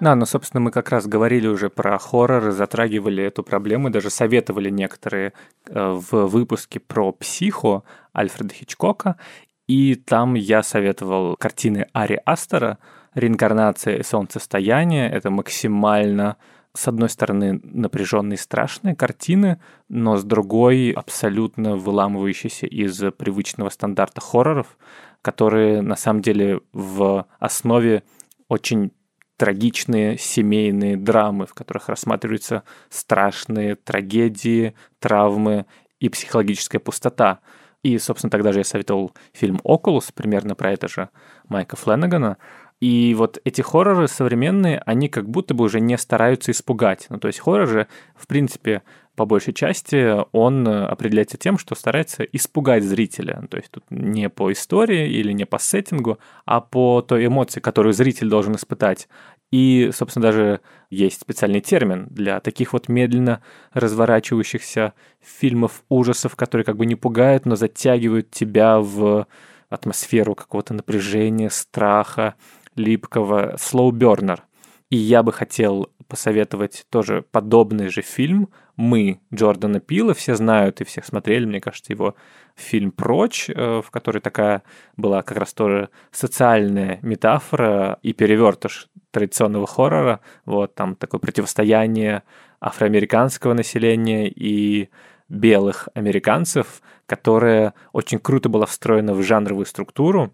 Да, 0.01 0.14
ну, 0.14 0.26
собственно, 0.26 0.61
мы 0.61 0.70
как 0.70 0.90
раз 0.90 1.07
говорили 1.07 1.49
уже 1.49 1.70
про 1.70 1.99
хоррор, 1.99 2.53
затрагивали 2.53 3.24
эту 3.24 3.42
проблему, 3.42 3.90
даже 3.90 4.11
советовали 4.11 4.70
некоторые 4.70 5.32
э, 5.66 6.01
в 6.11 6.26
выпуске 6.26 6.78
про 6.78 7.11
психо 7.12 7.82
Альфреда 8.16 8.55
Хичкока, 8.55 9.16
и 9.66 9.96
там 9.96 10.34
я 10.34 10.62
советовал 10.62 11.36
картины 11.36 11.88
Ари 11.92 12.20
Астера 12.24 12.78
«Реинкарнация 13.14 13.96
и 13.96 14.03
солнцестояние». 14.05 15.11
Это 15.11 15.30
максимально 15.30 16.36
с 16.74 16.86
одной 16.86 17.09
стороны, 17.09 17.61
напряженные 17.64 18.38
страшные 18.38 18.94
картины, 18.94 19.61
но 19.88 20.16
с 20.16 20.22
другой 20.22 20.92
абсолютно 20.92 21.74
выламывающиеся 21.76 22.66
из 22.66 23.03
привычного 23.16 23.70
стандарта 23.70 24.20
хорроров, 24.20 24.78
которые 25.22 25.82
на 25.82 25.96
самом 25.96 26.22
деле 26.22 26.61
в 26.72 27.26
основе 27.40 28.05
очень 28.49 28.92
трагичные 29.39 30.18
семейные 30.18 30.97
драмы, 30.97 31.47
в 31.47 31.55
которых 31.55 31.89
рассматриваются 31.89 32.64
страшные 32.91 33.76
трагедии, 33.76 34.74
травмы 34.99 35.64
и 36.01 36.09
психологическая 36.09 36.80
пустота. 36.80 37.39
И, 37.84 37.97
собственно, 37.99 38.30
тогда 38.30 38.53
же 38.53 38.59
я 38.59 38.64
советовал 38.64 39.12
фильм 39.32 39.61
«Окулус», 39.62 40.11
примерно 40.12 40.57
про 40.57 40.72
это 40.72 40.89
же 40.89 41.09
Майка 41.49 41.76
Фленнегана. 41.76 42.36
И 42.80 43.14
вот 43.16 43.41
эти 43.45 43.62
хорроры 43.62 44.09
современные, 44.09 44.82
они 44.84 45.09
как 45.09 45.28
будто 45.28 45.55
бы 45.55 45.64
уже 45.64 45.80
не 45.80 45.97
стараются 45.97 46.51
испугать. 46.51 47.07
Ну, 47.09 47.18
то 47.18 47.28
есть 47.28 47.39
хоррор 47.39 47.68
же, 47.68 47.86
в 48.16 48.26
принципе, 48.26 48.82
по 49.19 49.27
большей 49.27 49.53
части, 49.53 50.14
он 50.31 50.69
определяется 50.69 51.37
тем, 51.37 51.59
что 51.59 51.75
старается 51.75 52.23
испугать 52.23 52.85
зрителя. 52.85 53.43
То 53.51 53.57
есть 53.57 53.69
тут 53.69 53.83
не 53.91 54.29
по 54.29 54.53
истории 54.53 55.11
или 55.11 55.33
не 55.33 55.45
по 55.45 55.59
сеттингу, 55.59 56.21
а 56.45 56.61
по 56.61 57.03
той 57.03 57.27
эмоции, 57.27 57.59
которую 57.59 57.95
зритель 57.95 58.29
должен 58.29 58.55
испытать. 58.55 59.09
И, 59.51 59.91
собственно, 59.93 60.23
даже 60.23 60.61
есть 60.89 61.21
специальный 61.21 61.61
термин 61.61 62.07
для 62.11 62.39
таких 62.39 62.73
вот 62.73 62.89
медленно 62.89 63.43
разворачивающихся 63.73 64.93
фильмов 65.21 65.83
ужасов, 65.89 66.37
которые 66.37 66.64
как 66.64 66.77
бы 66.77 66.87
не 66.87 66.95
пугают, 66.95 67.45
но 67.45 67.57
затягивают 67.57 68.31
тебя 68.31 68.79
в 68.79 69.27
атмосферу 69.69 70.37
какого-то 70.37 70.75
напряжения, 70.75 71.51
страха, 71.51 72.37
липкого, 72.77 73.57
slow 73.57 73.91
burner. 73.91 74.43
И 74.91 74.97
я 74.97 75.25
бы 75.25 75.33
хотел 75.33 75.91
посоветовать 76.09 76.86
тоже 76.90 77.22
подобный 77.30 77.88
же 77.88 78.02
фильм 78.02 78.48
«Мы» 78.76 79.20
Джордана 79.32 79.80
Пила. 79.80 80.14
Все 80.14 80.34
знают 80.34 80.80
и 80.80 80.84
всех 80.84 81.04
смотрели, 81.04 81.44
мне 81.44 81.61
кажется, 81.61 81.92
его 81.92 82.14
фильм 82.56 82.90
«Прочь», 82.90 83.48
э, 83.50 83.82
в 83.84 83.90
которой 83.90 84.20
такая 84.20 84.62
была 84.96 85.22
как 85.22 85.38
раз 85.38 85.52
тоже 85.52 85.90
социальная 86.11 86.98
метафора 87.02 87.98
и 88.02 88.12
перевертыш 88.12 88.88
традиционного 89.11 89.66
хоррора. 89.66 90.20
Вот 90.44 90.74
там 90.74 90.96
такое 90.96 91.20
противостояние 91.20 92.22
афроамериканского 92.61 93.54
населения 93.54 94.28
и 94.28 94.90
белых 95.28 95.88
американцев, 95.94 96.82
которая 97.06 97.74
очень 97.92 98.18
круто 98.18 98.48
была 98.48 98.66
встроена 98.66 99.14
в 99.14 99.22
жанровую 99.22 99.66
структуру. 99.66 100.32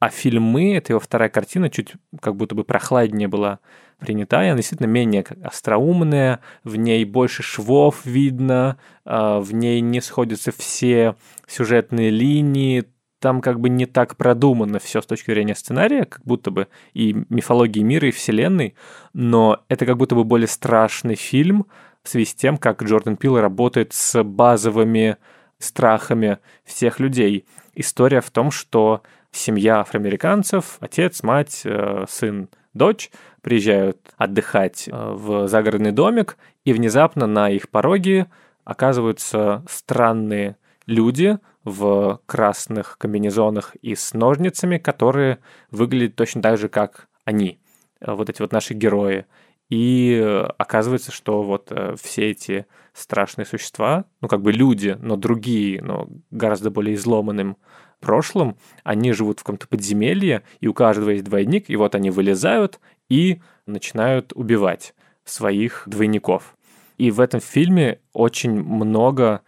А 0.00 0.08
фильмы, 0.08 0.74
это 0.74 0.94
его 0.94 1.00
вторая 1.00 1.28
картина, 1.28 1.68
чуть 1.68 1.92
как 2.20 2.34
будто 2.34 2.54
бы 2.54 2.64
прохладнее 2.64 3.28
была 3.28 3.60
принята, 3.98 4.42
и 4.42 4.48
она 4.48 4.56
действительно 4.56 4.86
менее 4.86 5.26
остроумная, 5.44 6.40
в 6.64 6.76
ней 6.76 7.04
больше 7.04 7.42
швов 7.42 8.06
видно, 8.06 8.78
а, 9.04 9.40
в 9.40 9.52
ней 9.52 9.82
не 9.82 10.00
сходятся 10.00 10.52
все 10.52 11.16
сюжетные 11.46 12.08
линии, 12.08 12.86
там 13.18 13.42
как 13.42 13.60
бы 13.60 13.68
не 13.68 13.84
так 13.84 14.16
продумано 14.16 14.78
все 14.78 15.02
с 15.02 15.06
точки 15.06 15.30
зрения 15.30 15.54
сценария, 15.54 16.06
как 16.06 16.24
будто 16.24 16.50
бы 16.50 16.68
и 16.94 17.14
мифологии 17.28 17.82
мира, 17.82 18.08
и 18.08 18.12
вселенной, 18.12 18.74
но 19.12 19.62
это 19.68 19.84
как 19.84 19.98
будто 19.98 20.14
бы 20.14 20.24
более 20.24 20.48
страшный 20.48 21.14
фильм 21.14 21.66
в 22.02 22.08
связи 22.08 22.24
с 22.30 22.34
тем, 22.34 22.56
как 22.56 22.82
Джордан 22.82 23.18
Пил 23.18 23.38
работает 23.38 23.92
с 23.92 24.24
базовыми 24.24 25.18
страхами 25.58 26.38
всех 26.64 26.98
людей. 26.98 27.44
История 27.74 28.22
в 28.22 28.30
том, 28.30 28.50
что 28.50 29.02
семья 29.32 29.80
афроамериканцев, 29.80 30.78
отец, 30.80 31.22
мать, 31.22 31.62
э, 31.64 32.04
сын, 32.08 32.48
дочь 32.74 33.10
приезжают 33.42 33.98
отдыхать 34.16 34.88
э, 34.88 34.92
в 34.92 35.48
загородный 35.48 35.92
домик, 35.92 36.36
и 36.64 36.72
внезапно 36.72 37.26
на 37.26 37.50
их 37.50 37.68
пороге 37.68 38.30
оказываются 38.64 39.64
странные 39.68 40.56
люди 40.86 41.38
в 41.64 42.20
красных 42.26 42.98
комбинезонах 42.98 43.76
и 43.76 43.94
с 43.94 44.14
ножницами, 44.14 44.78
которые 44.78 45.38
выглядят 45.70 46.16
точно 46.16 46.42
так 46.42 46.58
же, 46.58 46.68
как 46.68 47.08
они, 47.24 47.60
э, 48.00 48.12
вот 48.12 48.28
эти 48.28 48.42
вот 48.42 48.52
наши 48.52 48.74
герои. 48.74 49.26
И 49.68 50.20
оказывается, 50.58 51.12
что 51.12 51.44
вот 51.44 51.72
все 52.02 52.30
эти 52.30 52.66
страшные 52.92 53.46
существа, 53.46 54.04
ну 54.20 54.26
как 54.26 54.42
бы 54.42 54.50
люди, 54.50 54.96
но 55.00 55.14
другие, 55.14 55.80
но 55.80 56.08
гораздо 56.32 56.70
более 56.70 56.96
изломанным 56.96 57.56
прошлым, 58.00 58.56
они 58.82 59.12
живут 59.12 59.40
в 59.40 59.42
каком-то 59.42 59.68
подземелье, 59.68 60.42
и 60.60 60.66
у 60.66 60.74
каждого 60.74 61.10
есть 61.10 61.24
двойник, 61.24 61.70
и 61.70 61.76
вот 61.76 61.94
они 61.94 62.10
вылезают 62.10 62.80
и 63.08 63.40
начинают 63.66 64.32
убивать 64.34 64.94
своих 65.24 65.84
двойников. 65.86 66.56
И 66.98 67.10
в 67.10 67.20
этом 67.20 67.40
фильме 67.40 68.00
очень 68.12 68.62
много 68.62 69.42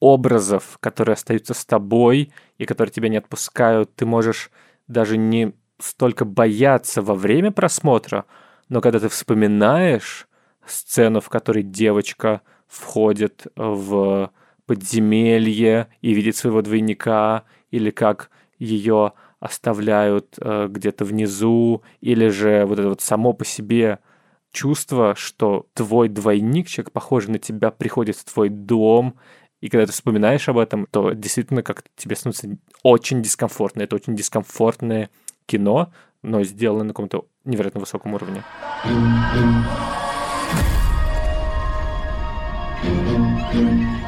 образов, 0.00 0.78
которые 0.80 1.14
остаются 1.14 1.54
с 1.54 1.64
тобой 1.64 2.32
и 2.58 2.64
которые 2.64 2.92
тебя 2.92 3.08
не 3.08 3.16
отпускают. 3.16 3.94
Ты 3.94 4.06
можешь 4.06 4.50
даже 4.88 5.16
не 5.16 5.52
столько 5.78 6.24
бояться 6.24 7.02
во 7.02 7.14
время 7.14 7.50
просмотра, 7.50 8.24
но 8.68 8.80
когда 8.80 8.98
ты 8.98 9.08
вспоминаешь 9.08 10.26
сцену, 10.66 11.20
в 11.20 11.28
которой 11.28 11.62
девочка 11.62 12.42
входит 12.66 13.46
в 13.54 14.30
подземелье 14.66 15.88
и 16.00 16.12
видит 16.12 16.36
своего 16.36 16.62
двойника, 16.62 17.44
или 17.70 17.90
как 17.90 18.30
ее 18.58 19.12
оставляют 19.40 20.36
э, 20.40 20.68
где-то 20.68 21.04
внизу, 21.04 21.82
или 22.00 22.28
же 22.28 22.64
вот 22.66 22.78
это 22.78 22.88
вот 22.88 23.00
само 23.00 23.32
по 23.32 23.44
себе 23.44 23.98
чувство, 24.50 25.14
что 25.14 25.66
твой 25.74 26.08
двойник, 26.08 26.68
человек, 26.68 26.92
похожий 26.92 27.32
на 27.32 27.38
тебя, 27.38 27.70
приходит 27.70 28.16
в 28.16 28.24
твой 28.24 28.48
дом, 28.48 29.16
и 29.60 29.68
когда 29.68 29.86
ты 29.86 29.92
вспоминаешь 29.92 30.48
об 30.48 30.58
этом, 30.58 30.86
то 30.90 31.12
действительно 31.12 31.62
как 31.62 31.84
тебе 31.96 32.16
становится 32.16 32.56
очень 32.82 33.22
дискомфортно. 33.22 33.82
Это 33.82 33.96
очень 33.96 34.14
дискомфортное 34.14 35.10
кино, 35.46 35.92
но 36.22 36.42
сделано 36.44 36.84
на 36.84 36.90
каком-то 36.90 37.26
невероятно 37.44 37.80
высоком 37.80 38.14
уровне. 38.14 38.42
У 44.02 44.05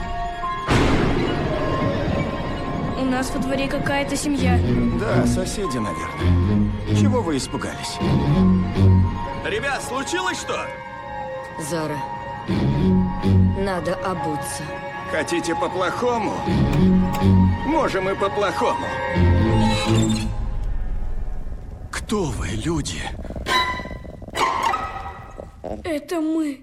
нас 3.18 3.32
во 3.32 3.40
дворе 3.40 3.66
какая-то 3.66 4.14
семья. 4.14 4.60
Да, 5.00 5.26
соседи, 5.26 5.76
наверное. 5.76 6.70
Чего 6.96 7.20
вы 7.20 7.36
испугались? 7.36 7.98
Ребят, 9.44 9.82
случилось 9.82 10.38
что? 10.38 10.64
Зара, 11.68 11.96
надо 13.58 13.96
обуться. 14.04 14.62
Хотите 15.10 15.56
по-плохому? 15.56 16.32
Можем 17.66 18.08
и 18.08 18.14
по-плохому. 18.14 18.86
Кто 21.90 22.22
вы, 22.26 22.50
люди? 22.50 23.02
Это 25.82 26.20
мы. 26.20 26.60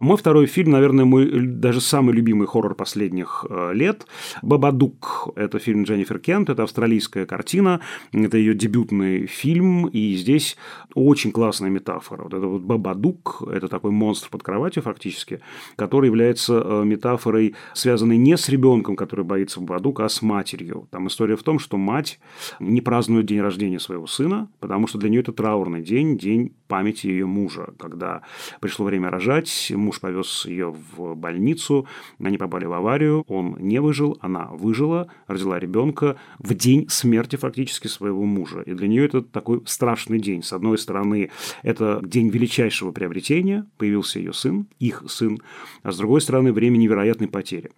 Мой 0.00 0.16
второй 0.16 0.46
фильм, 0.46 0.70
наверное, 0.70 1.04
мой 1.04 1.28
даже 1.46 1.80
самый 1.80 2.14
любимый 2.14 2.46
хоррор 2.46 2.74
последних 2.74 3.44
э, 3.48 3.72
лет. 3.74 4.06
«Бабадук»– 4.42 5.30
это 5.36 5.58
фильм 5.58 5.82
Дженнифер 5.82 6.20
Кент, 6.20 6.50
это 6.50 6.62
австралийская 6.62 7.26
картина, 7.26 7.80
это 8.12 8.38
ее 8.38 8.54
дебютный 8.54 9.26
фильм, 9.26 9.88
и 9.88 10.14
здесь 10.14 10.56
очень 10.94 11.32
классная 11.32 11.70
метафора. 11.70 12.24
Вот 12.24 12.34
это 12.34 12.46
вот 12.46 12.62
Бабадук– 12.62 13.42
это 13.52 13.66
такой 13.66 13.90
монстр 13.90 14.28
под 14.30 14.44
кроватью 14.44 14.82
фактически, 14.82 15.40
который 15.74 16.06
является 16.06 16.62
э, 16.64 16.84
метафорой, 16.84 17.56
связанной 17.74 18.18
не 18.18 18.36
с 18.36 18.48
ребенком, 18.48 18.94
который 18.94 19.24
боится 19.24 19.60
Бабадука, 19.60 20.04
а 20.04 20.08
с 20.08 20.22
матерью. 20.22 20.86
Там 20.92 21.08
история 21.08 21.36
в 21.36 21.42
том, 21.42 21.58
что 21.58 21.76
мать 21.76 22.20
не 22.60 22.80
празднует 22.80 23.26
день 23.26 23.40
рождения 23.40 23.80
своего 23.80 24.06
сына, 24.06 24.48
потому 24.60 24.86
что 24.86 24.98
для 24.98 25.10
нее 25.10 25.22
это 25.22 25.32
траурный 25.32 25.82
день, 25.82 26.16
день 26.16 26.52
памяти 26.68 27.06
ее 27.08 27.26
мужа, 27.26 27.74
когда 27.78 28.22
пришло 28.60 28.84
время 28.84 29.10
рожать, 29.10 29.72
муж 29.74 30.00
повез 30.00 30.44
ее 30.46 30.70
в 30.70 31.14
больницу, 31.14 31.86
они 32.22 32.38
попали 32.38 32.66
в 32.66 32.72
аварию, 32.72 33.24
он 33.26 33.56
не 33.58 33.80
выжил, 33.80 34.18
она 34.20 34.46
выжила, 34.52 35.08
родила 35.26 35.58
ребенка 35.58 36.16
в 36.38 36.54
день 36.54 36.88
смерти 36.88 37.36
фактически 37.36 37.88
своего 37.88 38.24
мужа. 38.24 38.60
И 38.60 38.74
для 38.74 38.86
нее 38.86 39.06
это 39.06 39.22
такой 39.22 39.62
страшный 39.66 40.20
день. 40.20 40.42
С 40.42 40.52
одной 40.52 40.78
стороны, 40.78 41.30
это 41.62 42.00
день 42.02 42.28
величайшего 42.28 42.92
приобретения, 42.92 43.66
появился 43.78 44.18
ее 44.18 44.32
сын, 44.32 44.66
их 44.78 45.02
сын, 45.08 45.38
а 45.82 45.90
с 45.90 45.98
другой 45.98 46.20
стороны, 46.20 46.52
время 46.52 46.76
невероятной 46.76 47.28
потери. 47.28 47.70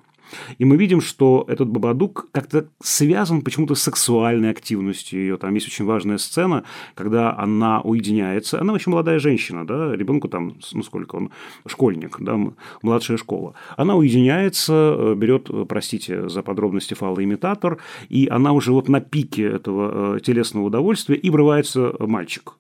И 0.58 0.64
мы 0.64 0.76
видим, 0.76 1.00
что 1.00 1.44
этот 1.48 1.68
Бабадук 1.68 2.28
как-то 2.32 2.68
связан 2.82 3.42
почему-то 3.42 3.74
с 3.74 3.82
сексуальной 3.82 4.50
активностью 4.50 5.20
ее. 5.20 5.36
Там 5.36 5.54
есть 5.54 5.66
очень 5.66 5.84
важная 5.84 6.18
сцена, 6.18 6.64
когда 6.94 7.36
она 7.36 7.80
уединяется. 7.80 8.60
Она 8.60 8.72
очень 8.72 8.92
молодая 8.92 9.18
женщина, 9.18 9.66
да, 9.66 9.94
ребенку 9.96 10.28
там, 10.28 10.56
ну 10.72 10.82
сколько 10.82 11.16
он, 11.16 11.30
школьник, 11.66 12.16
да, 12.20 12.38
младшая 12.82 13.16
школа. 13.16 13.54
Она 13.76 13.96
уединяется, 13.96 14.96
э, 14.98 15.14
берет, 15.14 15.48
э, 15.50 15.64
простите 15.68 16.28
за 16.28 16.42
подробности, 16.42 16.94
фалоимитатор, 16.94 17.78
и 18.08 18.28
она 18.30 18.52
уже 18.52 18.72
вот 18.72 18.88
на 18.88 19.00
пике 19.00 19.44
этого 19.44 20.16
э, 20.16 20.20
телесного 20.20 20.66
удовольствия, 20.66 21.16
и 21.16 21.30
врывается 21.30 21.94
мальчик. 21.98 22.54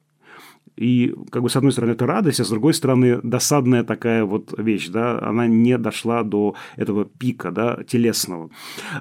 И, 0.80 1.14
как 1.30 1.42
бы, 1.42 1.50
с 1.50 1.56
одной 1.56 1.72
стороны, 1.72 1.92
это 1.92 2.06
радость, 2.06 2.40
а 2.40 2.44
с 2.44 2.48
другой 2.48 2.74
стороны, 2.74 3.20
досадная 3.22 3.84
такая 3.84 4.24
вот 4.24 4.54
вещь, 4.58 4.88
да, 4.88 5.20
она 5.20 5.46
не 5.46 5.76
дошла 5.78 6.22
до 6.22 6.54
этого 6.76 7.04
пика, 7.04 7.50
да, 7.50 7.84
телесного. 7.86 8.50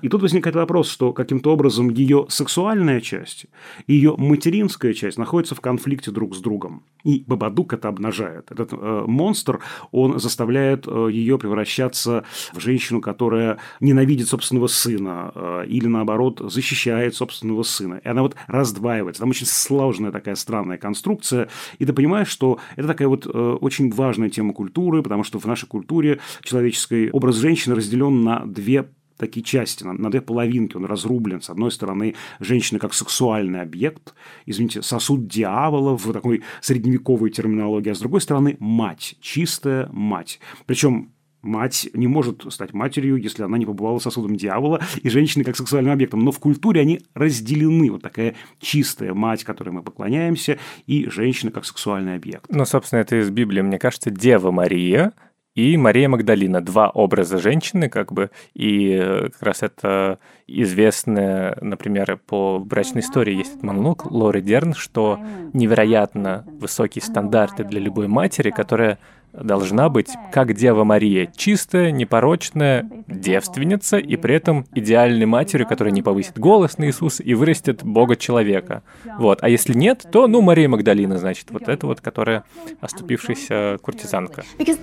И 0.01 0.09
тут 0.09 0.21
возникает 0.21 0.55
вопрос, 0.55 0.89
что 0.89 1.13
каким-то 1.13 1.53
образом 1.53 1.89
ее 1.89 2.25
сексуальная 2.29 3.01
часть 3.01 3.45
ее 3.87 4.15
материнская 4.17 4.93
часть 4.93 5.17
находятся 5.17 5.55
в 5.55 5.61
конфликте 5.61 6.11
друг 6.11 6.35
с 6.35 6.39
другом. 6.39 6.83
И 7.03 7.23
Бабадук 7.25 7.73
это 7.73 7.87
обнажает. 7.87 8.51
Этот 8.51 8.73
э, 8.73 9.03
монстр, 9.07 9.61
он 9.91 10.19
заставляет 10.19 10.85
э, 10.85 11.09
ее 11.11 11.37
превращаться 11.39 12.25
в 12.53 12.59
женщину, 12.59 12.99
которая 12.99 13.57
ненавидит 13.79 14.27
собственного 14.27 14.67
сына 14.67 15.31
э, 15.33 15.65
или, 15.67 15.87
наоборот, 15.87 16.41
защищает 16.43 17.15
собственного 17.15 17.63
сына. 17.63 18.01
И 18.03 18.07
она 18.07 18.21
вот 18.21 18.35
раздваивается. 18.47 19.21
Там 19.21 19.29
очень 19.29 19.45
сложная 19.45 20.11
такая 20.11 20.35
странная 20.35 20.77
конструкция. 20.77 21.47
И 21.77 21.85
ты 21.85 21.93
понимаешь, 21.93 22.27
что 22.27 22.59
это 22.75 22.87
такая 22.87 23.07
вот 23.07 23.25
э, 23.25 23.29
очень 23.29 23.91
важная 23.91 24.29
тема 24.29 24.53
культуры, 24.53 25.03
потому 25.03 25.23
что 25.23 25.39
в 25.39 25.45
нашей 25.45 25.67
культуре 25.67 26.19
человеческий 26.43 27.09
образ 27.11 27.35
женщины 27.35 27.75
разделен 27.75 28.23
на 28.23 28.45
две 28.45 28.89
такие 29.19 29.43
части, 29.43 29.83
на, 29.83 29.93
на 29.93 30.09
две 30.09 30.21
половинки, 30.21 30.77
он 30.77 30.85
разрублен. 30.85 31.41
С 31.41 31.49
одной 31.49 31.71
стороны, 31.71 32.15
женщина 32.39 32.79
как 32.79 32.93
сексуальный 32.93 33.61
объект, 33.61 34.15
извините, 34.45 34.81
сосуд 34.81 35.27
дьявола 35.27 35.97
в 35.97 36.11
такой 36.13 36.41
средневековой 36.61 37.29
терминологии, 37.29 37.91
а 37.91 37.95
с 37.95 37.99
другой 37.99 38.21
стороны, 38.21 38.55
мать, 38.59 39.15
чистая 39.19 39.89
мать. 39.91 40.39
Причем 40.65 41.11
Мать 41.41 41.89
не 41.93 42.07
может 42.07 42.45
стать 42.51 42.73
матерью, 42.73 43.15
если 43.15 43.43
она 43.43 43.57
не 43.57 43.65
побывала 43.65 43.99
сосудом 43.99 44.35
дьявола, 44.35 44.81
и 45.01 45.09
женщины 45.09 45.43
как 45.43 45.55
сексуальным 45.55 45.93
объектом. 45.93 46.19
Но 46.19 46.31
в 46.31 46.39
культуре 46.39 46.81
они 46.81 47.01
разделены. 47.13 47.91
Вот 47.91 48.01
такая 48.01 48.35
чистая 48.59 49.13
мать, 49.13 49.43
которой 49.43 49.69
мы 49.69 49.81
поклоняемся, 49.81 50.59
и 50.85 51.09
женщина 51.09 51.51
как 51.51 51.65
сексуальный 51.65 52.15
объект. 52.15 52.45
Ну, 52.49 52.65
собственно, 52.65 52.99
это 52.99 53.19
из 53.21 53.29
Библии. 53.29 53.61
Мне 53.61 53.79
кажется, 53.79 54.09
Дева 54.09 54.51
Мария 54.51 55.13
и 55.55 55.77
Мария 55.77 56.09
Магдалина. 56.09 56.61
Два 56.61 56.89
образа 56.89 57.37
женщины, 57.37 57.89
как 57.89 58.11
бы, 58.11 58.31
и 58.53 58.91
э, 58.91 59.29
как 59.29 59.41
раз 59.41 59.63
это 59.63 60.19
известное, 60.61 61.57
например, 61.61 62.19
по 62.25 62.59
брачной 62.59 63.01
истории 63.01 63.35
есть 63.35 63.61
монолог 63.61 64.09
Лори 64.11 64.41
Дерн, 64.41 64.73
что 64.73 65.19
невероятно 65.53 66.45
высокие 66.59 67.01
стандарты 67.01 67.63
для 67.63 67.79
любой 67.79 68.07
матери, 68.07 68.49
которая 68.49 68.99
должна 69.33 69.89
быть, 69.89 70.09
как 70.31 70.53
Дева 70.53 70.83
Мария, 70.83 71.31
чистая, 71.35 71.91
непорочная 71.91 72.89
девственница 73.07 73.97
и 73.97 74.15
при 74.15 74.35
этом 74.35 74.65
идеальной 74.73 75.25
матерью, 75.25 75.67
которая 75.67 75.93
не 75.93 76.01
повысит 76.01 76.39
голос 76.39 76.77
на 76.77 76.85
Иисуса 76.85 77.23
и 77.23 77.33
вырастет 77.33 77.83
Бога-человека. 77.83 78.83
Вот. 79.17 79.39
А 79.41 79.49
если 79.49 79.73
нет, 79.73 80.05
то, 80.11 80.27
ну, 80.27 80.41
Мария 80.41 80.67
Магдалина, 80.67 81.17
значит, 81.17 81.51
вот 81.51 81.67
это 81.67 81.85
вот, 81.85 82.01
которая 82.01 82.43
оступившаяся 82.81 83.77
куртизанка. 83.81 84.43
Because 84.57 84.81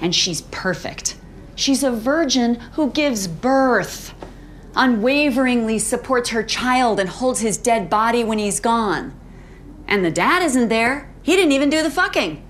and 0.00 0.14
she's 0.14 0.42
perfect. 0.50 1.16
She's 1.56 1.82
a 1.82 1.90
virgin 1.90 2.56
who 2.74 2.90
gives 2.90 3.28
birth. 3.28 4.14
unwaveringly 4.76 5.78
supports 5.78 6.30
her 6.30 6.42
child 6.42 7.00
and 7.00 7.08
holds 7.08 7.40
his 7.40 7.56
dead 7.58 7.88
body 7.90 8.24
when 8.24 8.38
he's 8.38 8.60
gone. 8.60 9.12
And 9.88 10.04
the 10.04 10.10
dad 10.10 10.42
isn't 10.42 10.68
there. 10.68 11.10
He 11.22 11.36
didn't 11.36 11.52
even 11.52 11.70
do 11.70 11.82
the 11.82 11.90
fucking. 11.90 12.42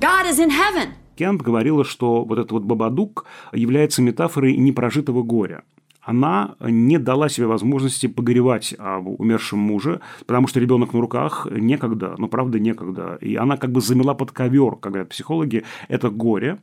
God 0.00 0.26
is 0.26 0.38
in 0.38 0.50
heaven. 0.50 0.94
Кент 1.16 1.42
говорила, 1.42 1.84
что 1.84 2.24
вот 2.24 2.38
этот 2.38 2.52
вот 2.52 2.62
Бабадук 2.62 3.26
является 3.52 4.02
метафорой 4.02 4.56
непрожитого 4.56 5.22
горя. 5.22 5.62
она 6.00 6.54
не 6.60 6.98
дала 6.98 7.28
себе 7.28 7.46
возможности 7.46 8.06
погоревать 8.06 8.74
об 8.78 9.20
умершем 9.20 9.58
муже, 9.58 10.00
потому 10.24 10.46
что 10.46 10.58
ребенок 10.58 10.94
на 10.94 11.02
руках 11.02 11.46
некогда, 11.50 12.14
ну, 12.16 12.28
правда, 12.28 12.58
некогда. 12.58 13.18
И 13.20 13.36
она 13.36 13.58
как 13.58 13.72
бы 13.72 13.82
замела 13.82 14.14
под 14.14 14.32
ковер, 14.32 14.76
говорят 14.76 15.10
психологи, 15.10 15.64
это 15.88 16.08
горе, 16.08 16.60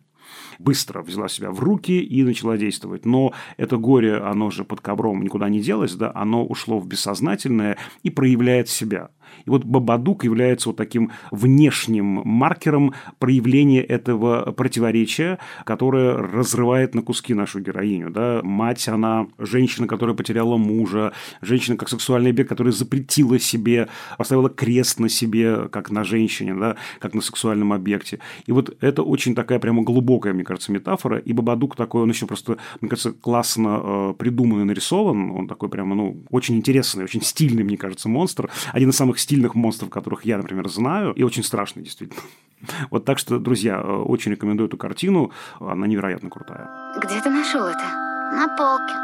быстро 0.60 1.02
взяла 1.02 1.28
себя 1.28 1.52
в 1.52 1.60
руки 1.60 2.00
и 2.02 2.24
начала 2.24 2.58
действовать. 2.58 3.06
Но 3.06 3.34
это 3.58 3.78
горе, 3.78 4.18
оно 4.18 4.52
же 4.52 4.64
под 4.64 4.82
ковром 4.82 5.22
никуда 5.22 5.50
не 5.50 5.62
делось, 5.62 5.94
да, 5.96 6.12
оно 6.16 6.46
ушло 6.46 6.80
в 6.80 6.88
бессознательное 6.88 7.78
и 8.04 8.10
проявляет 8.10 8.70
себя. 8.70 9.10
И 9.46 9.50
вот 9.50 9.64
Бабадук 9.64 10.24
является 10.24 10.70
вот 10.70 10.78
таким 10.78 11.12
внешним 11.32 12.22
маркером 12.26 12.94
проявления 13.20 13.82
этого 13.82 14.52
противоречия, 14.52 15.40
которое 15.66 16.14
разрывает 16.14 16.96
на 16.96 17.02
куски 17.02 17.34
нашу 17.34 17.60
героиню. 17.60 18.10
Да? 18.10 18.42
Мать, 18.44 18.88
она 18.88 19.28
женщина, 19.38 19.88
которая 19.88 20.16
потеряла 20.16 20.58
мужа, 20.58 21.14
женщина 21.42 21.78
как 21.78 21.90
сексуальный 21.90 22.32
объект, 22.32 22.50
которая 22.50 22.74
запретила 22.74 23.40
себе, 23.40 23.88
поставила 24.18 24.50
крест 24.50 25.00
на 25.00 25.10
себе, 25.10 25.68
как 25.70 25.92
на 25.92 26.04
женщине, 26.04 26.56
да? 26.56 26.76
как 27.00 27.14
на 27.14 27.22
сексуальном 27.22 27.74
объекте. 27.74 28.20
И 28.46 28.52
вот 28.52 28.76
это 28.82 29.04
очень 29.04 29.36
такая 29.36 29.60
прямо 29.60 29.84
глубокая, 29.84 30.34
мне 30.34 30.44
кажется, 30.44 30.72
метафора. 30.72 31.18
И 31.18 31.34
Бабадук 31.34 31.76
такой, 31.76 32.04
он 32.04 32.10
еще 32.10 32.26
просто, 32.26 32.58
мне 32.82 32.90
кажется, 32.90 33.12
классно 33.12 33.82
э, 33.84 34.14
придуман 34.18 34.62
и 34.62 34.66
нарисован. 34.66 35.32
Он 35.32 35.48
такой 35.48 35.70
прямо, 35.70 35.96
ну, 35.96 36.24
очень 36.30 36.56
интересный, 36.56 37.04
очень 37.04 37.22
стильный, 37.22 37.64
мне 37.64 37.78
кажется, 37.78 38.10
монстр. 38.10 38.50
Один 38.72 38.90
из 38.90 38.96
самых 38.96 39.20
стильных 39.26 39.56
монстров, 39.56 39.90
которых 39.90 40.24
я, 40.26 40.38
например, 40.38 40.70
знаю, 40.70 41.12
и 41.14 41.24
очень 41.24 41.44
страшный, 41.44 41.84
действительно. 41.84 42.22
Вот 42.92 43.06
так 43.06 43.20
что, 43.20 43.40
друзья, 43.40 43.82
э, 43.84 43.88
очень 44.14 44.32
рекомендую 44.32 44.68
эту 44.68 44.78
картину, 44.78 45.32
она 45.60 45.88
невероятно 45.88 46.30
крутая. 46.30 46.70
Где 47.04 47.22
ты 47.22 47.30
нашел 47.30 47.66
это? 47.66 47.86
На 48.34 48.48
полке. 48.58 48.96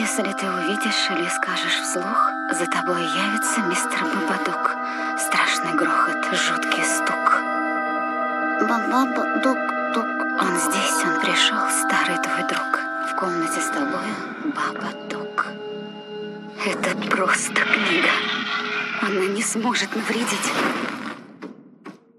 Если 0.00 0.22
ты 0.38 0.46
увидишь 0.46 1.10
или 1.10 1.28
скажешь 1.28 1.78
вслух, 1.82 2.18
за 2.58 2.66
тобой 2.66 3.02
явится 3.02 3.60
мистер 3.68 4.00
Бабадук. 4.14 4.64
Страшный 5.18 5.74
грохот, 5.74 6.22
жуткий 6.44 6.84
стук. 6.84 7.26
Бабадук-тук. 8.68 9.58
Он 10.42 10.52
здесь, 10.66 10.98
он 11.04 11.20
пришел, 11.20 11.62
старый 11.82 12.18
твой 12.22 12.42
друг. 12.48 12.70
В 13.10 13.16
комнате 13.18 13.60
с 13.60 13.68
тобой 13.70 14.08
Бабадук. 14.54 15.46
Это 16.64 16.96
просто 17.10 17.54
книга. 17.54 18.12
Она 19.02 19.26
не 19.26 19.42
сможет 19.42 19.96
навредить. 19.96 20.52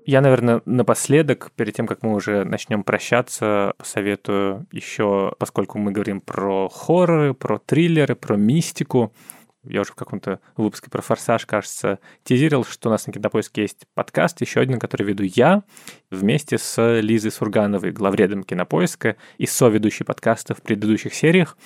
Я, 0.06 0.20
наверное, 0.20 0.62
напоследок, 0.66 1.52
перед 1.56 1.74
тем, 1.74 1.88
как 1.88 2.04
мы 2.04 2.14
уже 2.14 2.44
начнем 2.44 2.84
прощаться, 2.84 3.74
посоветую 3.78 4.68
еще, 4.70 5.34
поскольку 5.40 5.80
мы 5.80 5.94
говорим 5.94 6.20
про 6.20 6.68
хорроры, 6.68 7.34
про 7.34 7.58
триллеры, 7.58 8.16
про 8.16 8.36
мистику, 8.36 9.14
я 9.64 9.80
уже 9.80 9.94
в 9.94 9.96
каком-то 9.96 10.42
выпуске 10.58 10.90
про 10.90 11.02
«Форсаж», 11.02 11.46
кажется, 11.46 12.00
тизерил, 12.26 12.66
что 12.66 12.90
у 12.90 12.92
нас 12.92 13.08
на 13.08 13.14
Кинопоиске 13.14 13.62
есть 13.62 13.88
подкаст, 13.94 14.42
еще 14.42 14.60
один, 14.60 14.78
который 14.78 15.04
веду 15.04 15.24
я, 15.24 15.64
вместе 16.12 16.58
с 16.58 17.00
Лизой 17.00 17.32
Сургановой, 17.32 17.92
главредом 17.92 18.44
Кинопоиска 18.44 19.16
и 19.38 19.46
соведущей 19.46 20.06
подкаста 20.06 20.54
в 20.54 20.62
предыдущих 20.62 21.14
сериях. 21.14 21.58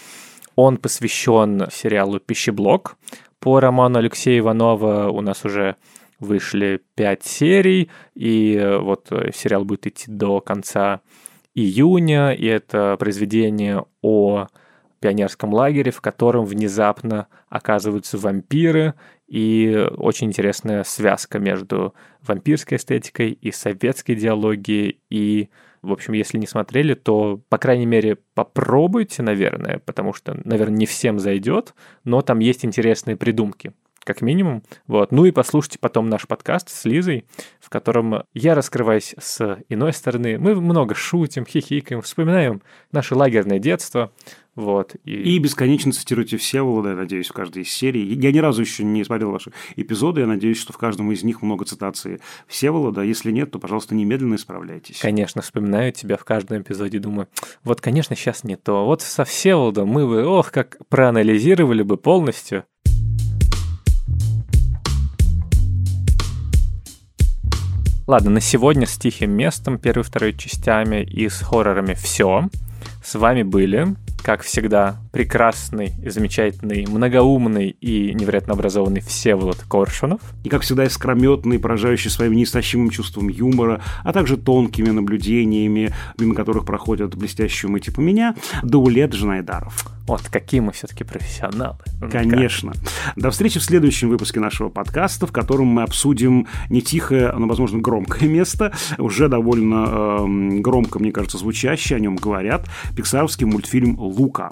Он 0.56 0.78
посвящен 0.78 1.70
сериалу 1.72 2.20
«Пищеблок». 2.20 2.98
По 3.40 3.60
роману 3.60 4.00
Алексея 4.00 4.40
Иванова 4.40 5.10
у 5.10 5.22
нас 5.22 5.46
уже 5.46 5.76
вышли 6.20 6.82
пять 6.96 7.24
серий, 7.24 7.90
и 8.16 8.78
вот 8.82 9.12
сериал 9.34 9.66
будет 9.66 9.88
идти 9.88 10.06
до 10.08 10.42
конца 10.42 11.02
июня, 11.54 12.32
и 12.32 12.46
это 12.46 12.96
произведение 13.00 13.86
о 14.02 14.48
пионерском 15.00 15.54
лагере, 15.54 15.92
в 15.92 16.02
котором 16.02 16.46
внезапно 16.46 17.28
оказываются 17.50 18.18
вампиры, 18.18 18.96
и 19.28 19.88
очень 19.98 20.28
интересная 20.28 20.84
связка 20.84 21.38
между 21.38 21.94
вампирской 22.26 22.78
эстетикой 22.78 23.32
и 23.32 23.52
советской 23.52 24.14
идеологией, 24.16 25.00
и 25.10 25.50
в 25.82 25.92
общем, 25.92 26.14
если 26.14 26.38
не 26.38 26.48
смотрели, 26.48 26.94
то, 26.94 27.42
по 27.50 27.58
крайней 27.58 27.86
мере, 27.86 28.18
попробуйте, 28.34 29.24
наверное, 29.24 29.80
потому 29.86 30.14
что, 30.14 30.40
наверное, 30.44 30.78
не 30.78 30.86
всем 30.86 31.20
зайдет, 31.20 31.74
но 32.04 32.22
там 32.22 32.40
есть 32.40 32.66
интересные 32.66 33.16
придумки 33.16 33.74
как 34.08 34.22
минимум. 34.22 34.64
Вот. 34.88 35.12
Ну 35.12 35.26
и 35.26 35.32
послушайте 35.32 35.80
потом 35.80 36.10
наш 36.10 36.28
подкаст 36.28 36.70
с 36.70 36.86
Лизой, 36.86 37.26
в 37.60 37.70
котором 37.70 38.24
я 38.34 38.56
раскрываюсь 38.56 39.14
с 39.20 39.60
иной 39.68 39.92
стороны. 39.92 40.40
Мы 40.40 40.56
много 40.56 40.96
шутим, 40.96 41.46
хихикаем, 41.46 42.02
вспоминаем 42.02 42.62
наше 42.94 43.16
лагерное 43.16 43.60
детство. 43.60 44.14
Вот, 44.58 44.96
и... 45.06 45.12
и 45.12 45.38
бесконечно 45.38 45.92
цитируйте 45.92 46.38
Всеволода, 46.38 46.90
я 46.90 46.96
надеюсь, 46.96 47.28
в 47.28 47.34
каждой 47.34 47.62
из 47.62 47.70
серий. 47.70 48.12
Я 48.16 48.32
ни 48.32 48.40
разу 48.40 48.62
еще 48.62 48.84
не 48.84 49.04
смотрел 49.04 49.30
ваши 49.30 49.52
эпизоды, 49.76 50.22
я 50.22 50.28
надеюсь, 50.28 50.58
что 50.58 50.74
в 50.74 50.80
каждом 50.80 51.12
из 51.12 51.24
них 51.24 51.44
много 51.44 51.64
цитаций 51.64 52.22
Всеволода. 52.48 53.02
Если 53.02 53.32
нет, 53.32 53.52
то, 53.52 53.60
пожалуйста, 53.60 53.94
немедленно 53.94 54.34
исправляйтесь. 54.34 54.98
Конечно, 54.98 55.44
вспоминаю 55.44 55.94
тебя 55.94 56.18
в 56.18 56.26
каждом 56.26 56.64
эпизоде, 56.64 56.98
думаю, 56.98 57.28
вот, 57.64 57.82
конечно, 57.82 58.16
сейчас 58.16 58.44
не 58.44 58.56
то. 58.56 58.84
Вот 58.84 59.04
со 59.04 59.26
Всеволодом 59.26 59.90
мы 59.90 60.08
бы, 60.08 60.26
ох, 60.26 60.50
как 60.52 60.78
проанализировали 60.90 61.84
бы 61.84 61.98
полностью. 61.98 62.64
Ладно, 68.08 68.32
на 68.32 68.42
сегодня 68.42 68.88
с 68.88 68.98
тихим 68.98 69.34
местом, 69.34 69.78
первой 69.78 70.02
и 70.02 70.06
второй 70.06 70.34
частями 70.34 71.04
и 71.04 71.30
с 71.30 71.42
хоррорами 71.42 71.94
все. 71.94 72.50
С 73.04 73.14
вами 73.14 73.44
были, 73.44 73.96
как 74.28 74.42
всегда, 74.44 74.98
прекрасный 75.14 75.94
замечательный, 76.06 76.86
многоумный 76.86 77.70
и 77.70 78.14
невероятно 78.14 78.56
образованный 78.56 79.00
Всеволод 79.00 79.64
Коршунов. 79.70 80.20
И, 80.44 80.50
как 80.50 80.64
всегда, 80.64 80.84
искрометный, 80.84 81.60
поражающий 81.60 82.10
своим 82.10 82.34
неистощимым 82.34 82.90
чувством 82.90 83.30
юмора, 83.30 83.82
а 84.04 84.12
также 84.12 84.36
тонкими 84.36 84.90
наблюдениями, 84.90 85.94
мимо 86.20 86.36
которых 86.36 86.66
проходят 86.66 87.16
блестящие 87.16 87.70
умы 87.70 87.80
типа 87.80 88.02
меня, 88.02 88.36
Даулет 88.64 89.14
Жанайдаров. 89.14 89.97
Вот, 90.08 90.22
какие 90.30 90.62
мы 90.62 90.72
все-таки 90.72 91.04
профессионалы. 91.04 91.78
Конечно. 92.10 92.72
Как? 92.72 93.14
До 93.18 93.32
встречи 93.32 93.60
в 93.60 93.64
следующем 93.64 94.10
выпуске 94.10 94.40
нашего 94.40 94.70
подкаста, 94.70 95.28
в 95.28 95.34
котором 95.34 95.68
мы 95.68 95.84
обсудим 95.84 96.48
не 96.70 96.82
тихое, 96.82 97.34
но, 97.34 97.46
возможно, 97.46 97.80
громкое 97.80 98.28
место, 98.28 98.74
уже 98.98 99.28
довольно 99.28 99.86
э, 99.90 100.60
громко, 100.60 101.00
мне 101.00 101.12
кажется, 101.12 101.38
звучащее, 101.38 101.98
о 101.98 102.00
нем 102.00 102.16
говорят, 102.16 102.70
пиксаровский 102.96 103.46
мультфильм 103.46 104.00
«Лука». 104.00 104.50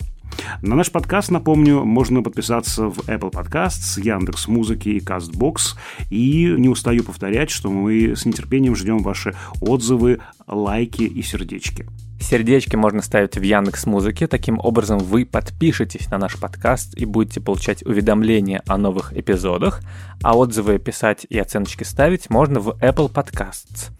На 0.61 0.75
наш 0.75 0.91
подкаст, 0.91 1.31
напомню, 1.31 1.83
можно 1.83 2.23
подписаться 2.23 2.85
в 2.85 2.99
Apple 3.09 3.31
Podcasts, 3.31 4.01
Яндекс 4.01 4.47
Музыки 4.47 4.89
и 4.89 4.99
Castbox. 4.99 5.75
И 6.09 6.53
не 6.57 6.69
устаю 6.69 7.03
повторять, 7.03 7.49
что 7.49 7.69
мы 7.69 8.15
с 8.15 8.25
нетерпением 8.25 8.75
ждем 8.75 8.99
ваши 8.99 9.35
отзывы, 9.61 10.19
лайки 10.47 11.03
и 11.03 11.21
сердечки. 11.21 11.85
Сердечки 12.19 12.75
можно 12.75 13.01
ставить 13.01 13.37
в 13.37 13.41
Яндекс 13.41 13.85
Музыке. 13.85 14.27
Таким 14.27 14.59
образом, 14.59 14.97
вы 14.97 15.25
подпишетесь 15.25 16.09
на 16.09 16.17
наш 16.17 16.39
подкаст 16.39 16.97
и 16.97 17.05
будете 17.05 17.39
получать 17.39 17.85
уведомления 17.85 18.63
о 18.65 18.77
новых 18.77 19.15
эпизодах. 19.15 19.81
А 20.23 20.35
отзывы 20.35 20.79
писать 20.79 21.27
и 21.29 21.37
оценочки 21.37 21.83
ставить 21.83 22.29
можно 22.29 22.59
в 22.59 22.69
Apple 22.81 23.11
Podcasts. 23.11 23.91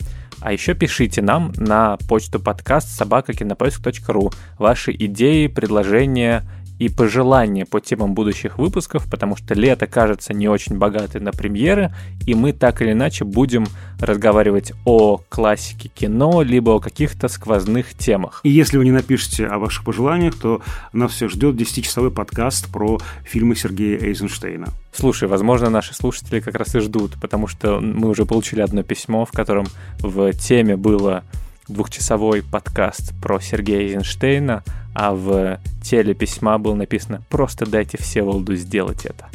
А 0.46 0.54
еще 0.54 0.76
пишите 0.76 1.24
нам 1.24 1.54
на 1.58 1.98
почту 2.08 2.39
подкаст 2.39 2.89
собакакинопоиск.ру 2.89 4.32
ваши 4.60 4.91
идеи, 4.91 5.48
предложения 5.48 6.43
и 6.80 6.90
пожелания 6.90 7.66
по 7.66 7.80
темам 7.80 8.14
будущих 8.14 8.58
выпусков, 8.58 9.10
потому 9.10 9.36
что 9.36 9.54
лето 9.54 9.88
кажется 9.88 10.34
не 10.34 10.48
очень 10.48 10.78
богатое 10.78 11.22
на 11.22 11.32
премьеры, 11.32 11.94
и 12.26 12.34
мы 12.34 12.54
так 12.54 12.82
или 12.82 12.92
иначе 12.92 13.24
будем 13.24 13.66
разговаривать 14.00 14.74
о 14.84 15.22
классике 15.30 15.90
кино, 15.90 16.42
либо 16.42 16.72
о 16.72 16.80
каких-то 16.80 17.28
сквозных 17.28 17.94
темах. 17.94 18.42
И 18.44 18.50
если 18.50 18.78
вы 18.78 18.86
не 18.86 18.92
напишете 18.92 19.48
о 19.48 19.58
ваших 19.58 19.86
пожеланиях, 19.86 20.36
то 20.36 20.62
нас 20.92 21.12
все 21.12 21.30
ждет 21.30 21.56
10-часовой 21.56 22.12
подкаст 22.12 22.72
про 22.72 23.00
фильмы 23.24 23.56
Сергея 23.56 24.00
Эйзенштейна. 24.00 24.68
Слушай, 24.94 25.28
возможно, 25.28 25.70
наши 25.70 25.94
слушатели 25.94 26.40
как 26.40 26.56
раз 26.56 26.76
и 26.76 26.80
ждут, 26.80 27.14
потому 27.22 27.48
что 27.48 27.80
мы 27.80 28.10
уже 28.10 28.26
получили 28.26 28.62
одно 28.62 28.84
письмо, 28.84 29.26
в 29.26 29.32
котором 29.32 29.66
в 30.00 30.32
теме 30.34 30.78
было 30.78 31.24
двухчасовой 31.68 32.43
подкаст 32.43 33.13
про 33.22 33.39
Сергея 33.39 33.82
Эйзенштейна, 33.82 34.63
а 34.93 35.13
в 35.13 35.59
теле 35.84 36.13
письма 36.13 36.57
было 36.57 36.76
написано 36.76 37.22
«Просто 37.30 37.66
дайте 37.66 37.97
Всеволоду 37.97 38.55
сделать 38.55 39.05
это». 39.05 39.26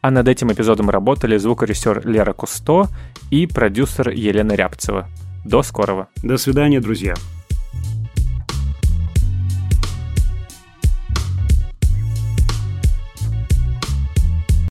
А 0.00 0.10
над 0.10 0.26
этим 0.28 0.52
эпизодом 0.52 0.90
работали 0.90 1.36
звукорежиссер 1.36 2.06
Лера 2.06 2.32
Кусто 2.32 2.88
и 3.30 3.46
продюсер 3.46 4.10
Елена 4.10 4.52
Рябцева. 4.52 5.08
До 5.44 5.62
скорого. 5.62 6.08
До 6.22 6.38
свидания, 6.38 6.80
друзья. 6.80 7.14